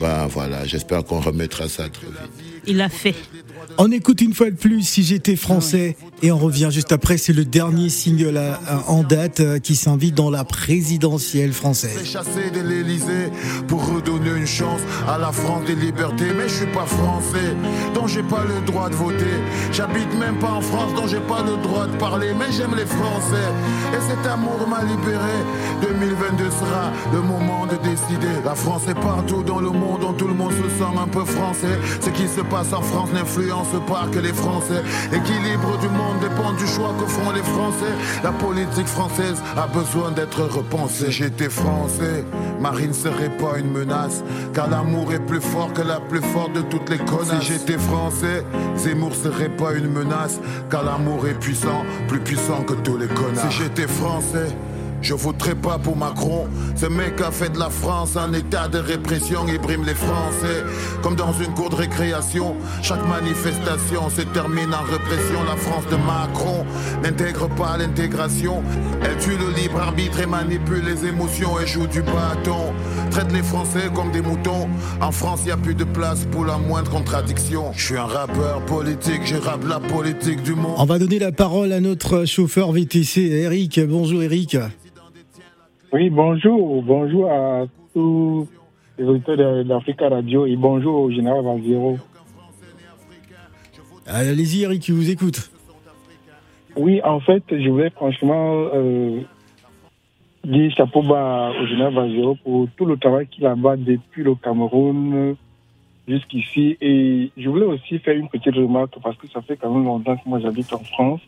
Ben 0.00 0.26
voilà, 0.26 0.66
j'espère 0.66 1.04
qu'on 1.04 1.20
remettra 1.20 1.68
ça 1.68 1.88
très 1.88 2.06
vite. 2.06 2.57
Il 2.68 2.80
a 2.80 2.88
fait. 2.88 3.14
On 3.78 3.90
écoute 3.90 4.20
une 4.20 4.34
fois 4.34 4.50
de 4.50 4.56
plus 4.56 4.82
si 4.82 5.02
j'étais 5.02 5.36
français 5.36 5.96
et 6.22 6.30
on 6.30 6.38
revient 6.38 6.68
juste 6.70 6.92
après. 6.92 7.16
C'est 7.18 7.32
le 7.32 7.44
dernier 7.44 7.88
single 7.88 8.36
à- 8.36 8.54
à- 8.66 8.88
en 8.88 9.02
date 9.02 9.40
euh, 9.40 9.58
qui 9.58 9.74
s'invite 9.76 10.14
dans 10.14 10.30
la 10.30 10.44
présidentielle 10.44 11.52
française. 11.52 12.04
chassé 12.04 12.50
de 12.54 12.60
l'Elysée 12.60 13.30
pour 13.66 13.84
redonner 13.86 14.30
une 14.38 14.46
chance 14.46 14.80
à 15.06 15.18
la 15.18 15.32
France 15.32 15.64
des 15.66 15.74
libertés. 15.74 16.32
Mais 16.36 16.48
je 16.48 16.54
suis 16.54 16.66
pas 16.72 16.86
français, 16.86 17.54
j'ai 18.08 18.22
pas 18.22 18.44
le 18.44 18.60
droit 18.64 18.88
de 18.88 18.94
voter. 18.94 19.36
J'habite 19.72 20.12
même 20.18 20.36
pas 20.36 20.52
en 20.52 20.60
France, 20.60 20.94
donc 20.94 21.08
j'ai 21.08 21.20
pas 21.20 21.42
le 21.42 21.56
droit 21.62 21.86
de 21.86 21.96
parler. 21.96 22.28
Mais 22.38 22.50
j'aime 22.50 22.74
les 22.74 22.86
Français 22.86 23.48
et 23.92 24.00
cet 24.00 24.26
amour 24.26 24.66
m'a 24.68 24.82
libéré. 24.82 25.36
2022 25.82 26.50
sera 26.50 26.90
le 27.12 27.20
moment 27.20 27.66
de 27.66 27.76
décider. 27.88 28.34
La 28.44 28.54
France 28.54 28.82
est 28.88 28.94
partout 28.94 29.42
dans 29.42 29.60
le 29.60 29.70
monde, 29.70 30.00
dont 30.00 30.12
tout 30.12 30.26
le 30.26 30.34
monde 30.34 30.52
se 30.52 30.68
sent 30.78 30.92
un 31.00 31.08
peu 31.08 31.24
français. 31.24 31.78
Ce 32.00 32.10
qui 32.10 32.26
se 32.26 32.40
passe 32.40 32.72
en 32.72 32.82
France 32.82 33.10
n'influence 33.12 33.68
pas 33.86 34.06
que 34.10 34.18
les 34.18 34.32
Français. 34.32 34.82
L'équilibre 35.12 35.78
du 35.78 35.88
monde 35.88 36.18
dépend 36.20 36.52
du 36.52 36.66
choix 36.66 36.94
que 36.98 37.06
font 37.06 37.30
les 37.32 37.42
Français. 37.42 37.92
La 38.24 38.32
politique 38.32 38.86
française 38.86 39.36
a 39.56 39.66
besoin 39.66 40.10
d'être 40.10 40.42
repensée. 40.42 41.10
J'étais 41.10 41.50
français, 41.50 42.24
Marine 42.60 42.94
serait 42.94 43.36
pas 43.36 43.58
une 43.58 43.70
menace. 43.70 44.22
Car 44.54 44.68
l'amour 44.70 45.12
est 45.12 45.24
plus 45.24 45.40
fort 45.40 45.72
que 45.72 45.82
la 45.82 46.00
plus 46.00 46.22
forte 46.22 46.52
de 46.54 46.62
toutes 46.62 46.88
les 46.88 46.98
connasses. 46.98 47.40
Si 47.40 47.52
j'étais 47.52 47.78
français, 47.78 47.97
Zemmour 48.76 49.14
serait 49.14 49.48
pas 49.48 49.74
une 49.74 49.88
menace. 49.88 50.40
Car 50.70 50.84
l'amour 50.84 51.26
est 51.26 51.38
puissant, 51.38 51.84
plus 52.06 52.20
puissant 52.20 52.62
que 52.62 52.74
tous 52.74 52.96
les 52.96 53.08
connards. 53.08 53.50
Si 53.50 53.58
j'étais 53.58 53.88
français, 53.88 54.48
je 55.02 55.14
voterai 55.14 55.54
pas 55.54 55.78
pour 55.78 55.96
Macron. 55.96 56.46
Ce 56.76 56.86
mec 56.86 57.20
a 57.20 57.30
fait 57.30 57.50
de 57.50 57.58
la 57.58 57.70
France 57.70 58.16
un 58.16 58.32
état 58.32 58.68
de 58.68 58.78
répression. 58.78 59.46
Il 59.48 59.58
brime 59.58 59.84
les 59.84 59.94
Français 59.94 60.64
comme 61.02 61.16
dans 61.16 61.32
une 61.32 61.52
cour 61.54 61.70
de 61.70 61.76
récréation. 61.76 62.56
Chaque 62.82 63.06
manifestation 63.08 64.10
se 64.10 64.22
termine 64.22 64.72
en 64.74 64.82
répression. 64.82 65.42
La 65.46 65.56
France 65.56 65.84
de 65.90 65.96
Macron 65.96 66.64
n'intègre 67.02 67.48
pas 67.48 67.76
l'intégration. 67.76 68.62
Elle 69.02 69.16
tue 69.18 69.36
le 69.36 69.54
libre 69.60 69.78
arbitre 69.80 70.20
et 70.20 70.26
manipule 70.26 70.84
les 70.84 71.06
émotions 71.06 71.58
et 71.60 71.66
joue 71.66 71.86
du 71.86 72.02
bâton. 72.02 72.72
Traite 73.10 73.32
les 73.32 73.42
Français 73.42 73.90
comme 73.94 74.10
des 74.10 74.22
moutons. 74.22 74.68
En 75.00 75.12
France, 75.12 75.40
il 75.46 75.52
a 75.52 75.56
plus 75.56 75.74
de 75.74 75.84
place 75.84 76.26
pour 76.30 76.44
la 76.44 76.58
moindre 76.58 76.90
contradiction. 76.90 77.72
Je 77.74 77.84
suis 77.84 77.96
un 77.96 78.04
rappeur 78.04 78.64
politique, 78.66 79.22
je 79.24 79.36
rappe 79.36 79.66
la 79.66 79.80
politique 79.80 80.42
du 80.42 80.54
monde. 80.54 80.74
On 80.76 80.84
va 80.84 80.98
donner 80.98 81.18
la 81.18 81.32
parole 81.32 81.72
à 81.72 81.80
notre 81.80 82.24
chauffeur 82.24 82.72
VTC, 82.72 83.20
Eric. 83.20 83.80
Bonjour 83.86 84.22
Eric. 84.22 84.56
Oui, 85.92 86.10
bonjour. 86.10 86.82
Bonjour 86.82 87.30
à 87.30 87.64
tous 87.94 88.46
les 88.98 89.04
auditeurs 89.04 89.36
de- 89.36 89.62
d'Africa 89.62 90.08
Radio 90.08 90.46
et 90.46 90.56
bonjour 90.56 91.02
au 91.02 91.10
général 91.10 91.42
Valzero. 91.44 91.98
Allez-y 94.06 94.62
Eric, 94.62 94.84
je 94.86 94.92
vous 94.92 95.10
écoute. 95.10 95.50
Oui, 96.76 97.00
en 97.02 97.20
fait, 97.20 97.42
je 97.50 97.68
voulais 97.68 97.90
franchement 97.90 98.68
euh, 98.74 99.20
dire 100.44 100.70
chapeau 100.76 101.02
bas 101.02 101.50
au 101.60 101.66
général 101.66 101.94
Valzero 101.94 102.36
pour 102.44 102.68
tout 102.76 102.84
le 102.84 102.96
travail 102.96 103.26
qu'il 103.26 103.46
a 103.46 103.54
bas 103.54 103.76
depuis 103.76 104.22
le 104.22 104.34
Cameroun 104.34 105.36
jusqu'ici. 106.06 106.76
Et 106.80 107.30
je 107.36 107.48
voulais 107.48 107.66
aussi 107.66 107.98
faire 107.98 108.16
une 108.16 108.28
petite 108.28 108.54
remarque 108.54 108.94
parce 109.02 109.16
que 109.16 109.28
ça 109.28 109.40
fait 109.42 109.56
quand 109.56 109.72
même 109.72 109.84
longtemps 109.84 110.16
que 110.16 110.28
moi 110.28 110.38
j'habite 110.40 110.72
en 110.72 110.78
France. 110.84 111.20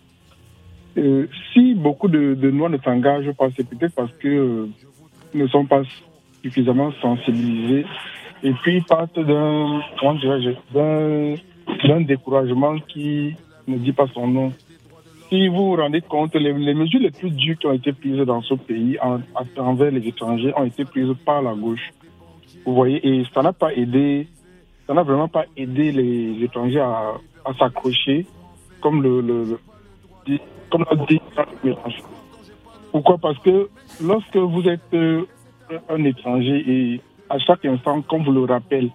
Euh, 0.98 1.26
si 1.52 1.74
beaucoup 1.74 2.08
de, 2.08 2.34
de 2.34 2.50
Noirs 2.50 2.70
ne 2.70 2.78
s'engagent 2.78 3.32
pas, 3.32 3.48
c'est 3.56 3.68
peut-être 3.68 3.94
parce 3.94 4.12
que 4.18 4.28
euh, 4.28 4.66
ne 5.34 5.46
sont 5.46 5.64
pas 5.64 5.82
suffisamment 6.42 6.92
sensibilisés 7.00 7.86
et 8.42 8.52
puis 8.54 8.76
ils 8.76 8.84
partent 8.84 9.18
d'un 9.18 9.80
d'un 11.84 12.00
découragement 12.00 12.78
qui 12.88 13.34
ne 13.68 13.76
dit 13.78 13.92
pas 13.92 14.06
son 14.12 14.26
nom. 14.26 14.52
Si 15.28 15.46
vous 15.46 15.70
vous 15.70 15.76
rendez 15.76 16.00
compte, 16.00 16.34
les, 16.34 16.52
mesures 16.52 17.00
les 17.00 17.10
plus 17.12 17.30
dures 17.30 17.56
qui 17.56 17.66
ont 17.66 17.72
été 17.72 17.92
prises 17.92 18.18
dans 18.18 18.42
ce 18.42 18.54
pays 18.54 18.98
en, 19.00 19.20
envers 19.56 19.92
les 19.92 20.06
étrangers 20.08 20.52
ont 20.56 20.64
été 20.64 20.84
prises 20.84 21.12
par 21.24 21.42
la 21.42 21.54
gauche. 21.54 21.92
Vous 22.64 22.74
voyez, 22.74 23.06
et 23.06 23.24
ça 23.32 23.42
n'a 23.42 23.52
pas 23.52 23.72
aidé, 23.72 24.26
ça 24.86 24.94
n'a 24.94 25.02
vraiment 25.04 25.28
pas 25.28 25.44
aidé 25.56 25.92
les 25.92 26.42
étrangers 26.44 26.80
à, 26.80 27.12
s'accrocher, 27.58 28.26
comme 28.80 29.02
le, 29.02 29.20
le, 29.20 29.58
le- 30.26 30.38
comme 30.70 30.84
l'a 30.90 30.96
dit. 31.06 31.20
Pourquoi? 32.92 33.18
Parce 33.18 33.38
que 33.38 33.68
lorsque 34.02 34.36
vous 34.36 34.68
êtes 34.68 34.94
euh, 34.94 35.24
un 35.88 36.04
étranger 36.04 36.64
et 36.66 37.00
à 37.28 37.38
chaque 37.38 37.64
instant, 37.64 38.02
comme 38.02 38.24
vous 38.24 38.32
le 38.32 38.44
rappelle, 38.44 38.90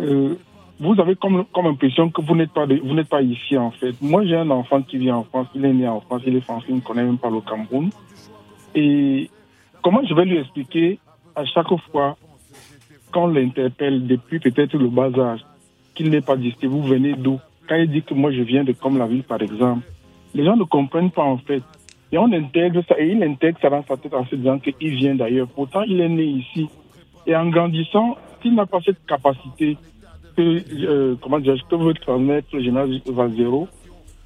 euh, 0.00 0.34
vous 0.80 1.00
avez 1.00 1.14
comme, 1.14 1.44
comme 1.52 1.66
impression 1.66 2.10
que 2.10 2.20
vous 2.20 2.34
n'êtes 2.34 2.52
pas 2.52 2.66
pas 3.08 3.22
ici 3.22 3.56
en 3.56 3.70
fait. 3.70 3.94
Moi 4.00 4.24
j'ai 4.24 4.36
un 4.36 4.50
enfant 4.50 4.82
qui 4.82 4.98
vit 4.98 5.10
en 5.10 5.24
France, 5.24 5.46
il 5.54 5.64
est 5.64 5.72
né 5.72 5.86
en 5.86 6.00
France, 6.00 6.22
il 6.26 6.36
est 6.36 6.40
français, 6.40 6.66
il 6.70 6.76
ne 6.76 6.80
connaît 6.80 7.04
même 7.04 7.18
pas 7.18 7.30
le 7.30 7.40
Cameroun. 7.40 7.90
Et 8.74 9.30
comment 9.82 10.04
je 10.04 10.14
vais 10.14 10.24
lui 10.24 10.38
expliquer 10.38 10.98
à 11.36 11.44
chaque 11.44 11.72
fois 11.90 12.16
quand 13.12 13.24
on 13.24 13.28
l'interpelle 13.28 14.06
depuis 14.06 14.40
peut-être 14.40 14.76
le 14.76 14.88
bas 14.88 15.10
âge 15.16 15.44
qu'il 15.94 16.10
n'est 16.10 16.20
pas 16.20 16.36
d'ici, 16.36 16.66
vous 16.66 16.82
venez 16.82 17.12
d'où? 17.12 17.38
Quand 17.68 17.76
il 17.76 17.88
dit 17.88 18.02
que 18.02 18.14
moi 18.14 18.32
je 18.32 18.42
viens 18.42 18.64
de 18.64 18.72
comme 18.72 18.98
la 18.98 19.06
ville 19.06 19.22
par 19.22 19.40
exemple, 19.40 19.86
les 20.34 20.44
gens 20.44 20.56
ne 20.56 20.64
comprennent 20.64 21.10
pas 21.10 21.22
en 21.22 21.38
fait. 21.38 21.62
Et 22.12 22.18
on 22.18 22.32
intègre 22.32 22.82
ça, 22.86 22.94
et 22.98 23.08
il 23.08 23.22
intègre 23.22 23.58
ça 23.60 23.70
dans 23.70 23.84
sa 23.84 23.96
tête 23.96 24.14
en 24.14 24.24
se 24.26 24.36
disant 24.36 24.58
qu'il 24.58 24.94
vient 24.94 25.14
d'ailleurs. 25.14 25.48
Pourtant, 25.48 25.82
il 25.82 26.00
est 26.00 26.08
né 26.08 26.24
ici. 26.24 26.68
Et 27.26 27.34
en 27.34 27.48
grandissant, 27.48 28.16
s'il 28.42 28.54
n'a 28.54 28.66
pas 28.66 28.80
cette 28.84 29.04
capacité 29.06 29.76
que, 30.36 30.62
euh, 30.86 31.16
comment 31.20 31.38
dire, 31.40 31.56
que 31.68 31.76
veut 31.76 31.94
transmettre 31.94 32.48
le 32.52 32.62
général 32.62 33.00
Valzero, 33.06 33.68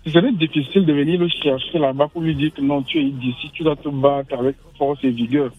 ce 0.04 0.10
serait 0.10 0.32
difficile 0.32 0.84
de 0.84 0.92
venir 0.92 1.20
le 1.20 1.28
chercher 1.28 1.78
là-bas 1.78 2.08
pour 2.08 2.22
lui 2.22 2.34
dire 2.34 2.52
que 2.52 2.60
non, 2.60 2.82
tu 2.82 2.98
es 2.98 3.10
d'ici, 3.10 3.50
tu 3.52 3.62
dois 3.62 3.76
te 3.76 3.88
battre 3.88 4.34
avec 4.38 4.56
force 4.76 4.98
et 5.04 5.10
vigueur. 5.10 5.50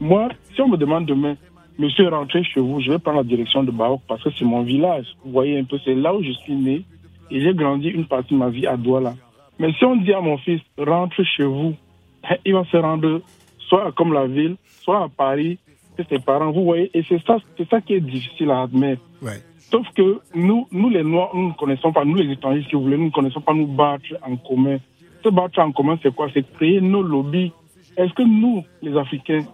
Moi, 0.00 0.28
si 0.54 0.60
on 0.60 0.68
me 0.68 0.76
demande 0.76 1.06
demain, 1.06 1.36
monsieur, 1.78 2.08
rentrez 2.08 2.42
chez 2.44 2.60
vous, 2.60 2.80
je 2.80 2.90
vais 2.90 2.98
prendre 2.98 3.18
la 3.18 3.24
direction 3.24 3.62
de 3.62 3.70
Baroque 3.70 4.02
parce 4.08 4.22
que 4.22 4.30
c'est 4.38 4.44
mon 4.44 4.62
village. 4.62 5.06
Vous 5.24 5.32
voyez 5.32 5.58
un 5.58 5.64
peu, 5.64 5.78
c'est 5.84 5.94
là 5.94 6.14
où 6.14 6.22
je 6.22 6.32
suis 6.32 6.54
né 6.54 6.82
et 7.30 7.40
j'ai 7.40 7.54
grandi 7.54 7.88
une 7.88 8.06
partie 8.06 8.34
de 8.34 8.38
ma 8.38 8.48
vie 8.48 8.66
à 8.66 8.76
Douala. 8.76 9.14
Mais 9.58 9.72
si 9.72 9.84
on 9.84 9.96
dit 9.96 10.12
à 10.12 10.20
mon 10.20 10.38
fils, 10.38 10.60
rentre 10.78 11.22
chez 11.24 11.44
vous, 11.44 11.74
il 12.44 12.54
va 12.54 12.64
se 12.64 12.76
rendre 12.76 13.20
soit 13.68 13.92
comme 13.92 14.12
la 14.12 14.26
ville, 14.26 14.56
soit 14.82 15.04
à 15.04 15.08
Paris, 15.08 15.58
chez 15.96 16.04
ses 16.08 16.18
parents. 16.18 16.50
Vous 16.50 16.64
voyez, 16.64 16.90
et 16.94 17.02
c'est 17.08 17.22
ça, 17.24 17.38
c'est 17.56 17.68
ça 17.68 17.80
qui 17.80 17.94
est 17.94 18.00
difficile 18.00 18.50
à 18.50 18.62
admettre. 18.62 19.02
Ouais. 19.22 19.42
Sauf 19.70 19.86
que 19.94 20.20
nous, 20.34 20.66
nous 20.72 20.88
les 20.88 21.02
Noirs, 21.02 21.30
nous 21.34 21.48
ne 21.48 21.52
connaissons 21.52 21.92
pas, 21.92 22.04
nous 22.04 22.14
les 22.14 22.32
étrangers, 22.32 22.64
si 22.68 22.74
vous 22.74 22.82
voulez, 22.82 22.96
nous 22.96 23.06
ne 23.06 23.10
connaissons 23.10 23.40
pas 23.40 23.52
nous 23.52 23.66
battre 23.66 24.06
en 24.22 24.36
commun. 24.36 24.78
Se 25.22 25.28
battre 25.28 25.58
en 25.58 25.72
commun, 25.72 25.98
c'est 26.02 26.14
quoi? 26.14 26.28
C'est 26.32 26.50
créer 26.54 26.80
nos 26.80 27.02
lobbies. 27.02 27.52
Est-ce 27.96 28.12
que 28.14 28.22
nous, 28.22 28.64
les 28.80 28.96
Africains, 28.96 29.44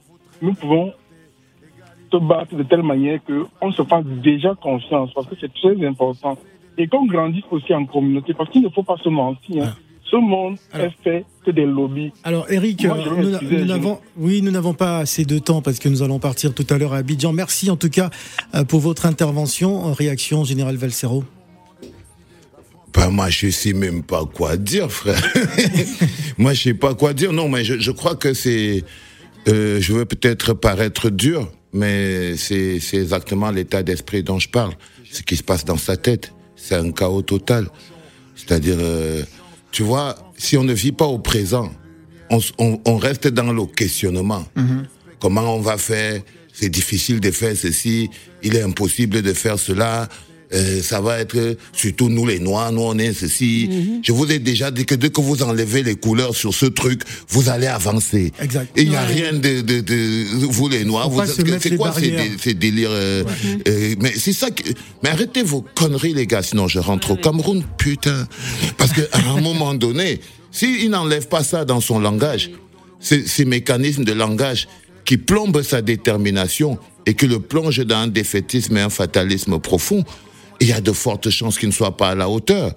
nous 0.40 0.52
pouvons 0.54 0.92
se 2.12 2.16
battre 2.18 2.54
de 2.54 2.62
telle 2.62 2.82
manière 2.82 3.18
qu'on 3.24 3.72
se 3.72 3.82
fasse 3.82 4.04
déjà 4.04 4.54
confiance 4.54 5.12
Parce 5.14 5.26
que 5.26 5.34
c'est 5.40 5.52
très 5.52 5.84
important. 5.84 6.38
Et 6.76 6.86
qu'on 6.86 7.06
grandisse 7.06 7.44
aussi 7.50 7.72
en 7.74 7.86
communauté, 7.86 8.34
parce 8.34 8.50
qu'il 8.50 8.62
ne 8.62 8.68
faut 8.68 8.82
pas 8.82 8.96
se 8.98 9.08
mentir. 9.08 9.64
hein. 9.64 9.74
Ce 10.10 10.16
monde 10.16 10.56
Alors- 10.72 10.86
est 10.86 10.94
fait 11.02 11.24
que 11.44 11.50
des 11.50 11.64
lobbies. 11.66 12.12
Alors 12.24 12.50
Eric, 12.50 12.84
Moi, 12.84 12.98
euh, 12.98 13.38
nous, 13.50 13.64
n'avons, 13.64 13.98
oui, 14.16 14.42
nous 14.42 14.50
n'avons 14.50 14.74
pas 14.74 14.98
assez 14.98 15.24
de 15.24 15.38
temps 15.38 15.60
parce 15.62 15.78
que 15.78 15.88
nous 15.88 16.02
allons 16.02 16.18
partir 16.18 16.54
tout 16.54 16.66
à 16.70 16.78
l'heure 16.78 16.92
à 16.92 16.98
Abidjan. 16.98 17.32
Merci 17.32 17.70
en 17.70 17.76
tout 17.76 17.88
cas 17.90 18.10
euh, 18.54 18.64
pour 18.64 18.80
votre 18.80 19.06
intervention. 19.06 19.92
Réaction, 19.92 20.44
Général 20.44 20.76
Valsero. 20.76 21.24
Bah, 22.92 23.10
moi, 23.10 23.28
je 23.28 23.50
sais 23.50 23.72
même 23.72 24.02
pas 24.04 24.24
quoi 24.24 24.56
dire, 24.56 24.90
frère. 24.92 25.20
moi, 26.38 26.52
je 26.54 26.62
sais 26.62 26.74
pas 26.74 26.94
quoi 26.94 27.12
dire. 27.12 27.32
Non, 27.32 27.48
mais 27.48 27.64
je, 27.64 27.78
je 27.80 27.90
crois 27.90 28.14
que 28.14 28.34
c'est. 28.34 28.84
euh, 29.48 29.80
je 29.80 29.92
veux 29.92 30.04
peut-être 30.04 30.52
paraître 30.54 31.10
dur, 31.10 31.50
mais 31.72 32.36
c'est 32.36 32.78
c'est 32.78 32.98
exactement 32.98 33.50
l'état 33.50 33.82
d'esprit 33.82 34.22
dont 34.22 34.38
je 34.38 34.48
parle. 34.48 34.74
Ce 35.10 35.22
qui 35.22 35.36
se 35.36 35.42
passe 35.42 35.64
dans 35.64 35.76
sa 35.76 35.96
tête, 35.96 36.32
c'est 36.56 36.76
un 36.76 36.92
chaos 36.92 37.22
total. 37.22 37.66
C'est-à-dire, 38.36 38.76
euh, 38.78 39.22
tu 39.74 39.82
vois, 39.82 40.14
si 40.38 40.56
on 40.56 40.62
ne 40.62 40.72
vit 40.72 40.92
pas 40.92 41.06
au 41.06 41.18
présent, 41.18 41.68
on, 42.30 42.38
s- 42.38 42.52
on, 42.58 42.80
on 42.84 42.96
reste 42.96 43.26
dans 43.26 43.52
le 43.52 43.66
questionnement. 43.66 44.44
Comment 45.18 45.56
on 45.56 45.60
va 45.60 45.76
faire? 45.78 46.22
C'est 46.52 46.68
difficile 46.68 47.18
de 47.18 47.32
faire 47.32 47.56
ceci. 47.56 48.08
Il 48.44 48.54
est 48.54 48.62
impossible 48.62 49.20
de 49.20 49.32
faire 49.32 49.58
cela. 49.58 50.08
Euh, 50.54 50.80
ça 50.82 51.00
va 51.00 51.18
être 51.18 51.56
surtout 51.72 52.08
nous 52.08 52.26
les 52.26 52.38
noirs, 52.38 52.72
nous 52.72 52.82
on 52.82 52.96
est 52.98 53.12
ceci. 53.12 53.68
Je 54.02 54.12
vous 54.12 54.30
ai 54.30 54.38
déjà 54.38 54.70
dit 54.70 54.84
que 54.86 54.94
dès 54.94 55.10
que 55.10 55.20
vous 55.20 55.42
enlevez 55.42 55.82
les 55.82 55.96
couleurs 55.96 56.34
sur 56.36 56.54
ce 56.54 56.66
truc, 56.66 57.02
vous 57.28 57.48
allez 57.48 57.66
avancer. 57.66 58.32
Exact. 58.40 58.68
Et 58.78 58.82
il 58.82 58.90
n'y 58.90 58.96
a 58.96 59.02
rien 59.04 59.32
de, 59.32 59.60
de, 59.60 59.80
de, 59.80 60.46
vous 60.46 60.68
les 60.68 60.84
noirs. 60.84 61.10
C'est 61.60 61.76
quoi 61.76 61.92
ces, 61.92 62.10
dé- 62.10 62.32
ces 62.40 62.54
délires 62.54 62.88
euh, 62.92 63.24
euh, 63.68 63.94
Mais 64.00 64.12
c'est 64.16 64.32
ça. 64.32 64.50
Que, 64.50 64.62
mais 65.02 65.10
arrêtez 65.10 65.42
vos 65.42 65.62
conneries 65.74 66.14
les 66.14 66.26
gars, 66.26 66.42
sinon 66.42 66.68
je 66.68 66.78
rentre 66.78 67.12
au 67.12 67.16
Cameroun, 67.16 67.62
putain. 67.78 68.26
Parce 68.78 68.92
que 68.92 69.02
à 69.12 69.20
un 69.30 69.40
moment 69.40 69.74
donné, 69.74 70.20
s'il 70.50 70.90
n'enlève 70.90 71.28
pas 71.28 71.42
ça 71.42 71.64
dans 71.64 71.80
son 71.80 71.98
langage, 71.98 72.50
ces, 73.00 73.26
ces 73.26 73.44
mécanismes 73.44 74.04
de 74.04 74.12
langage 74.12 74.68
qui 75.04 75.16
plombent 75.18 75.62
sa 75.62 75.82
détermination 75.82 76.78
et 77.06 77.14
qui 77.14 77.26
le 77.26 77.38
plongent 77.40 77.84
dans 77.84 77.96
un 77.96 78.06
défaitisme 78.06 78.76
et 78.76 78.80
un 78.80 78.88
fatalisme 78.88 79.58
profond, 79.58 80.04
il 80.60 80.68
y 80.68 80.72
a 80.72 80.80
de 80.80 80.92
fortes 80.92 81.30
chances 81.30 81.58
qu'il 81.58 81.68
ne 81.68 81.74
soit 81.74 81.96
pas 81.96 82.10
à 82.10 82.14
la 82.14 82.28
hauteur. 82.28 82.74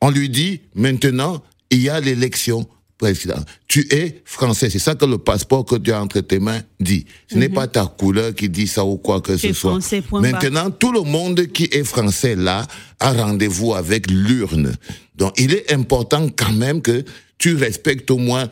On 0.00 0.10
lui 0.10 0.28
dit, 0.28 0.60
maintenant, 0.74 1.42
il 1.70 1.82
y 1.82 1.88
a 1.88 2.00
l'élection 2.00 2.66
présidentielle. 2.98 3.46
Tu 3.68 3.86
es 3.92 4.22
français. 4.24 4.70
C'est 4.70 4.78
ça 4.78 4.94
que 4.94 5.04
le 5.04 5.18
passeport 5.18 5.64
que 5.64 5.76
tu 5.76 5.92
as 5.92 6.02
entre 6.02 6.20
tes 6.20 6.40
mains 6.40 6.60
dit. 6.80 7.06
Ce 7.30 7.36
n'est 7.36 7.48
pas 7.48 7.68
ta 7.68 7.86
couleur 7.86 8.34
qui 8.34 8.48
dit 8.48 8.66
ça 8.66 8.84
ou 8.84 8.96
quoi 8.96 9.20
que 9.20 9.36
ce 9.36 9.52
soit. 9.52 9.70
français. 9.70 10.02
Maintenant, 10.12 10.70
tout 10.70 10.92
le 10.92 11.02
monde 11.02 11.46
qui 11.46 11.68
est 11.70 11.84
français 11.84 12.34
là 12.34 12.66
a 12.98 13.12
rendez-vous 13.12 13.74
avec 13.74 14.10
l'urne. 14.10 14.76
Donc, 15.14 15.32
il 15.38 15.54
est 15.54 15.72
important 15.72 16.28
quand 16.36 16.52
même 16.52 16.82
que 16.82 17.04
tu 17.38 17.54
respectes 17.54 18.10
au 18.10 18.18
moins 18.18 18.48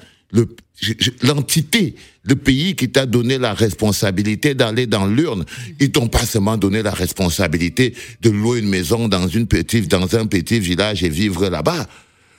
l'entité, 1.23 1.95
le 2.25 2.37
pays 2.37 2.75
qui 2.75 2.91
t'a 2.91 3.07
donné 3.07 3.39
la 3.39 3.55
responsabilité 3.55 4.55
d'aller 4.55 4.87
dans 4.87 5.07
l'urne. 5.07 5.45
Ils 5.81 5.91
t'ont 5.91 6.09
pas 6.09 6.27
seulement 6.27 6.57
donné 6.57 6.83
la 6.83 6.91
responsabilité 6.91 7.95
de 8.21 8.31
louer 8.31 8.61
une 8.61 8.69
maison 8.69 9.09
dans 9.09 9.29
une 9.29 9.47
petite, 9.47 9.89
dans 9.89 10.17
un 10.17 10.27
petit 10.27 10.61
village 10.61 11.03
et 11.05 11.09
vivre 11.09 11.49
là-bas. 11.49 11.87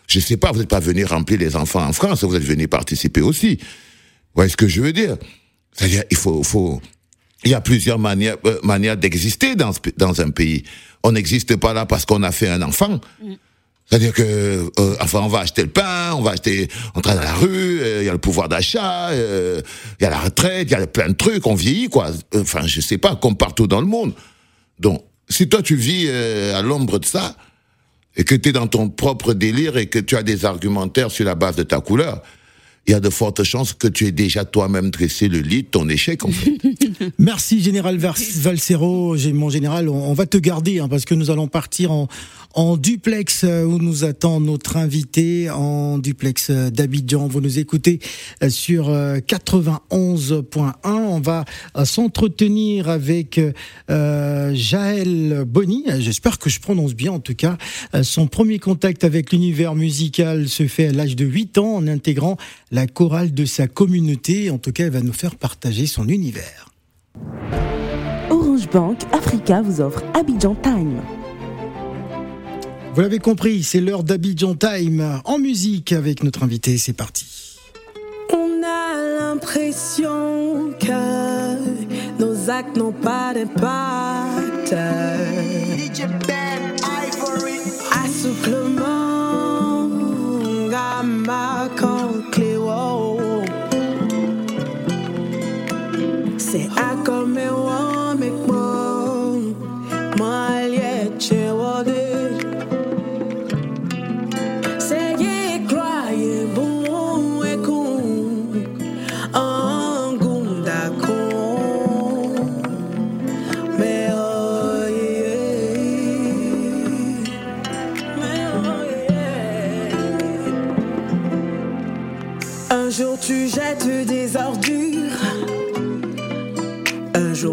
Je 0.07 0.19
sais 0.19 0.37
pas, 0.37 0.51
vous 0.51 0.59
n'êtes 0.59 0.69
pas 0.69 0.79
venu 0.79 1.03
remplir 1.05 1.39
les 1.39 1.55
enfants 1.55 1.85
en 1.85 1.93
France, 1.93 2.23
vous 2.23 2.35
êtes 2.35 2.43
venu 2.43 2.67
participer 2.67 3.21
aussi. 3.21 3.55
Vous 3.57 4.35
voyez 4.35 4.49
ce 4.49 4.57
que 4.57 4.67
je 4.67 4.81
veux 4.81 4.93
dire? 4.93 5.17
C'est-à-dire, 5.73 6.03
il 6.09 6.17
faut, 6.17 6.43
faut, 6.43 6.81
il 7.43 7.51
y 7.51 7.53
a 7.53 7.61
plusieurs 7.61 7.99
manières, 7.99 8.37
euh, 8.45 8.59
manières 8.63 8.97
d'exister 8.97 9.55
dans, 9.55 10.21
un 10.21 10.29
pays. 10.31 10.63
On 11.03 11.11
n'existe 11.11 11.55
pas 11.55 11.73
là 11.73 11.85
parce 11.85 12.05
qu'on 12.05 12.23
a 12.23 12.31
fait 12.31 12.49
un 12.49 12.61
enfant. 12.61 12.99
C'est-à-dire 13.89 14.13
que, 14.13 14.69
euh, 14.79 14.95
enfin, 14.99 15.21
on 15.21 15.27
va 15.27 15.39
acheter 15.39 15.63
le 15.63 15.69
pain, 15.69 16.13
on 16.13 16.21
va 16.21 16.31
acheter, 16.31 16.67
on 16.93 16.99
travaille 16.99 17.23
dans 17.23 17.31
la 17.31 17.37
rue, 17.37 17.79
euh, 17.81 18.01
il 18.01 18.05
y 18.05 18.09
a 18.09 18.11
le 18.11 18.17
pouvoir 18.17 18.49
d'achat, 18.49 19.09
euh, 19.11 19.61
il 19.99 20.03
y 20.03 20.05
a 20.05 20.09
la 20.09 20.19
retraite, 20.19 20.67
il 20.69 20.71
y 20.71 20.75
a 20.75 20.85
plein 20.87 21.07
de 21.07 21.13
trucs, 21.13 21.47
on 21.47 21.55
vieillit, 21.55 21.87
quoi. 21.87 22.11
Enfin, 22.35 22.67
je 22.67 22.81
sais 22.81 22.97
pas, 22.97 23.15
comme 23.15 23.37
partout 23.37 23.65
dans 23.65 23.79
le 23.79 23.87
monde. 23.87 24.13
Donc, 24.77 25.03
si 25.29 25.47
toi 25.47 25.61
tu 25.61 25.75
vis 25.75 26.05
euh, 26.07 26.57
à 26.57 26.61
l'ombre 26.61 26.99
de 26.99 27.05
ça, 27.05 27.37
et 28.17 28.25
que 28.25 28.35
tu 28.35 28.49
es 28.49 28.51
dans 28.51 28.67
ton 28.67 28.89
propre 28.89 29.33
délire 29.33 29.77
et 29.77 29.85
que 29.87 29.99
tu 29.99 30.17
as 30.17 30.23
des 30.23 30.43
argumentaires 30.43 31.11
sur 31.11 31.23
la 31.23 31.35
base 31.35 31.55
de 31.55 31.63
ta 31.63 31.79
couleur, 31.79 32.23
il 32.87 32.91
y 32.91 32.93
a 32.93 33.01
de 33.01 33.09
fortes 33.09 33.43
chances 33.43 33.73
que 33.73 33.87
tu 33.87 34.05
aies 34.07 34.13
déjà 34.13 34.45
toi-même 34.45 34.91
dressé 34.91 35.27
le 35.27 35.39
lit 35.39 35.63
de 35.63 35.67
ton 35.67 35.89
échec, 35.89 36.23
en 36.23 36.31
fait. 36.31 36.53
Merci 37.19 37.61
Général 37.61 37.97
Valsero, 37.97 39.17
mon 39.33 39.49
général, 39.49 39.89
on, 39.89 40.13
va 40.13 40.25
te 40.25 40.37
garder 40.37 40.79
hein, 40.79 40.87
parce 40.87 41.03
que 41.03 41.13
nous 41.13 41.29
allons 41.29 41.47
partir 41.47 41.91
en, 41.91 42.07
duplex 42.77 43.43
euh, 43.43 43.63
où 43.65 43.77
nous 43.77 44.03
attend 44.03 44.39
notre 44.39 44.77
invité 44.77 45.49
en 45.49 45.99
duplex 45.99 46.49
euh, 46.49 46.69
d'Abidjan. 46.71 47.27
Vous 47.27 47.41
nous 47.41 47.59
écoutez 47.59 47.99
euh, 48.41 48.49
sur 48.49 48.89
euh, 48.89 49.17
91.1. 49.17 50.73
On 50.83 51.19
va 51.19 51.45
s'entretenir 51.83 52.89
avec 52.89 53.39
Jaël 53.89 55.43
Bonny. 55.45 55.83
J'espère 55.99 56.39
que 56.39 56.49
je 56.49 56.59
prononce 56.59 56.95
bien 56.95 57.11
en 57.11 57.19
tout 57.19 57.35
cas. 57.35 57.57
Son 58.01 58.27
premier 58.27 58.59
contact 58.59 59.03
avec 59.03 59.31
l'univers 59.31 59.75
musical 59.75 60.47
se 60.47 60.67
fait 60.67 60.87
à 60.87 60.91
l'âge 60.91 61.15
de 61.15 61.25
8 61.25 61.57
ans 61.57 61.75
en 61.75 61.87
intégrant 61.87 62.37
la 62.77 62.85
chorale 62.85 63.33
de 63.33 63.43
sa 63.45 63.65
communauté. 63.65 64.51
En 64.51 64.59
tout 64.59 64.71
cas, 64.71 64.83
elle 64.83 64.91
va 64.91 65.01
nous 65.01 65.11
faire 65.11 65.35
partager 65.35 65.87
son 65.87 66.07
univers. 66.07 66.69
Orange 68.29 68.69
Bank 68.69 68.99
Africa 69.11 69.63
vous 69.63 69.81
offre 69.81 70.03
Abidjan 70.13 70.53
Time. 70.53 71.01
Vous 72.93 73.01
l'avez 73.01 73.17
compris, 73.17 73.63
c'est 73.63 73.81
l'heure 73.81 74.03
d'Abidjan 74.03 74.53
Time 74.53 75.21
en 75.25 75.39
musique 75.39 75.91
avec 75.91 76.23
notre 76.23 76.43
invité. 76.43 76.77
C'est 76.77 76.93
parti. 76.93 77.25
On 78.31 78.61
a 78.63 79.19
l'impression 79.19 80.71
que 80.79 82.21
nos 82.21 82.51
actes 82.51 82.77
n'ont 82.77 82.91
pas 82.91 83.33
d'impact. 83.33 84.75
Assoufflement, 88.05 89.07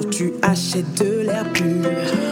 tu 0.02 0.33
achètes 0.42 0.98
de 0.98 1.20
l'air 1.20 1.52
pur 1.52 2.24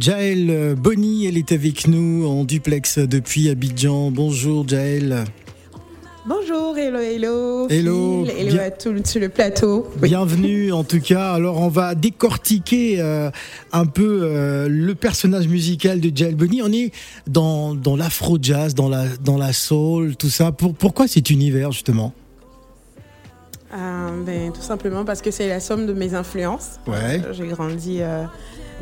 Jaël 0.00 0.74
Bonny. 0.76 1.26
Elle 1.26 1.36
est 1.36 1.52
avec 1.52 1.86
nous 1.86 2.26
en 2.26 2.44
duplex 2.44 2.98
depuis 2.98 3.50
Abidjan. 3.50 4.10
Bonjour 4.10 4.66
Jaël. 4.66 5.24
Bonjour, 6.26 6.76
hello, 6.78 6.98
hello. 7.00 7.68
Hello. 7.68 8.24
Phil, 8.24 8.34
hello 8.38 8.52
Bien- 8.52 8.62
à 8.64 8.70
tout 8.70 8.94
sur 9.04 9.20
le 9.20 9.28
plateau. 9.28 9.86
Oui. 10.00 10.08
Bienvenue 10.08 10.72
en 10.72 10.84
tout 10.84 11.00
cas. 11.00 11.32
Alors 11.32 11.58
on 11.60 11.68
va 11.68 11.94
décortiquer 11.94 13.00
euh, 13.00 13.30
un 13.72 13.86
peu 13.86 14.20
euh, 14.22 14.68
le 14.70 14.94
personnage 14.94 15.48
musical 15.48 16.00
de 16.00 16.14
Jaël 16.16 16.34
Bonny. 16.34 16.62
On 16.62 16.72
est 16.72 16.92
dans, 17.26 17.74
dans 17.74 17.96
l'afro-jazz, 17.96 18.74
dans 18.74 18.88
la, 18.88 19.04
dans 19.22 19.38
la 19.38 19.52
soul, 19.52 20.16
tout 20.16 20.30
ça. 20.30 20.52
Pour, 20.52 20.74
pourquoi 20.74 21.08
cet 21.08 21.30
univers 21.30 21.72
justement? 21.72 22.12
Euh, 23.74 24.24
ben, 24.24 24.52
tout 24.52 24.62
simplement 24.62 25.04
parce 25.04 25.22
que 25.22 25.30
c'est 25.30 25.48
la 25.48 25.60
somme 25.60 25.86
de 25.86 25.92
mes 25.92 26.14
influences. 26.14 26.80
Ouais. 26.86 27.20
Euh, 27.24 27.32
J'ai 27.32 27.46
grandi, 27.46 28.00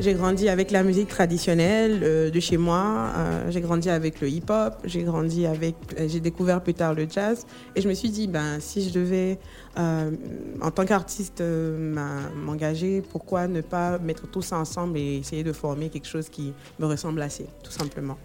j'ai 0.00 0.14
grandi 0.14 0.48
avec 0.48 0.70
la 0.70 0.84
musique 0.84 1.08
traditionnelle 1.08 2.00
euh, 2.02 2.30
de 2.30 2.40
chez 2.40 2.56
moi. 2.56 3.10
Euh, 3.16 3.50
j'ai 3.50 3.60
grandi 3.60 3.90
avec 3.90 4.20
le 4.20 4.28
hip-hop. 4.28 4.74
J'ai 4.84 5.02
grandi 5.02 5.44
avec, 5.46 5.74
euh, 5.98 6.06
j'ai 6.08 6.20
découvert 6.20 6.62
plus 6.62 6.74
tard 6.74 6.94
le 6.94 7.06
jazz. 7.08 7.44
Et 7.74 7.80
je 7.80 7.88
me 7.88 7.94
suis 7.94 8.10
dit, 8.10 8.28
ben, 8.28 8.60
si 8.60 8.88
je 8.88 8.92
devais, 8.92 9.38
en 9.76 10.70
tant 10.72 10.84
qu'artiste, 10.84 11.40
m'engager, 11.40 13.00
pourquoi 13.00 13.46
ne 13.46 13.60
pas 13.60 13.98
mettre 13.98 14.28
tout 14.28 14.42
ça 14.42 14.58
ensemble 14.58 14.98
et 14.98 15.18
essayer 15.18 15.44
de 15.44 15.52
former 15.52 15.88
quelque 15.88 16.08
chose 16.08 16.28
qui 16.28 16.52
me 16.78 16.86
ressemble 16.86 17.22
assez, 17.22 17.46
tout 17.62 17.70
simplement. 17.70 18.18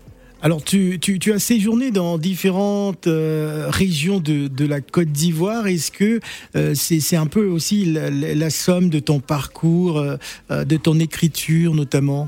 Alors, 0.43 0.62
tu, 0.62 0.99
tu, 0.99 1.19
tu, 1.19 1.32
as 1.32 1.39
séjourné 1.39 1.89
dans 1.89 2.17
différentes 2.17 3.08
euh, 3.08 3.67
régions 3.69 4.19
de, 4.19 4.49
de, 4.49 4.65
la 4.65 4.82
Côte 4.82 5.08
d'Ivoire. 5.08 5.67
Est-ce 5.67 5.89
que 5.89 6.19
euh, 6.58 6.73
c'est 6.75 7.15
un 7.15 7.27
peu 7.27 7.45
aussi 7.45 7.86
la, 7.86 8.10
la, 8.10 8.49
somme 8.49 8.89
de 8.89 8.99
ton 8.99 9.21
parcours, 9.21 9.99
euh, 9.99 10.65
de 10.65 10.75
ton 10.75 10.99
écriture 10.99 11.73
notamment? 11.73 12.27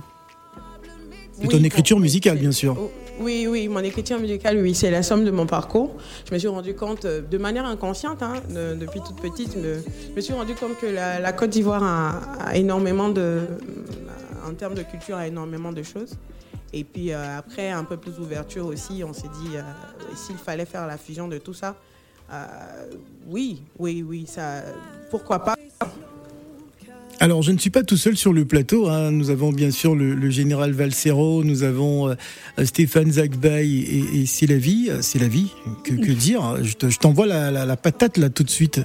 De 1.43 1.47
ton 1.47 1.62
écriture 1.62 1.99
musicale, 1.99 2.38
bien 2.38 2.54
sûr 2.54 2.89
oui, 3.17 3.47
oui, 3.49 3.69
mon 3.69 3.80
écriture 3.80 4.19
musicale, 4.19 4.60
oui, 4.62 4.75
c'est 4.75 4.91
la 4.91 5.01
somme 5.01 5.23
de 5.23 5.32
mon 5.32 5.45
parcours. 5.45 5.95
Je 6.28 6.34
me 6.34 6.39
suis 6.39 6.49
rendu 6.49 6.75
compte, 6.75 7.06
de 7.06 7.38
manière 7.38 7.65
inconsciente, 7.65 8.21
hein, 8.21 8.41
depuis 8.49 8.99
toute 8.99 9.21
petite, 9.21 9.56
je 9.56 10.13
me 10.13 10.19
suis 10.19 10.34
rendu 10.34 10.54
compte 10.54 10.78
que 10.82 10.86
la, 10.86 11.21
la 11.21 11.32
Côte 11.32 11.49
d'Ivoire 11.49 11.82
a, 11.82 12.49
a, 12.49 12.58
énormément 12.58 13.08
de, 13.08 13.43
en 14.45 14.54
termes 14.54 14.73
de 14.73 14.84
culture, 14.84 15.15
a 15.15 15.28
énormément 15.28 15.71
de 15.71 15.82
choses. 15.82 16.17
Et 16.76 16.84
puis 16.84 17.14
euh, 17.14 17.38
après, 17.38 17.72
un 17.72 17.86
peu 17.86 17.96
plus 17.96 18.18
d'ouverture 18.18 18.66
aussi, 18.66 19.02
on 19.06 19.14
s'est 19.14 19.30
dit, 19.42 19.56
euh, 19.56 19.62
s'il 20.14 20.38
fallait 20.38 20.66
faire 20.66 20.86
la 20.86 20.98
fusion 20.98 21.30
de 21.30 21.38
tout 21.38 21.54
ça, 21.54 21.78
euh, 22.30 22.46
oui, 23.28 23.64
oui, 23.80 24.04
oui, 24.06 24.26
ça, 24.28 24.62
pourquoi 25.10 25.40
pas. 25.40 25.55
Alors, 27.19 27.41
je 27.41 27.51
ne 27.51 27.58
suis 27.58 27.69
pas 27.69 27.84
tout 27.84 27.97
seul 27.97 28.17
sur 28.17 28.34
le 28.34 28.45
plateau. 28.45 28.88
Hein. 28.88 29.12
Nous 29.12 29.30
avons 29.30 29.51
bien 29.51 29.71
sûr 29.71 29.95
le, 29.95 30.30
général 30.30 30.71
Valsero, 30.71 31.43
nous 31.43 31.63
avons 31.63 32.15
Stéphane 32.63 33.12
Zagbay 33.12 33.67
et, 33.67 34.21
et 34.21 34.25
c'est 34.25 34.47
la 34.47 34.58
vie. 34.58 34.89
C'est 35.01 35.19
la 35.19 35.28
vie. 35.28 35.47
Que, 35.84 35.93
dire 36.12 36.58
Je 36.63 36.97
t'envoie 36.97 37.25
la, 37.25 37.51
la, 37.51 37.78
patate 37.78 38.17
là 38.17 38.30
tout 38.30 38.43
de 38.43 38.49
suite. 38.49 38.82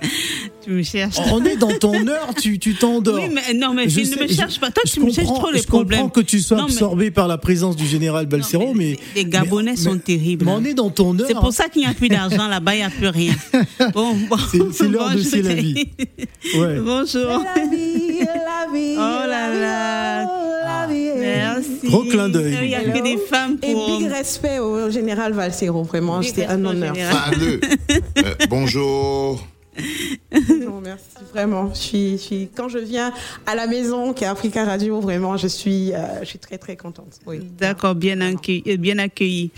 Tu 0.62 0.70
me 0.70 0.82
cherches. 0.82 1.16
On 1.32 1.44
est 1.44 1.56
dans 1.56 1.76
ton 1.78 1.94
heure, 2.08 2.34
tu 2.34 2.58
t'endors. 2.74 3.14
Oui, 3.14 3.30
mais 3.32 3.54
non, 3.54 3.72
mais 3.72 3.88
je, 3.88 4.00
ne 4.00 4.22
me 4.22 4.28
cherche 4.28 4.60
pas. 4.60 4.70
Toi, 4.70 4.82
tu 4.86 5.00
me 5.00 5.10
cherches 5.10 5.26
trop 5.26 5.50
les 5.50 5.62
problèmes. 5.62 5.98
Je 5.98 6.02
comprends 6.04 6.20
que 6.20 6.20
tu 6.20 6.40
sois 6.40 6.62
absorbé 6.62 7.10
par 7.10 7.28
la 7.28 7.38
présence 7.38 7.76
du 7.76 7.86
général 7.86 8.26
Balsero, 8.26 8.74
mais, 8.74 8.98
Les 9.14 9.24
Gabonais 9.24 9.76
sont 9.76 9.98
terribles. 9.98 10.44
Mais 10.44 10.52
on 10.52 10.64
est 10.64 10.74
dans 10.74 10.90
ton 10.90 11.18
heure. 11.18 11.26
C'est 11.26 11.34
pour 11.34 11.52
ça 11.52 11.68
qu'il 11.68 11.82
n'y 11.82 11.88
a 11.88 11.94
plus 11.94 12.08
d'argent 12.08 12.48
là-bas, 12.48 12.74
il 12.74 12.78
n'y 12.78 12.84
a 12.84 12.90
plus 12.90 13.08
rien. 13.08 13.34
Bon, 13.94 14.14
bon. 14.28 14.36
C'est 14.72 14.88
l'heure 14.88 15.10
de 15.10 15.20
C'est 15.20 15.42
la 15.42 15.54
vie. 15.54 15.88
Ouais. 16.54 16.78
Bonjour. 16.80 17.44
Vie. 18.72 18.94
Oh 18.96 19.26
là 19.26 19.54
là. 19.54 20.24
La 20.64 20.86
vie. 20.86 21.10
Merci. 21.16 21.88
Gros 21.88 22.04
clin 22.04 22.28
d'œil. 22.28 22.56
Il 22.62 22.68
n'y 22.68 22.74
a 22.74 22.80
que 22.80 23.02
des 23.02 23.18
femmes 23.18 23.58
pour. 23.58 23.68
Et 23.70 23.98
big 23.98 24.10
respect 24.10 24.58
au 24.58 24.90
général 24.90 25.32
Valsero, 25.32 25.82
vraiment. 25.82 26.22
C'était 26.22 26.46
un 26.46 26.64
honneur. 26.64 26.94
Salut. 26.96 27.60
euh, 28.18 28.34
bonjour. 28.48 29.44
non, 30.32 30.80
merci 30.82 31.06
vraiment. 31.32 31.70
Je 31.72 31.78
suis, 31.78 32.12
je 32.12 32.22
suis, 32.22 32.48
quand 32.54 32.68
je 32.68 32.78
viens 32.78 33.12
à 33.46 33.54
la 33.54 33.66
maison 33.66 34.12
qui 34.12 34.24
est 34.24 34.26
Africa 34.26 34.64
Radio, 34.64 35.00
vraiment, 35.00 35.36
je 35.36 35.46
suis, 35.46 35.92
euh, 35.92 36.20
je 36.20 36.26
suis 36.26 36.38
très 36.38 36.58
très 36.58 36.76
contente. 36.76 37.20
Oui. 37.26 37.40
D'accord, 37.58 37.94
bien 37.94 38.20
accueilli. 38.20 38.76
Bien 38.78 38.98
accueilli. 38.98 39.50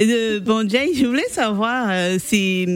Euh, 0.00 0.40
bon, 0.40 0.68
Jay, 0.68 0.90
je 0.94 1.06
voulais 1.06 1.28
savoir, 1.30 1.88
euh, 1.90 2.16
c'est 2.18 2.66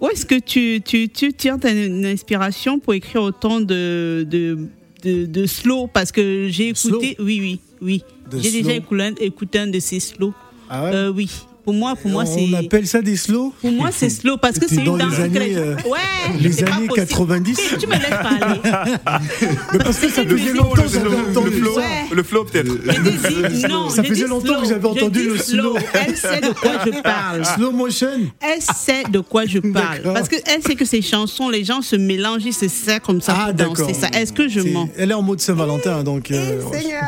où 0.00 0.08
est-ce 0.08 0.26
que 0.26 0.38
tu, 0.38 0.82
tu, 0.84 1.08
tu 1.08 1.32
tires 1.32 1.58
ta 1.58 1.68
inspiration 1.68 2.78
pour 2.78 2.94
écrire 2.94 3.22
autant 3.22 3.60
de, 3.60 4.26
de, 4.28 4.68
de, 5.06 5.26
de 5.26 5.46
slow 5.46 5.86
Parce 5.86 6.12
que 6.12 6.48
j'ai 6.50 6.68
écouté, 6.68 6.88
slow 6.88 7.00
oui, 7.24 7.40
oui, 7.40 7.60
oui. 7.80 8.02
J'ai 8.32 8.50
déjà 8.50 8.72
écouté, 8.74 9.14
écouté 9.20 9.58
un 9.60 9.68
de 9.68 9.78
ces 9.78 10.00
slow. 10.00 10.32
Ah 10.68 10.84
ouais? 10.84 10.90
Euh, 10.94 11.12
oui. 11.14 11.30
Pour 11.66 11.74
moi, 11.74 11.96
pour 11.96 12.10
moi, 12.12 12.24
c'est. 12.24 12.46
On 12.48 12.54
appelle 12.54 12.86
ça 12.86 13.02
des 13.02 13.16
slow 13.16 13.52
Pour 13.60 13.72
moi, 13.72 13.88
c'est 13.92 14.08
slow 14.20 14.36
parce 14.36 14.56
que 14.58 14.68
c'est 14.68 14.84
dans 14.84 14.96
une 14.98 15.10
les 15.10 15.20
années, 15.20 15.56
euh, 15.56 15.74
Ouais. 15.84 15.98
les 16.40 16.62
années 16.62 16.86
possible. 16.86 16.94
90. 16.94 17.56
Tu, 17.56 17.76
tu 17.78 17.86
me 17.88 17.92
laisses 17.94 18.08
parler. 18.08 18.60
Mais 19.72 19.78
parce 19.80 19.98
que 19.98 20.08
ça 20.08 20.24
faisait 20.24 20.52
longtemps 20.52 20.82
que 20.82 20.88
j'avais 20.88 21.16
entendu 21.16 21.50
le 21.50 21.56
flow, 21.64 21.78
le 22.14 22.22
flow 22.22 22.44
peut-être. 22.44 23.66
Non. 23.68 23.90
Ça 23.90 24.04
faisait 24.04 24.28
longtemps 24.28 24.46
slow. 24.46 24.60
que 24.62 24.68
j'avais 24.68 24.86
entendu 24.88 25.22
le 25.28 25.36
slow. 25.38 25.76
Elle 25.92 26.16
sait 26.16 26.40
de 26.40 26.52
quoi 26.52 26.70
je 26.86 27.02
parle. 27.02 27.44
Slow 27.44 27.72
motion 27.72 28.06
Elle 28.40 28.62
sait 28.62 29.02
de 29.10 29.18
quoi 29.18 29.44
je 29.46 29.58
parle. 29.58 30.02
Parce 30.04 30.28
qu'elle 30.28 30.62
sait 30.62 30.76
que 30.76 30.84
ces 30.84 31.02
chansons, 31.02 31.48
les 31.48 31.64
gens 31.64 31.82
se 31.82 31.96
mélangent, 31.96 32.44
ils 32.46 32.52
se 32.54 32.68
serrent 32.68 33.02
comme 33.02 33.20
ça 33.20 33.34
Ah, 33.36 33.44
pour 33.46 33.54
d'accord. 33.54 33.74
danser 33.88 33.94
ça. 33.94 34.08
Est-ce 34.10 34.32
que 34.32 34.46
je 34.48 34.60
mens 34.60 34.88
Elle 34.96 35.10
est 35.10 35.14
en 35.14 35.22
mode 35.22 35.40
Saint-Valentin, 35.40 36.04
donc. 36.04 36.30
euh, 36.30 36.60
Seigneur. 36.72 37.02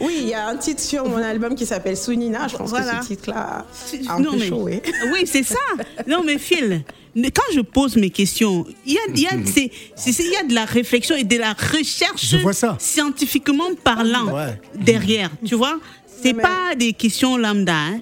oui, 0.00 0.18
il 0.22 0.28
y 0.28 0.34
a 0.34 0.48
un 0.48 0.56
titre 0.56 0.80
sur 0.82 1.08
mon 1.08 1.18
album 1.18 1.54
qui 1.54 1.66
s'appelle 1.66 1.96
Sunina. 1.96 2.48
Je 2.48 2.56
pense 2.56 2.70
Voilà. 2.70 2.94
que 2.96 3.02
ce 3.04 3.08
titre-là 3.10 3.27
a 3.32 3.64
un 4.08 4.20
Non, 4.20 4.32
peu 4.32 4.38
mais- 4.38 4.48
chaud, 4.48 4.62
oui. 4.62 4.80
Oui, 5.12 5.22
c'est 5.26 5.42
ça. 5.42 5.56
Non, 6.06 6.22
mais 6.24 6.38
Phil, 6.38 6.82
quand 7.16 7.52
je 7.54 7.60
pose 7.60 7.96
mes 7.96 8.10
questions, 8.10 8.64
il 8.86 8.92
y 8.94 8.98
a, 8.98 9.00
il 9.14 9.20
y, 9.20 9.26
a, 9.26 9.30
il 9.34 10.30
y 10.32 10.36
a 10.36 10.42
de 10.44 10.54
la 10.54 10.64
réflexion 10.64 11.16
et 11.16 11.24
de 11.24 11.36
la 11.36 11.52
recherche 11.52 12.26
Je 12.26 12.36
vois 12.38 12.52
ça. 12.52 12.76
scientifiquement 12.78 13.70
parlant 13.82 14.32
Ouais. 14.34 14.60
derrière. 14.74 15.30
Tu 15.44 15.54
vois 15.54 15.78
C'est 16.22 16.32
Mais- 16.32 16.42
pas 16.42 16.74
des 16.76 16.92
questions 16.92 17.36
lambda. 17.36 17.74
Hein. 17.74 18.00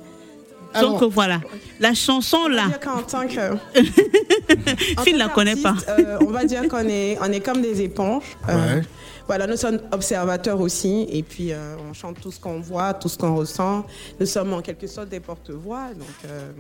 Alors- 0.75 1.01
Donc 1.01 1.13
voilà, 1.13 1.41
la 1.81 1.95
chanson 1.95 2.37
On 2.45 2.49
va 2.51 2.55
là, 2.55 2.67
dire 2.67 2.81
qu'en 2.81 3.01
tant 3.03 3.27
que. 3.27 3.55
en 4.99 5.03
Phil 5.03 5.13
tant 5.15 5.19
la 5.19 5.29
connaît 5.29 5.57
pas. 5.57 5.75
euh, 5.89 6.19
on 6.21 6.27
va 6.31 6.45
dire 6.45 6.69
qu'on 6.69 6.87
est, 6.89 7.17
on 7.21 7.33
est 7.33 7.41
comme 7.41 7.63
des 7.63 7.81
éponges. 7.83 8.25
Euh, 8.49 8.77
Ouais. 8.77 8.83
Voilà, 9.27 9.47
nous 9.49 9.57
sommes 9.57 9.81
observateurs 9.91 10.61
aussi, 10.61 11.07
et 11.11 11.23
puis 11.25 11.53
euh, 11.53 11.77
on 11.89 11.93
chante 11.93 12.21
tout 12.21 12.31
ce 12.31 12.39
qu'on 12.39 12.61
voit, 12.61 12.95
tout 12.95 13.09
ce 13.09 13.19
qu'on 13.19 13.35
ressent. 13.35 13.85
Nous 14.21 14.27
sommes 14.27 14.53
en 14.53 14.63
quelque 14.63 14.87
sorte 14.87 15.09
des 15.09 15.19
porte-voix. 15.19 15.89
Donc, 15.95 16.07
euh, 16.27 16.53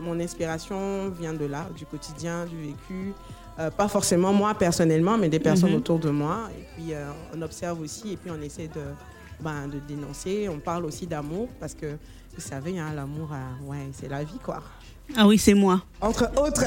mon 0.00 0.20
inspiration 0.20 1.08
vient 1.18 1.32
de 1.32 1.46
là, 1.46 1.66
du 1.74 1.86
quotidien, 1.86 2.44
du 2.44 2.56
vécu. 2.58 3.14
Euh, 3.58 3.70
pas 3.70 3.88
forcément 3.88 4.32
moi 4.34 4.52
personnellement, 4.54 5.16
mais 5.16 5.30
des 5.30 5.38
personnes 5.40 5.70
Mhm. 5.70 5.76
autour 5.76 5.98
de 5.98 6.10
moi. 6.10 6.50
Et 6.58 6.64
puis, 6.76 6.92
on 7.34 7.40
observe 7.40 7.80
aussi, 7.80 8.12
et 8.12 8.16
puis 8.18 8.30
on 8.30 8.42
essaie 8.42 8.68
de, 8.68 8.82
ben, 9.40 9.66
de 9.68 9.78
dénoncer. 9.88 10.48
On 10.50 10.58
parle 10.58 10.84
aussi 10.84 11.06
d'amour, 11.06 11.48
parce 11.58 11.72
que 11.74 11.86
vous 12.34 12.40
savez, 12.42 12.78
hein, 12.78 12.92
l'amour, 12.94 13.30
ouais, 13.66 13.88
c'est 13.92 14.08
la 14.10 14.24
vie, 14.24 14.38
quoi. 14.44 14.62
Ah 15.16 15.26
oui, 15.26 15.38
c'est 15.38 15.54
moi. 15.54 15.82
Entre 16.00 16.30
autres. 16.36 16.64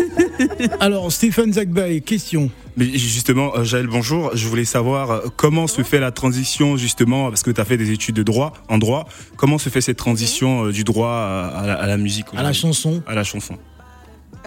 Alors, 0.80 1.10
Stéphane 1.12 1.52
Zagbay, 1.52 2.00
question. 2.00 2.50
Mais 2.76 2.86
justement, 2.86 3.56
euh, 3.56 3.64
Jaël, 3.64 3.86
bonjour. 3.86 4.30
Je 4.34 4.46
voulais 4.48 4.64
savoir 4.64 5.10
euh, 5.10 5.20
comment 5.36 5.66
se 5.66 5.82
fait 5.82 6.00
la 6.00 6.10
transition, 6.10 6.76
justement, 6.76 7.28
parce 7.28 7.42
que 7.42 7.50
tu 7.50 7.60
as 7.60 7.64
fait 7.64 7.76
des 7.76 7.90
études 7.90 8.16
de 8.16 8.22
droit, 8.22 8.52
en 8.68 8.78
droit. 8.78 9.06
Comment 9.36 9.58
se 9.58 9.68
fait 9.68 9.80
cette 9.80 9.98
transition 9.98 10.66
euh, 10.66 10.72
du 10.72 10.84
droit 10.84 11.10
à, 11.10 11.48
à 11.48 11.66
la, 11.66 11.74
à 11.74 11.86
la 11.86 11.96
musique 11.96 12.26
À 12.36 12.42
la 12.42 12.52
chanson. 12.52 13.02
À 13.06 13.14
la 13.14 13.24
chanson. 13.24 13.56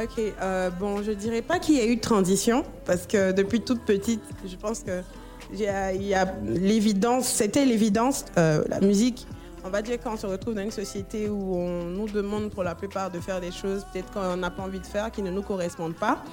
Ok, 0.02 0.20
euh, 0.42 0.72
bon, 0.72 1.04
je 1.04 1.12
dirais 1.12 1.44
pas 1.44 1.60
qu'il 1.60 1.76
y 1.76 1.80
a 1.80 1.86
eu 1.86 1.98
de 1.98 2.02
transition, 2.02 2.64
parce 2.86 3.06
que 3.06 3.32
depuis 3.32 3.62
toute 3.62 3.82
petite, 3.82 4.24
je 4.44 4.56
pense 4.56 4.80
que 4.80 5.02
il 5.54 5.60
y 5.60 5.68
a, 5.68 5.94
il 5.94 6.04
y 6.04 6.16
a 6.16 6.34
l'évidence, 6.48 7.28
c'était 7.28 7.66
l'évidence, 7.66 8.26
euh, 8.38 8.64
la 8.70 8.80
musique. 8.82 9.28
On 9.66 9.70
va 9.70 9.82
dire 9.82 9.98
quand 10.04 10.14
on 10.14 10.18
se 10.18 10.28
retrouve 10.28 10.56
dans 10.56 10.62
une 10.62 10.72
société 10.72 11.30
où 11.30 11.56
on 11.56 11.86
nous 11.86 12.10
demande 12.10 12.50
pour 12.50 12.64
la 12.64 12.76
plupart 12.76 13.10
de 13.10 13.20
faire 13.20 13.40
des 13.40 13.52
choses, 13.52 13.86
peut-être 13.92 14.12
qu'on 14.12 14.36
n'a 14.36 14.52
pas 14.52 14.64
envie 14.64 14.80
de 14.80 14.86
faire, 14.86 15.10
qui 15.12 15.22
ne 15.22 15.32
nous 15.32 15.42
correspondent 15.42 15.96
pas. 15.96 16.24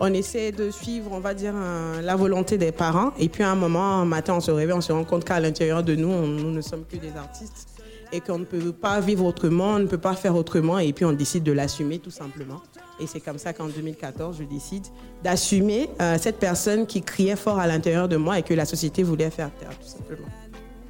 On 0.00 0.12
essaie 0.12 0.50
de 0.50 0.70
suivre, 0.70 1.12
on 1.12 1.20
va 1.20 1.32
dire, 1.32 1.54
la 1.54 2.16
volonté 2.16 2.58
des 2.58 2.72
parents. 2.72 3.12
Et 3.18 3.28
puis 3.28 3.44
à 3.44 3.50
un 3.50 3.54
moment, 3.54 4.00
un 4.00 4.04
matin, 4.04 4.34
on 4.34 4.40
se 4.40 4.50
réveille, 4.50 4.74
on 4.74 4.80
se 4.80 4.92
rend 4.92 5.04
compte 5.04 5.24
qu'à 5.24 5.38
l'intérieur 5.38 5.84
de 5.84 5.94
nous, 5.94 6.08
nous 6.08 6.50
ne 6.50 6.60
sommes 6.60 6.84
que 6.84 6.96
des 6.96 7.16
artistes 7.16 7.68
et 8.12 8.20
qu'on 8.20 8.38
ne 8.38 8.44
peut 8.44 8.72
pas 8.72 9.00
vivre 9.00 9.24
autrement, 9.24 9.74
on 9.74 9.78
ne 9.78 9.86
peut 9.86 9.98
pas 9.98 10.14
faire 10.14 10.36
autrement, 10.36 10.78
et 10.78 10.92
puis 10.92 11.04
on 11.04 11.12
décide 11.12 11.44
de 11.44 11.52
l'assumer 11.52 11.98
tout 11.98 12.10
simplement. 12.10 12.60
Et 13.00 13.06
c'est 13.06 13.20
comme 13.20 13.38
ça 13.38 13.54
qu'en 13.54 13.68
2014, 13.68 14.36
je 14.38 14.44
décide 14.44 14.84
d'assumer 15.24 15.88
euh, 16.00 16.18
cette 16.20 16.38
personne 16.38 16.86
qui 16.86 17.00
criait 17.00 17.36
fort 17.36 17.58
à 17.58 17.66
l'intérieur 17.66 18.08
de 18.08 18.16
moi 18.16 18.38
et 18.38 18.42
que 18.42 18.52
la 18.52 18.66
société 18.66 19.02
voulait 19.02 19.30
faire 19.30 19.50
taire, 19.54 19.70
tout 19.70 19.88
simplement. 19.88 20.28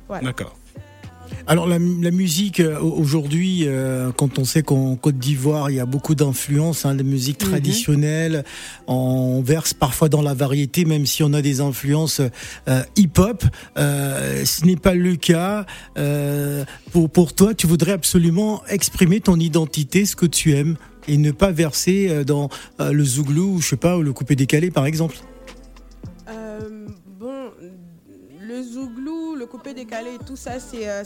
Voilà. 0.08 0.24
D'accord. 0.24 0.56
Alors 1.46 1.66
la, 1.66 1.78
la 1.78 2.10
musique 2.10 2.60
euh, 2.60 2.78
aujourd'hui, 2.80 3.64
euh, 3.66 4.12
quand 4.16 4.38
on 4.38 4.44
sait 4.44 4.62
qu'en 4.62 4.96
Côte 4.96 5.18
d'Ivoire 5.18 5.70
il 5.70 5.76
y 5.76 5.80
a 5.80 5.86
beaucoup 5.86 6.14
d'influences, 6.14 6.86
hein, 6.86 6.94
de 6.94 7.02
musique 7.02 7.38
traditionnelle, 7.38 8.44
on 8.86 9.42
verse 9.42 9.74
parfois 9.74 10.08
dans 10.08 10.22
la 10.22 10.34
variété, 10.34 10.84
même 10.84 11.06
si 11.06 11.22
on 11.22 11.32
a 11.32 11.42
des 11.42 11.60
influences 11.60 12.20
euh, 12.68 12.82
hip-hop. 12.96 13.44
Euh, 13.76 14.44
ce 14.44 14.64
n'est 14.64 14.76
pas 14.76 14.94
le 14.94 15.16
cas. 15.16 15.66
Pour 16.92 17.10
pour 17.10 17.34
toi, 17.34 17.54
tu 17.54 17.66
voudrais 17.66 17.92
absolument 17.92 18.62
exprimer 18.68 19.20
ton 19.20 19.36
identité, 19.36 20.04
ce 20.04 20.16
que 20.16 20.26
tu 20.26 20.52
aimes, 20.52 20.76
et 21.08 21.16
ne 21.16 21.30
pas 21.30 21.50
verser 21.50 22.24
dans 22.24 22.48
le 22.78 23.04
zouglou, 23.04 23.56
ou 23.56 23.60
je 23.60 23.68
sais 23.68 23.76
pas, 23.76 23.96
ou 23.96 24.02
le 24.02 24.12
coupé 24.12 24.36
décalé, 24.36 24.70
par 24.70 24.86
exemple. 24.86 25.16
Le 29.42 29.46
coupé 29.46 29.74
décalé, 29.74 30.10
tout 30.24 30.36
ça, 30.36 30.60
c'est 30.60 30.88
euh, 30.88 31.02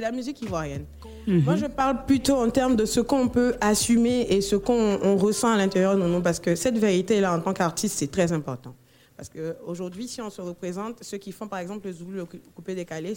la 0.00 0.12
musique 0.12 0.40
ivoirienne. 0.42 0.84
Moi, 1.26 1.56
je 1.56 1.66
parle 1.66 2.04
plutôt 2.06 2.36
en 2.36 2.48
termes 2.50 2.76
de 2.76 2.84
ce 2.84 3.00
qu'on 3.00 3.28
peut 3.28 3.54
assumer 3.60 4.26
et 4.30 4.40
ce 4.40 4.56
qu'on 4.56 4.98
on 5.02 5.16
ressent 5.16 5.50
à 5.52 5.56
l'intérieur 5.56 5.96
de 5.96 6.02
nous, 6.02 6.20
parce 6.20 6.38
que 6.38 6.54
cette 6.54 6.78
vérité-là, 6.78 7.34
en 7.34 7.40
tant 7.40 7.52
qu'artiste, 7.52 7.96
c'est 7.98 8.10
très 8.10 8.30
important. 8.32 8.74
Parce 9.16 9.28
qu'aujourd'hui, 9.28 10.06
si 10.08 10.20
on 10.20 10.30
se 10.30 10.40
représente, 10.40 11.02
ceux 11.02 11.18
qui 11.18 11.32
font 11.32 11.48
par 11.48 11.58
exemple 11.60 11.88
le 11.88 12.24
cou- 12.24 12.36
coupé 12.54 12.74
décalé, 12.74 13.14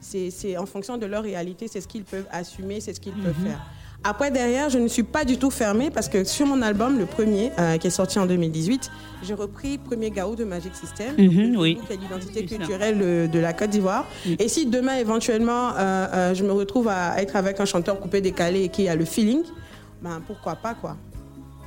c'est 0.00 0.56
en 0.56 0.66
fonction 0.66 0.96
de 0.98 1.06
leur 1.06 1.22
réalité, 1.22 1.66
c'est 1.68 1.80
ce 1.80 1.88
qu'ils 1.88 2.04
peuvent 2.04 2.26
assumer, 2.30 2.80
c'est 2.80 2.94
ce 2.94 3.00
qu'ils 3.00 3.12
peuvent 3.14 3.34
faire. 3.44 3.60
Après, 4.02 4.30
derrière, 4.30 4.70
je 4.70 4.78
ne 4.78 4.88
suis 4.88 5.02
pas 5.02 5.24
du 5.26 5.36
tout 5.36 5.50
fermée 5.50 5.90
parce 5.90 6.08
que 6.08 6.24
sur 6.24 6.46
mon 6.46 6.62
album, 6.62 6.98
le 6.98 7.04
premier, 7.04 7.52
euh, 7.58 7.76
qui 7.76 7.86
est 7.86 7.90
sorti 7.90 8.18
en 8.18 8.24
2018, 8.24 8.90
j'ai 9.22 9.34
repris 9.34 9.76
Premier 9.76 10.10
Gao 10.10 10.34
de 10.36 10.44
Magic 10.44 10.74
System, 10.74 11.14
Mhm, 11.18 11.56
oui. 11.58 11.78
qui 11.86 11.92
est 11.92 11.96
l'identité 11.98 12.46
culturelle 12.46 12.98
de, 12.98 13.28
de 13.30 13.38
la 13.38 13.52
Côte 13.52 13.68
d'Ivoire. 13.68 14.06
Et 14.38 14.48
si 14.48 14.64
demain, 14.64 14.96
éventuellement, 14.96 15.72
euh, 15.76 16.06
euh, 16.14 16.34
je 16.34 16.42
me 16.44 16.52
retrouve 16.52 16.88
à 16.88 17.20
être 17.20 17.36
avec 17.36 17.60
un 17.60 17.66
chanteur 17.66 18.00
coupé 18.00 18.22
décalé 18.22 18.62
et 18.64 18.68
qui 18.70 18.88
a 18.88 18.94
le 18.96 19.04
feeling, 19.04 19.42
ben 20.00 20.22
pourquoi 20.26 20.56
pas, 20.56 20.72
quoi. 20.72 20.96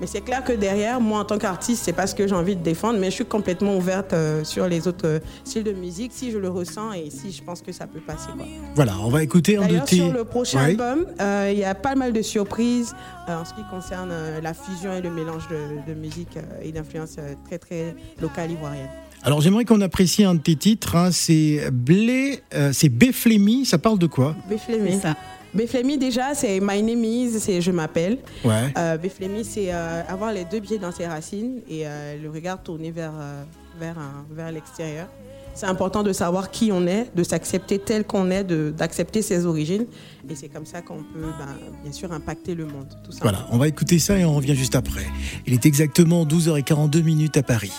Mais 0.01 0.07
c'est 0.07 0.21
clair 0.21 0.43
que 0.43 0.51
derrière, 0.53 0.99
moi, 0.99 1.19
en 1.19 1.25
tant 1.25 1.37
qu'artiste, 1.37 1.83
c'est 1.85 1.93
pas 1.93 2.07
ce 2.07 2.15
que 2.15 2.27
j'ai 2.27 2.33
envie 2.35 2.55
de 2.55 2.63
défendre, 2.63 2.99
mais 2.99 3.07
je 3.11 3.15
suis 3.15 3.25
complètement 3.25 3.77
ouverte 3.77 4.11
euh, 4.13 4.43
sur 4.43 4.67
les 4.67 4.87
autres 4.87 5.05
euh, 5.07 5.19
styles 5.45 5.63
de 5.63 5.71
musique 5.71 6.11
si 6.13 6.31
je 6.31 6.37
le 6.39 6.49
ressens 6.49 6.93
et 6.93 7.09
si 7.09 7.31
je 7.31 7.43
pense 7.43 7.61
que 7.61 7.71
ça 7.71 7.85
peut 7.87 7.99
passer, 8.01 8.29
quoi. 8.35 8.45
Voilà, 8.75 8.93
on 9.03 9.09
va 9.09 9.21
écouter 9.23 9.55
un 9.57 9.61
de 9.61 9.67
D'ailleurs, 9.67 9.85
tes. 9.85 9.97
sur 9.97 10.11
le 10.11 10.23
prochain 10.25 10.57
Ouais. 10.59 10.71
album, 10.71 11.05
euh, 11.21 11.49
il 11.53 11.59
y 11.59 11.63
a 11.63 11.75
pas 11.75 11.95
mal 11.95 12.11
de 12.11 12.21
surprises 12.21 12.93
euh, 13.29 13.39
en 13.39 13.45
ce 13.45 13.53
qui 13.53 13.61
concerne 13.69 14.09
euh, 14.11 14.41
la 14.41 14.53
fusion 14.53 14.93
et 14.93 15.01
le 15.01 15.11
mélange 15.11 15.47
de, 15.49 15.91
de 15.93 15.97
musique 15.97 16.37
euh, 16.37 16.41
et 16.63 16.71
d'influences 16.71 17.15
euh, 17.19 17.35
très 17.45 17.59
très 17.59 17.95
locales 18.21 18.51
ivoiriennes. 18.51 18.89
Alors 19.21 19.39
j'aimerais 19.41 19.63
qu'on 19.63 19.79
apprécie 19.79 20.23
un 20.25 20.33
de 20.35 20.39
tes 20.41 20.55
titres. 20.57 20.95
hein, 20.97 21.11
c'est 21.11 21.69
Blé, 21.71 22.41
euh, 22.55 22.71
c'est 22.73 22.89
Béflémy. 22.89 23.65
Ça 23.65 23.77
parle 23.77 23.99
de 23.99 24.07
quoi? 24.07 24.35
Béflémy. 24.49 24.91
C'est 24.93 24.99
ça. 25.01 25.15
Béflémy, 25.53 25.97
déjà, 25.97 26.33
c'est 26.33 26.59
My 26.61 26.81
Name 26.81 27.03
Is, 27.03 27.39
c'est 27.39 27.61
Je 27.61 27.71
m'appelle. 27.71 28.17
Ouais. 28.43 28.73
Euh, 28.77 28.97
Béflémy, 28.97 29.43
c'est 29.45 29.73
euh, 29.73 30.01
avoir 30.07 30.31
les 30.33 30.45
deux 30.45 30.59
pieds 30.61 30.79
dans 30.79 30.91
ses 30.91 31.05
racines 31.07 31.59
et 31.69 31.85
euh, 31.87 32.15
le 32.21 32.29
regard 32.29 32.61
tourné 32.63 32.91
vers, 32.91 33.13
euh, 33.19 33.43
vers, 33.79 33.97
un- 33.99 34.25
vers 34.31 34.51
l'extérieur. 34.51 35.07
C'est 35.55 35.67
important 35.67 36.01
de 36.01 36.11
savoir 36.13 36.49
qui 36.49 36.71
on 36.71 36.87
est, 36.87 37.15
de 37.15 37.21
s'accepter 37.21 37.77
tel 37.77 38.05
qu'on 38.05 38.31
est, 38.31 38.43
de- 38.43 38.73
d'accepter 38.75 39.21
ses 39.21 39.45
origines. 39.45 39.85
Et 40.27 40.33
c'est 40.33 40.49
comme 40.49 40.65
ça 40.65 40.81
qu'on 40.81 40.97
peut, 41.03 41.29
ben, 41.37 41.55
bien 41.83 41.91
sûr, 41.91 42.11
impacter 42.11 42.55
le 42.55 42.65
monde. 42.65 42.87
Tout. 43.03 43.11
Voilà, 43.21 43.45
on 43.51 43.59
va 43.59 43.67
écouter 43.67 43.99
ça 43.99 44.17
et 44.17 44.25
on 44.25 44.33
revient 44.33 44.55
juste 44.55 44.73
après. 44.75 45.05
Il 45.45 45.53
est 45.53 45.67
exactement 45.67 46.25
12h42 46.25 47.03
minutes 47.03 47.37
à 47.37 47.43
Paris. 47.43 47.71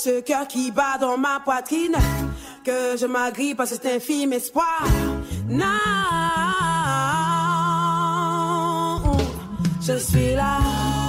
Ce 0.00 0.20
cœur 0.20 0.48
qui 0.48 0.70
bat 0.70 0.96
dans 0.98 1.18
ma 1.18 1.40
poitrine, 1.40 1.96
que 2.64 2.96
je 2.96 3.06
m'agrippe 3.06 3.60
à 3.60 3.66
cet 3.66 3.84
infime 3.84 4.32
espoir. 4.32 4.82
Non, 5.48 5.66
je 9.82 9.98
suis 9.98 10.34
là. 10.34 10.99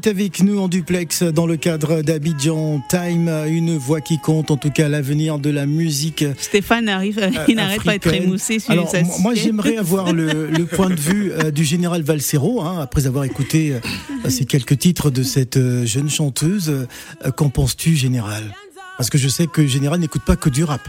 Est 0.00 0.08
avec 0.08 0.42
nous 0.42 0.58
en 0.58 0.68
duplex 0.68 1.22
dans 1.22 1.46
le 1.46 1.56
cadre 1.56 2.00
d'Abidjan 2.02 2.82
Time, 2.88 3.28
une 3.46 3.76
voix 3.76 4.00
qui 4.00 4.18
compte 4.18 4.50
en 4.50 4.56
tout 4.56 4.70
cas 4.70 4.88
l'avenir 4.88 5.38
de 5.38 5.50
la 5.50 5.66
musique. 5.66 6.24
Stéphane 6.38 6.88
arrive, 6.88 7.20
il 7.48 7.56
n'arrête 7.56 7.82
pas 7.82 7.92
de 7.92 7.96
africaine. 7.98 8.22
trémousser 8.22 8.58
sur 8.60 8.70
Alors, 8.70 8.88
sa 8.88 9.02
moi, 9.20 9.34
j'aimerais 9.34 9.76
avoir 9.76 10.12
le, 10.12 10.46
le 10.46 10.64
point 10.64 10.88
de 10.88 10.98
vue 10.98 11.32
euh, 11.32 11.50
du 11.50 11.64
général 11.64 12.02
Valsero, 12.02 12.62
hein, 12.62 12.78
après 12.80 13.06
avoir 13.06 13.24
écouté 13.24 13.74
euh, 13.74 14.30
ces 14.30 14.46
quelques 14.46 14.78
titres 14.78 15.10
de 15.10 15.22
cette 15.22 15.56
euh, 15.58 15.84
jeune 15.84 16.08
chanteuse. 16.08 16.70
Euh, 16.70 17.30
Qu'en 17.32 17.50
penses-tu, 17.50 17.96
général? 17.96 18.54
Parce 18.96 19.10
que 19.10 19.18
je 19.18 19.28
sais 19.28 19.46
que 19.46 19.66
général 19.66 20.00
n'écoute 20.00 20.22
pas 20.24 20.36
que 20.36 20.48
du 20.48 20.64
rap. 20.64 20.88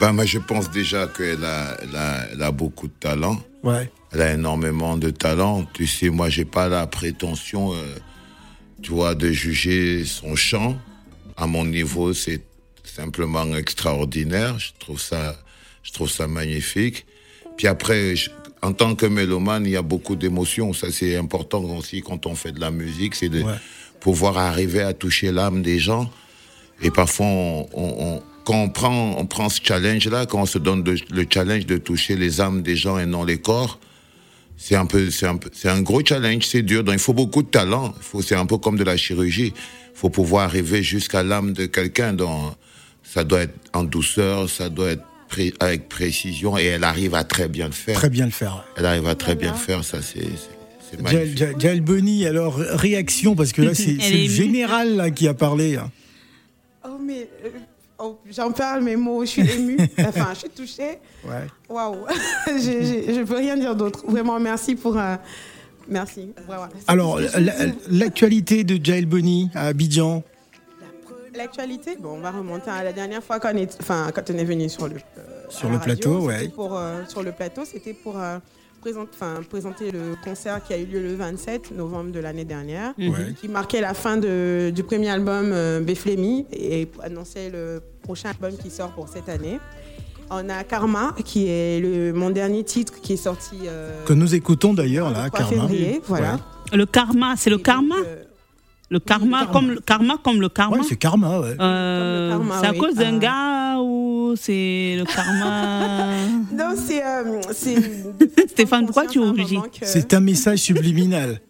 Ben, 0.00 0.12
moi, 0.12 0.24
je 0.24 0.38
pense 0.38 0.70
déjà 0.70 1.06
qu'elle 1.06 1.44
a, 1.44 1.76
elle 1.82 1.96
a, 1.96 2.26
elle 2.32 2.42
a 2.42 2.50
beaucoup 2.50 2.88
de 2.88 2.92
talent. 2.98 3.38
Ouais. 3.62 3.90
Elle 4.12 4.22
a 4.22 4.32
énormément 4.32 4.96
de 4.96 5.10
talent. 5.10 5.64
Tu 5.72 5.86
sais, 5.86 6.08
moi, 6.08 6.28
j'ai 6.28 6.44
pas 6.44 6.68
la 6.68 6.86
prétention, 6.86 7.72
euh, 7.72 7.76
tu 8.82 8.90
vois, 8.92 9.14
de 9.14 9.30
juger 9.30 10.04
son 10.04 10.34
chant. 10.36 10.76
À 11.36 11.46
mon 11.46 11.64
niveau, 11.64 12.12
c'est 12.12 12.42
simplement 12.84 13.46
extraordinaire. 13.56 14.58
Je 14.58 14.70
trouve 14.78 15.00
ça, 15.00 15.36
je 15.82 15.92
trouve 15.92 16.10
ça 16.10 16.26
magnifique. 16.26 17.06
Puis 17.56 17.66
après, 17.66 18.16
je- 18.16 18.30
en 18.60 18.72
tant 18.72 18.94
que 18.94 19.06
mélomane, 19.06 19.64
il 19.66 19.72
y 19.72 19.76
a 19.76 19.82
beaucoup 19.82 20.16
d'émotions. 20.16 20.72
Ça, 20.72 20.88
c'est 20.92 21.16
important 21.16 21.62
aussi 21.76 22.00
quand 22.02 22.26
on 22.26 22.34
fait 22.34 22.52
de 22.52 22.60
la 22.60 22.70
musique, 22.70 23.14
c'est 23.14 23.28
de 23.28 23.42
Ouais. 23.42 23.54
pouvoir 24.00 24.36
arriver 24.38 24.82
à 24.82 24.92
toucher 24.92 25.32
l'âme 25.32 25.62
des 25.62 25.78
gens. 25.78 26.10
Et 26.82 26.90
parfois, 26.90 27.26
on, 27.26 27.68
on- 27.72 27.94
on- 28.16 28.22
quand 28.44 28.60
on 28.60 28.68
prend, 28.68 29.16
on 29.18 29.26
prend 29.26 29.48
ce 29.48 29.60
challenge-là, 29.62 30.26
quand 30.26 30.40
on 30.42 30.46
se 30.46 30.58
donne 30.58 30.84
le 30.84 31.26
challenge 31.30 31.66
de 31.66 31.76
toucher 31.76 32.16
les 32.16 32.40
âmes 32.40 32.62
des 32.62 32.74
gens 32.76 32.98
et 32.98 33.06
non 33.06 33.24
les 33.24 33.38
corps, 33.40 33.78
c'est 34.56 34.76
un 34.76 34.86
peu, 34.86 35.10
c'est 35.10 35.26
un, 35.26 35.38
un 35.64 35.80
gros 35.82 36.02
challenge, 36.04 36.44
c'est 36.46 36.62
dur. 36.62 36.84
Donc, 36.84 36.94
il 36.94 37.00
faut 37.00 37.12
beaucoup 37.12 37.42
de 37.42 37.48
talent. 37.48 37.94
Il 37.96 38.02
faut, 38.02 38.22
c'est 38.22 38.34
un 38.36 38.46
peu 38.46 38.58
comme 38.58 38.76
de 38.76 38.84
la 38.84 38.96
chirurgie. 38.96 39.52
Il 39.56 39.98
faut 39.98 40.10
pouvoir 40.10 40.44
arriver 40.44 40.82
jusqu'à 40.82 41.22
l'âme 41.22 41.52
de 41.52 41.66
quelqu'un. 41.66 42.12
Donc, 42.12 42.54
ça 43.02 43.24
doit 43.24 43.42
être 43.42 43.54
en 43.72 43.82
douceur, 43.84 44.48
ça 44.48 44.68
doit 44.68 44.90
être 44.92 45.04
pré- 45.28 45.52
avec 45.60 45.88
précision, 45.88 46.56
et 46.56 46.64
elle 46.64 46.84
arrive 46.84 47.14
à 47.14 47.24
très 47.24 47.48
bien 47.48 47.66
le 47.66 47.72
faire. 47.72 47.96
Très 47.96 48.10
bien 48.10 48.24
le 48.26 48.30
faire. 48.32 48.64
Elle 48.76 48.86
arrive 48.86 49.06
à 49.06 49.14
très 49.14 49.34
bien 49.34 49.52
le 49.52 49.58
faire. 49.58 49.84
Ça, 49.84 49.98
c'est, 50.02 50.22
Jaël 51.58 51.80
Bonny, 51.80 52.26
alors 52.26 52.56
réaction, 52.56 53.34
parce 53.34 53.52
que 53.52 53.62
là, 53.62 53.74
c'est 53.74 53.92
le 53.92 54.28
général 54.28 54.96
là, 54.96 55.10
qui 55.10 55.26
a 55.28 55.34
parlé. 55.34 55.76
hein. 55.76 55.90
Oh, 56.84 56.98
mais 57.04 57.28
euh, 57.44 57.48
oh, 58.02 58.18
j'en 58.30 58.50
parle, 58.52 58.82
mes 58.82 58.96
mots, 58.96 59.24
je 59.24 59.30
suis 59.30 59.50
émue. 59.50 59.78
enfin, 59.98 60.28
je 60.34 60.38
suis 60.40 60.48
touchée. 60.50 60.98
Waouh. 61.68 62.06
J'ai- 62.48 63.14
je 63.14 63.22
peux 63.22 63.36
rien 63.36 63.56
dire 63.56 63.74
d'autre. 63.76 64.04
Vraiment, 64.06 64.38
merci 64.40 64.74
pour. 64.74 64.96
un 64.98 65.18
merci. 65.88 66.32
Alors, 66.88 67.18
la- 67.20 67.52
l'actualité 67.90 68.64
de 68.64 68.82
Jaël 68.84 69.06
Bonny 69.06 69.50
à 69.54 69.66
Abidjan. 69.68 70.22
L'actualité, 71.34 71.96
bon, 71.98 72.16
on 72.18 72.20
va 72.20 72.30
remonter 72.30 72.70
à 72.70 72.84
la 72.84 72.92
dernière 72.92 73.22
fois 73.22 73.40
quand 73.40 73.52
on 73.54 73.56
est, 73.56 73.76
enfin, 73.80 74.10
quand 74.14 74.28
on 74.30 74.34
est 74.36 74.44
venu 74.44 74.68
sur 74.68 74.86
le, 74.86 74.96
euh, 74.96 75.20
Sur 75.48 75.68
le 75.70 75.76
radio, 75.76 75.84
plateau, 75.94 76.20
ouais. 76.26 76.48
Pour, 76.48 76.76
euh, 76.76 77.00
sur 77.08 77.22
le 77.22 77.32
plateau, 77.32 77.62
c'était 77.64 77.94
pour 77.94 78.18
euh, 78.20 78.36
présenter, 78.82 79.10
enfin, 79.14 79.40
présenter 79.48 79.90
le 79.92 80.14
concert 80.22 80.62
qui 80.62 80.74
a 80.74 80.78
eu 80.78 80.84
lieu 80.84 81.00
le 81.00 81.14
27 81.14 81.70
novembre 81.74 82.12
de 82.12 82.20
l'année 82.20 82.44
dernière, 82.44 82.92
qui 83.40 83.48
marquait 83.48 83.80
la 83.80 83.94
fin 83.94 84.18
de- 84.18 84.70
du 84.74 84.82
premier 84.82 85.08
album 85.08 85.52
euh, 85.54 85.80
Beflemi 85.80 86.44
et 86.52 86.86
annonçait 87.02 87.48
le 87.48 87.80
prochain 88.02 88.30
album 88.30 88.52
qui 88.56 88.70
sort 88.70 88.90
pour 88.90 89.08
cette 89.08 89.28
année. 89.28 89.58
On 90.30 90.48
a 90.48 90.64
Karma, 90.64 91.14
qui 91.24 91.46
est 91.48 91.80
le, 91.80 92.12
mon 92.12 92.30
dernier 92.30 92.64
titre 92.64 92.94
qui 93.02 93.14
est 93.14 93.16
sorti 93.16 93.56
euh, 93.66 94.04
Que 94.06 94.12
nous 94.14 94.34
écoutons 94.34 94.72
d'ailleurs 94.72 95.10
là, 95.10 95.28
3 95.28 95.30
Karma. 95.30 95.46
février, 95.68 96.00
voilà. 96.06 96.34
Ouais. 96.34 96.76
Le 96.78 96.86
karma, 96.86 97.34
c'est 97.36 97.50
le 97.50 97.58
karma 97.58 97.96
Le 98.88 98.98
karma, 98.98 99.46
comme 99.52 99.70
le 99.72 99.80
karma, 99.80 100.16
comme 100.22 100.40
le 100.40 100.48
karma 100.48 100.76
Ouais, 100.78 100.82
c'est 100.88 100.96
Karma, 100.96 101.38
ouais. 101.40 101.54
Euh, 101.60 102.30
karma, 102.30 102.60
c'est 102.60 102.66
à 102.66 102.72
oui. 102.72 102.78
cause 102.78 102.94
d'un 102.94 103.16
Ah. 103.16 103.18
gars 103.18 103.78
ou 103.82 104.34
c'est 104.36 104.96
le 104.98 105.04
karma 105.04 106.06
Non, 106.52 106.74
c'est. 106.76 107.02
euh, 107.04 107.40
c'est 107.52 107.76
Stéphane, 108.48 108.86
pourquoi 108.86 109.06
tu 109.06 109.18
rougis 109.18 109.58
C'est 109.82 110.14
un 110.14 110.20
message 110.20 110.58
subliminal. 110.68 111.40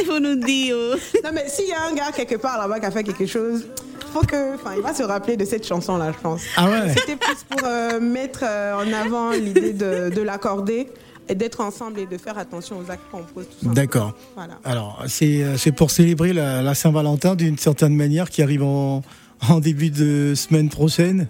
Il 0.00 0.06
faut 0.06 0.20
nous 0.20 0.36
dire. 0.36 0.76
euh. 0.76 0.96
Non, 1.24 1.30
mais 1.32 1.48
s'il 1.48 1.68
y 1.68 1.72
a 1.72 1.88
un 1.90 1.94
gars 1.94 2.12
quelque 2.14 2.36
part 2.36 2.58
là-bas 2.58 2.78
qui 2.78 2.86
a 2.86 2.90
fait 2.90 3.02
quelque 3.04 3.26
chose, 3.26 3.66
faut 4.12 4.26
que, 4.26 4.54
enfin, 4.54 4.72
il 4.76 4.82
va 4.82 4.94
se 4.94 5.02
rappeler 5.02 5.36
de 5.36 5.44
cette 5.44 5.66
chanson-là, 5.66 6.12
je 6.12 6.18
pense. 6.22 6.42
Ah 6.56 6.68
ouais. 6.70 6.94
C'était 6.96 7.16
plus 7.16 7.44
pour 7.48 7.66
euh, 7.66 8.00
mettre 8.00 8.40
euh, 8.44 8.74
en 8.74 8.92
avant 8.92 9.30
l'idée 9.32 9.72
de, 9.72 10.10
de 10.10 10.22
l'accorder 10.22 10.88
et 11.28 11.34
d'être 11.34 11.60
ensemble 11.60 12.00
et 12.00 12.06
de 12.06 12.18
faire 12.18 12.36
attention 12.36 12.76
aux 12.78 12.90
actes 12.90 13.04
qu'on 13.10 13.22
pose. 13.22 13.46
D'accord. 13.62 14.14
Voilà. 14.34 14.58
Alors, 14.64 15.02
c'est 15.06 15.42
euh, 15.42 15.56
c'est 15.56 15.72
pour 15.72 15.90
célébrer 15.90 16.32
la, 16.32 16.62
la 16.62 16.74
Saint-Valentin 16.74 17.34
d'une 17.34 17.58
certaine 17.58 17.94
manière 17.94 18.28
qui 18.28 18.42
arrive 18.42 18.64
en, 18.64 19.02
en 19.48 19.60
début 19.60 19.90
de 19.90 20.34
semaine 20.34 20.68
prochaine? 20.68 21.28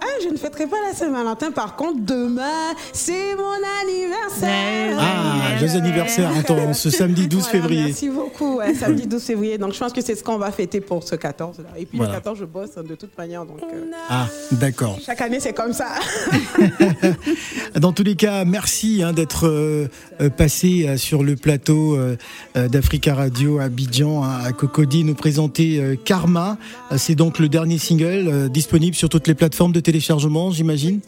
Ah, 0.00 0.06
je 0.22 0.28
ne 0.28 0.36
fêterai 0.36 0.66
pas 0.66 0.76
la 0.86 0.94
Saint-Valentin. 0.94 1.50
Par 1.50 1.76
contre, 1.76 2.00
demain, 2.04 2.74
c'est 2.92 3.34
mon 3.36 3.54
anniversaire. 3.82 4.96
Ah, 5.00 5.56
joyeux 5.58 5.76
anniversaire, 5.76 6.30
Anton, 6.36 6.72
ce 6.74 6.90
samedi 6.98 7.26
12 7.28 7.40
Voilà, 7.42 7.50
février. 7.60 7.82
Merci 7.86 8.08
beaucoup. 8.08 8.60
samedi 8.78 9.06
12 9.06 9.22
février. 9.22 9.58
Donc, 9.58 9.72
je 9.74 9.78
pense 9.78 9.92
que 9.92 10.00
c'est 10.00 10.14
ce 10.14 10.22
qu'on 10.22 10.38
va 10.38 10.50
fêter 10.52 10.80
pour 10.80 11.02
ce 11.02 11.14
14. 11.16 11.58
Là. 11.58 11.64
Et 11.78 11.86
puis, 11.86 11.98
Voilà. 11.98 12.12
le 12.14 12.18
14, 12.18 12.38
je 12.38 12.44
bosse 12.44 12.70
hein, 12.76 12.82
de 12.88 12.94
toute 12.94 13.16
manière. 13.18 13.44
Donc, 13.44 13.58
euh, 13.62 13.84
Ah, 14.08 14.26
d'accord. 14.52 14.98
chaque 15.04 15.20
année, 15.20 15.40
c'est 15.40 15.52
comme 15.52 15.72
ça. 15.72 15.86
Dans 17.80 17.92
tous 17.92 18.02
les 18.02 18.16
cas, 18.16 18.44
merci 18.44 19.02
hein, 19.02 19.12
d'être 19.12 19.46
euh, 19.46 19.88
euh, 20.20 20.30
passé 20.30 20.86
euh, 20.88 20.96
sur 20.96 21.22
le 21.22 21.36
plateau 21.36 21.96
euh, 21.96 22.16
d'Africa 22.68 23.14
Radio 23.14 23.58
à 23.58 23.64
Abidjan, 23.64 24.24
hein, 24.24 24.38
à 24.44 24.52
Cocody, 24.52 25.04
nous 25.04 25.14
présenter 25.14 25.78
euh, 25.80 25.96
Karma. 26.02 26.56
C'est 26.96 27.14
donc 27.14 27.38
le 27.38 27.48
dernier 27.48 27.78
single 27.78 28.28
euh, 28.28 28.48
disponible 28.48 28.96
sur 28.96 29.08
toutes 29.08 29.26
les 29.28 29.34
plateformes 29.34 29.72
de 29.72 29.80
téléchargement, 29.92 30.50
j'imagine. 30.50 31.00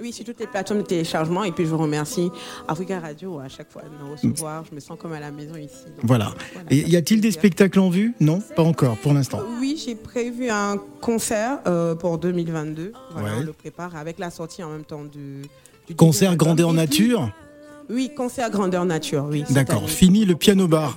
Oui, 0.00 0.12
sur 0.12 0.24
toutes 0.24 0.40
les 0.40 0.46
plateformes 0.46 0.80
de 0.80 0.86
téléchargement. 0.86 1.44
Et 1.44 1.52
puis, 1.52 1.64
je 1.64 1.70
vous 1.70 1.76
remercie 1.76 2.30
Africa 2.66 3.00
Radio 3.00 3.38
à 3.40 3.48
chaque 3.48 3.70
fois 3.70 3.82
de 3.82 4.02
me 4.02 4.12
recevoir. 4.12 4.64
Je 4.70 4.74
me 4.74 4.80
sens 4.80 4.96
comme 4.98 5.12
à 5.12 5.20
la 5.20 5.30
maison 5.30 5.56
ici. 5.56 5.84
Donc, 5.96 6.04
Voilà. 6.04 6.32
Et 6.70 6.88
y 6.88 6.96
a-t-il 6.96 7.20
des 7.20 7.32
spectacles 7.32 7.78
en 7.80 7.90
vue? 7.90 8.14
Non, 8.20 8.40
pas 8.56 8.62
encore 8.62 8.96
pour 8.96 9.12
l'instant. 9.12 9.40
Oui, 9.60 9.78
j'ai 9.84 9.94
prévu 9.94 10.48
un 10.48 10.76
concert 11.02 11.58
euh, 11.66 11.94
pour 11.96 12.16
2022. 12.18 12.92
Voilà, 13.12 13.28
Ouais. 13.28 13.34
on 13.40 13.44
le 13.44 13.52
prépare 13.52 13.94
avec 13.96 14.18
la 14.18 14.30
sortie 14.30 14.62
en 14.62 14.70
même 14.70 14.84
temps 14.84 15.04
du, 15.04 15.42
du 15.86 15.94
Concert 15.94 16.34
grandeur 16.36 16.72
nature? 16.72 17.30
Oui, 17.90 18.10
concert 18.16 18.50
grandeur 18.50 18.84
nature, 18.86 19.26
oui. 19.30 19.44
D'accord. 19.50 19.88
Fini 19.90 20.24
le 20.24 20.34
piano 20.36 20.66
bar. 20.68 20.96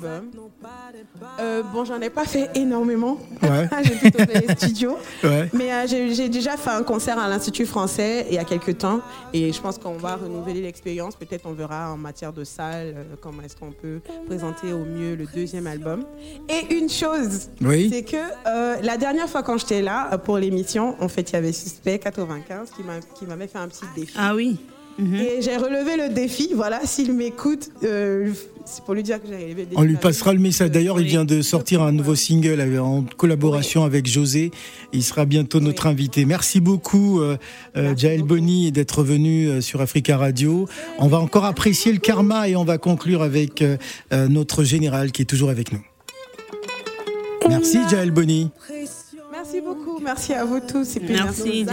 Euh, 1.39 1.61
bon, 1.63 1.85
j'en 1.85 1.99
ai 2.01 2.09
pas 2.09 2.25
fait 2.25 2.49
énormément. 2.55 3.17
Ouais. 3.43 3.69
j'ai 3.83 3.95
plutôt 3.95 4.19
fait 4.19 4.47
les 4.47 4.55
studios. 4.55 4.97
Ouais. 5.23 5.49
Mais 5.53 5.71
euh, 5.71 5.85
j'ai 5.87 6.29
déjà 6.29 6.57
fait 6.57 6.71
un 6.71 6.81
concert 6.83 7.19
à 7.19 7.27
l'Institut 7.29 7.65
français 7.67 8.25
il 8.29 8.35
y 8.35 8.39
a 8.39 8.43
quelques 8.43 8.79
temps. 8.79 9.01
Et 9.33 9.53
je 9.53 9.61
pense 9.61 9.77
qu'on 9.77 9.93
va 9.93 10.15
renouveler 10.15 10.61
l'expérience. 10.61 11.15
Peut-être 11.15 11.45
on 11.45 11.53
verra 11.53 11.91
en 11.91 11.97
matière 11.97 12.33
de 12.33 12.43
salle 12.43 12.93
euh, 12.97 13.03
comment 13.21 13.43
est-ce 13.43 13.55
qu'on 13.55 13.71
peut 13.71 13.99
présenter 14.25 14.73
au 14.73 14.83
mieux 14.83 15.15
le 15.15 15.25
deuxième 15.27 15.67
album. 15.67 16.03
Et 16.49 16.73
une 16.75 16.89
chose, 16.89 17.49
Oui. 17.61 17.89
c'est 17.91 18.03
que 18.03 18.17
euh, 18.47 18.77
la 18.81 18.97
dernière 18.97 19.29
fois 19.29 19.43
quand 19.43 19.57
j'étais 19.59 19.81
là 19.81 20.17
pour 20.17 20.37
l'émission, 20.39 20.95
en 20.99 21.07
fait, 21.07 21.29
il 21.29 21.33
y 21.33 21.35
avait 21.37 21.51
Suspect 21.53 21.99
95 21.99 22.71
qui 22.75 22.81
m'a- 22.83 22.99
qui 23.15 23.25
m'avait 23.25 23.47
fait 23.47 23.59
un 23.59 23.67
petit 23.67 23.85
défi. 23.95 24.13
Ah 24.17 24.33
oui. 24.35 24.59
Et 24.99 25.41
j'ai 25.41 25.57
relevé 25.57 25.97
le 25.97 26.13
défi. 26.13 26.51
Voilà, 26.55 26.79
s'il 26.85 27.13
m'écoute, 27.13 27.69
euh, 27.83 28.29
c'est 28.65 28.83
pour 28.83 28.93
lui 28.93 29.01
dire 29.01 29.19
que 29.21 29.27
j'ai 29.27 29.35
relevé 29.35 29.49
le 29.61 29.65
défi. 29.65 29.73
On 29.75 29.81
lui 29.81 29.95
passera 29.95 30.31
le 30.33 30.39
message. 30.39 30.69
D'ailleurs, 30.69 30.99
il 30.99 31.07
vient 31.07 31.25
de 31.25 31.41
sortir 31.41 31.81
un 31.81 31.91
nouveau 31.91 32.13
single 32.13 32.61
avec- 32.61 32.79
en 32.79 33.03
collaboration 33.17 33.83
avec 33.83 34.05
José. 34.07 34.51
Il 34.93 35.01
sera 35.03 35.25
bientôt 35.25 35.59
notre 35.59 35.87
invité. 35.87 36.25
Merci 36.25 36.59
beaucoup, 36.59 37.19
euh, 37.21 37.37
euh, 37.77 37.95
Jaël 37.97 38.21
Bonny, 38.23 38.71
d'être 38.71 39.03
venu 39.03 39.47
euh, 39.47 39.61
sur 39.61 39.81
Africa 39.81 40.17
Radio. 40.17 40.67
On 40.99 41.07
va 41.07 41.19
encore 41.19 41.45
apprécier 41.45 41.91
le 41.91 41.99
karma 41.99 42.47
et 42.47 42.55
on 42.55 42.63
va 42.65 42.77
conclure 42.77 43.23
avec 43.23 43.61
euh, 43.63 43.77
euh, 44.13 44.27
notre 44.27 44.63
général 44.63 45.11
qui 45.11 45.23
est 45.23 45.25
toujours 45.25 45.49
avec 45.49 45.71
nous. 45.71 45.81
Merci, 47.49 47.79
Jaël 47.89 48.11
Bonny. 48.11 48.51
Merci 49.99 49.99
beaucoup. 49.99 49.99
Merci 50.03 50.33
à 50.33 50.45
vous 50.45 50.59
tous. 50.59 50.95
Et 50.95 50.99
puis 50.99 51.13
Merci. 51.13 51.65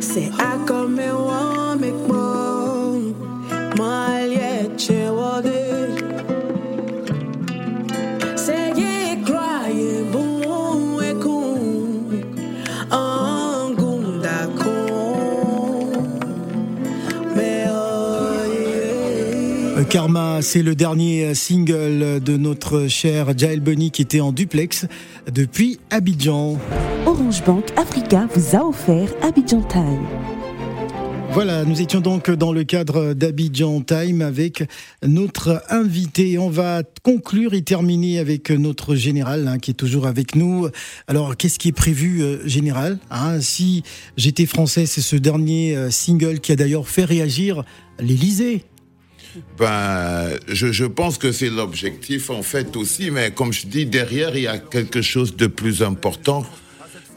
C'est 0.00 0.30
à 0.38 0.55
Karma, 19.96 20.42
c'est 20.42 20.62
le 20.62 20.74
dernier 20.74 21.34
single 21.34 22.20
de 22.22 22.36
notre 22.36 22.86
cher 22.86 23.32
Jaël 23.34 23.60
Bonny 23.60 23.90
qui 23.90 24.02
était 24.02 24.20
en 24.20 24.30
duplex 24.30 24.84
depuis 25.32 25.80
Abidjan. 25.88 26.58
Orange 27.06 27.42
Bank 27.46 27.64
Africa 27.78 28.28
vous 28.34 28.54
a 28.54 28.62
offert 28.62 29.08
Abidjan 29.22 29.62
Time. 29.62 30.04
Voilà, 31.32 31.64
nous 31.64 31.80
étions 31.80 32.02
donc 32.02 32.30
dans 32.30 32.52
le 32.52 32.64
cadre 32.64 33.14
d'Abidjan 33.14 33.80
Time 33.80 34.20
avec 34.20 34.64
notre 35.02 35.62
invité. 35.70 36.36
On 36.36 36.50
va 36.50 36.82
conclure 37.02 37.54
et 37.54 37.62
terminer 37.62 38.18
avec 38.18 38.50
notre 38.50 38.96
général 38.96 39.48
hein, 39.48 39.58
qui 39.58 39.70
est 39.70 39.74
toujours 39.74 40.06
avec 40.06 40.34
nous. 40.34 40.68
Alors, 41.08 41.38
qu'est-ce 41.38 41.58
qui 41.58 41.68
est 41.68 41.72
prévu, 41.72 42.20
euh, 42.20 42.46
général 42.46 42.98
hein? 43.10 43.40
Si 43.40 43.82
j'étais 44.18 44.44
français, 44.44 44.84
c'est 44.84 45.00
ce 45.00 45.16
dernier 45.16 45.74
euh, 45.74 45.90
single 45.90 46.40
qui 46.40 46.52
a 46.52 46.56
d'ailleurs 46.56 46.86
fait 46.86 47.06
réagir 47.06 47.64
l'Élysée. 47.98 48.66
Ben, 49.58 50.30
je, 50.48 50.72
je 50.72 50.84
pense 50.84 51.18
que 51.18 51.32
c'est 51.32 51.50
l'objectif 51.50 52.30
en 52.30 52.42
fait 52.42 52.76
aussi, 52.76 53.10
mais 53.10 53.30
comme 53.30 53.52
je 53.52 53.66
dis, 53.66 53.86
derrière, 53.86 54.36
il 54.36 54.42
y 54.42 54.46
a 54.46 54.58
quelque 54.58 55.02
chose 55.02 55.36
de 55.36 55.46
plus 55.46 55.82
important. 55.82 56.44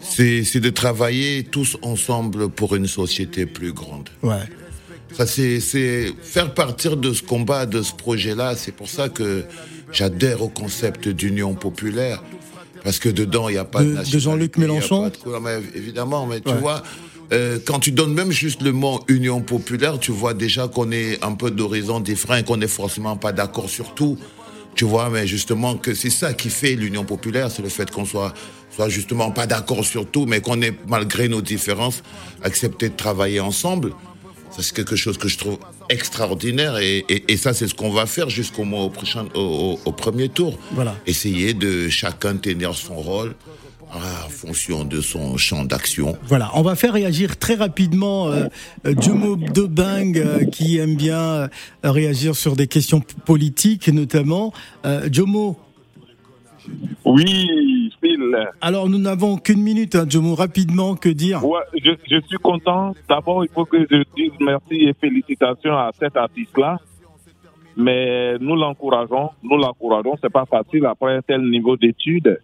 C'est 0.02 0.44
c'est 0.46 0.62
de 0.62 0.70
travailler 0.70 1.44
tous 1.44 1.78
ensemble 1.82 2.50
pour 2.50 2.76
une 2.76 2.88
société 2.88 3.46
plus 3.46 3.74
grande. 3.74 4.10
Ouais. 4.24 4.38
Ça, 5.14 5.26
c'est 5.28 5.60
c'est 5.60 6.14
faire 6.22 6.54
partir 6.54 6.96
de 6.96 7.12
ce 7.14 7.22
combat, 7.24 7.66
de 7.66 7.82
ce 7.82 7.94
projet-là. 7.94 8.56
C'est 8.56 8.72
pour 8.72 8.90
ça 8.90 9.10
que 9.10 9.44
j'adhère 9.92 10.42
au 10.42 10.50
concept 10.50 11.10
d'union 11.10 11.54
populaire. 11.56 12.24
Parce 12.84 12.98
que 13.00 13.10
dedans, 13.10 13.50
il 13.50 13.54
n'y 13.54 13.58
a 13.58 13.66
pas 13.66 13.84
De- 13.84 13.96
de, 13.98 14.10
de 14.10 14.20
Jean-Luc 14.20 14.56
Mélenchon 14.58 15.08
de 15.10 15.78
Évidemment, 15.78 16.26
mais 16.26 16.40
tu 16.40 16.50
Ouais. 16.50 16.58
vois, 16.60 16.82
euh, 17.32 17.60
quand 17.66 17.80
tu 17.80 17.92
donnes 17.92 18.14
même 18.14 18.32
juste 18.32 18.62
le 18.62 18.72
mot 18.72 19.02
union 19.08 19.42
populaire, 19.42 20.00
tu 20.00 20.12
vois 20.12 20.34
déjà 20.34 20.68
qu'on 20.68 20.92
est 20.92 21.24
un 21.24 21.34
peu 21.34 21.52
d'horizons 21.52 22.00
différents 22.00 22.36
et 22.38 22.44
qu'on 22.44 22.58
n'est 22.58 22.68
forcément 22.68 23.18
pas 23.18 23.32
d'accord 23.32 23.70
sur 23.70 23.94
tout. 23.94 24.18
Tu 24.76 24.86
vois, 24.86 25.10
mais 25.10 25.28
justement 25.28 25.76
que 25.76 25.94
c'est 25.94 26.10
ça 26.10 26.34
qui 26.34 26.50
fait 26.50 26.76
l'union 26.76 27.04
populaire, 27.04 27.52
c'est 27.52 27.62
le 27.62 27.70
fait 27.70 27.90
qu'on 27.92 28.06
soit, 28.06 28.34
soit 28.76 28.88
justement 28.90 29.30
pas 29.32 29.46
d'accord 29.46 29.84
sur 29.84 30.06
tout, 30.10 30.26
mais 30.26 30.42
qu'on 30.42 30.62
ait, 30.62 30.74
malgré 30.88 31.28
nos 31.28 31.42
différences, 31.42 32.02
accepté 32.44 32.90
de 32.90 32.96
travailler 32.96 33.40
ensemble. 33.42 33.92
Ça, 34.52 34.64
c'est 34.64 34.74
quelque 34.74 34.96
chose 34.96 35.18
que 35.18 35.28
je 35.28 35.38
trouve 35.38 35.58
extraordinaire 35.90 36.78
et, 36.78 37.06
et- 37.10 37.32
et 37.32 37.38
ça, 37.38 37.54
c'est 37.54 37.68
ce 37.68 37.76
qu'on 37.76 37.92
va 37.92 38.06
faire 38.06 38.30
jusqu'au 38.30 38.64
mois 38.64 38.84
au, 38.84 38.90
prochain, 38.90 39.26
au, 39.36 39.40
au- 39.40 39.80
au 39.86 39.92
premier 39.92 40.30
tour. 40.30 40.58
Voilà. 40.72 40.96
Essayer 41.06 41.54
de 41.54 41.90
chacun 41.90 42.36
tenir 42.38 42.74
son 42.74 42.96
rôle 42.96 43.36
en 43.94 44.30
fonction 44.30 44.84
de 44.86 45.02
son 45.02 45.38
champ 45.38 45.66
d'action. 45.66 46.18
Voilà, 46.28 46.52
on 46.54 46.62
va 46.62 46.76
faire 46.76 46.94
réagir 46.94 47.38
très 47.38 47.56
rapidement 47.56 48.28
euh, 48.30 48.46
euh, 48.86 48.94
Jomo 49.00 49.36
Dobang 49.36 50.16
euh, 50.16 50.46
qui 50.46 50.78
aime 50.78 50.96
bien 50.96 51.20
euh, 51.20 51.48
réagir 51.84 52.36
sur 52.36 52.56
des 52.56 52.68
questions 52.68 53.02
politiques 53.26 53.88
notamment. 53.90 54.54
Euh, 54.86 55.10
Jomo, 55.12 55.58
Oui, 57.06 57.92
Phil. 58.02 58.36
Alors, 58.62 58.90
nous 58.90 59.00
n'avons 59.00 59.38
qu'une 59.38 59.62
minute, 59.62 59.96
hein, 59.96 60.06
Jomo. 60.08 60.36
Rapidement, 60.36 60.96
que 60.96 61.10
dire? 61.10 61.44
Ouais, 61.44 61.62
je, 61.74 61.92
je 62.10 62.22
suis 62.28 62.38
content. 62.38 62.94
D'abord, 63.10 63.44
il 63.44 63.50
faut 63.52 63.66
que 63.66 63.80
je 63.90 64.04
dise 64.16 64.32
merci 64.40 64.76
et 64.88 64.94
félicitations 65.00 65.74
à 65.76 65.92
cet 66.00 66.16
artiste-là. 66.16 66.78
Mais 67.76 68.38
nous 68.40 68.56
l'encourageons, 68.56 69.30
nous 69.42 69.58
l'encourageons. 69.58 70.16
C'est 70.22 70.32
pas 70.32 70.46
facile 70.46 70.86
après 70.86 71.16
un 71.16 71.22
tel 71.22 71.42
niveau 71.50 71.78
d'études. 71.78 72.40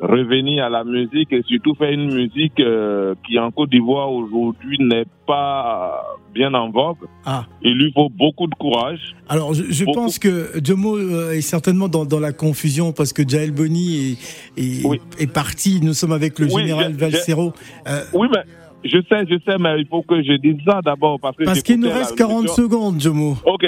Revenir 0.00 0.64
à 0.64 0.68
la 0.68 0.84
musique 0.84 1.32
et 1.32 1.42
surtout 1.42 1.74
faire 1.74 1.90
une 1.90 2.14
musique 2.14 2.60
euh, 2.60 3.14
qui 3.26 3.36
en 3.38 3.50
Côte 3.50 3.70
d'Ivoire 3.70 4.12
aujourd'hui 4.12 4.78
n'est 4.78 5.06
pas 5.26 6.00
bien 6.32 6.54
en 6.54 6.70
vogue. 6.70 6.98
Ah. 7.24 7.46
Il 7.62 7.74
lui 7.78 7.92
faut 7.92 8.08
beaucoup 8.08 8.46
de 8.46 8.54
courage. 8.54 9.00
Alors, 9.28 9.54
je, 9.54 9.64
je 9.68 9.84
pense 9.84 10.20
que 10.20 10.50
Jomo 10.64 10.96
euh, 10.96 11.32
est 11.32 11.40
certainement 11.40 11.88
dans, 11.88 12.04
dans 12.04 12.20
la 12.20 12.32
confusion 12.32 12.92
parce 12.92 13.12
que 13.12 13.22
Jael 13.28 13.50
Boni 13.50 14.16
est, 14.56 14.62
est, 14.62 15.00
est 15.22 15.32
parti. 15.32 15.80
Nous 15.82 15.94
sommes 15.94 16.12
avec 16.12 16.38
le 16.38 16.46
Oui, 16.46 16.62
général 16.62 16.92
Valsero. 16.92 17.52
Euh, 17.88 18.00
Oui, 18.14 18.28
mais 18.32 18.42
je 18.84 18.98
sais, 19.08 19.26
je 19.28 19.34
sais, 19.44 19.58
mais 19.58 19.80
il 19.80 19.86
faut 19.88 20.02
que 20.02 20.22
je 20.22 20.34
dise 20.36 20.58
ça 20.64 20.80
d'abord 20.84 21.18
parce 21.18 21.36
que 21.36 21.42
parce 21.44 21.62
qu'il 21.62 21.80
nous 21.80 21.90
reste 21.90 22.12
la 22.12 22.16
40 22.18 22.38
émission. 22.44 22.62
secondes, 22.62 23.00
Jomo. 23.00 23.36
Ok. 23.44 23.66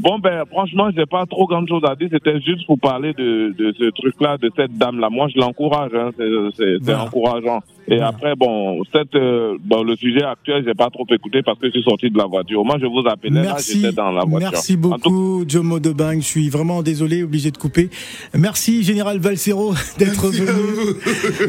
Bon, 0.00 0.18
ben, 0.18 0.44
franchement, 0.50 0.88
j'ai 0.96 1.06
pas 1.06 1.26
trop 1.26 1.46
grand 1.46 1.66
chose 1.66 1.82
à 1.86 1.94
dire. 1.94 2.08
C'était 2.12 2.40
juste 2.40 2.66
pour 2.66 2.78
parler 2.78 3.12
de, 3.12 3.54
de 3.56 3.72
ce 3.78 3.90
truc-là, 3.90 4.36
de 4.38 4.50
cette 4.56 4.76
dame-là. 4.76 5.10
Moi, 5.10 5.28
je 5.34 5.38
l'encourage, 5.40 5.92
hein. 5.94 6.10
C'est, 6.16 6.28
c'est, 6.56 6.64
c'est 6.78 6.84
Voilà. 6.92 7.04
encourageant. 7.04 7.60
Et 7.88 8.00
après, 8.00 8.34
bon, 8.36 8.82
cette, 8.92 9.14
euh, 9.16 9.56
bon, 9.60 9.82
le 9.82 9.96
sujet 9.96 10.22
actuel, 10.22 10.62
j'ai 10.66 10.74
pas 10.74 10.88
trop 10.88 11.06
écouté 11.10 11.42
parce 11.42 11.58
que 11.58 11.66
je 11.66 11.72
suis 11.72 11.82
sorti 11.82 12.10
de 12.10 12.16
la 12.16 12.26
voiture. 12.26 12.64
Moi, 12.64 12.76
je 12.80 12.86
vous 12.86 13.02
appelais 13.08 13.30
là, 13.30 13.42
Merci, 13.42 13.80
j'étais 13.80 13.92
dans 13.92 14.10
la 14.10 14.24
voiture. 14.24 14.50
merci 14.52 14.76
beaucoup, 14.76 15.44
Jomo 15.46 15.80
Debang. 15.80 16.16
Je 16.20 16.26
suis 16.26 16.48
vraiment 16.48 16.82
désolé, 16.82 17.22
obligé 17.22 17.50
de 17.50 17.56
couper. 17.58 17.90
Merci, 18.34 18.82
Général 18.84 19.18
Valsero, 19.18 19.74
d'être 19.98 20.28
venu. 20.28 20.94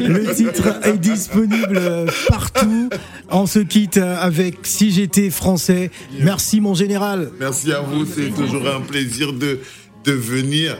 Le 0.00 0.34
titre 0.34 0.80
est 0.86 0.98
disponible 0.98 1.80
partout. 2.28 2.88
On 3.30 3.46
se 3.46 3.60
quitte 3.60 3.98
avec 3.98 4.66
Si 4.66 4.90
j'étais 4.90 5.30
français. 5.30 5.90
Merci, 6.20 6.60
mon 6.60 6.74
général. 6.74 7.30
Merci 7.38 7.72
à 7.72 7.80
vous, 7.80 8.04
c'est 8.04 8.30
toujours 8.34 8.66
un 8.66 8.80
plaisir 8.80 9.32
de, 9.32 9.60
de 10.04 10.12
venir. 10.12 10.76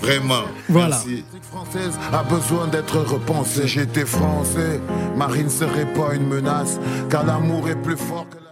Vraiment. 0.00 0.42
Voilà. 0.68 1.00
Merci. 1.06 1.24
Française 1.46 1.98
a 2.12 2.22
besoin 2.22 2.66
d'être 2.66 2.98
repensée. 2.98 3.66
J'étais 3.66 4.04
français, 4.04 4.80
Marine 5.16 5.50
serait 5.50 5.92
pas 5.94 6.14
une 6.14 6.26
menace, 6.26 6.78
car 7.10 7.24
l'amour 7.24 7.68
est 7.68 7.80
plus 7.82 7.96
fort 7.96 8.26
que 8.28 8.36
la... 8.36 8.45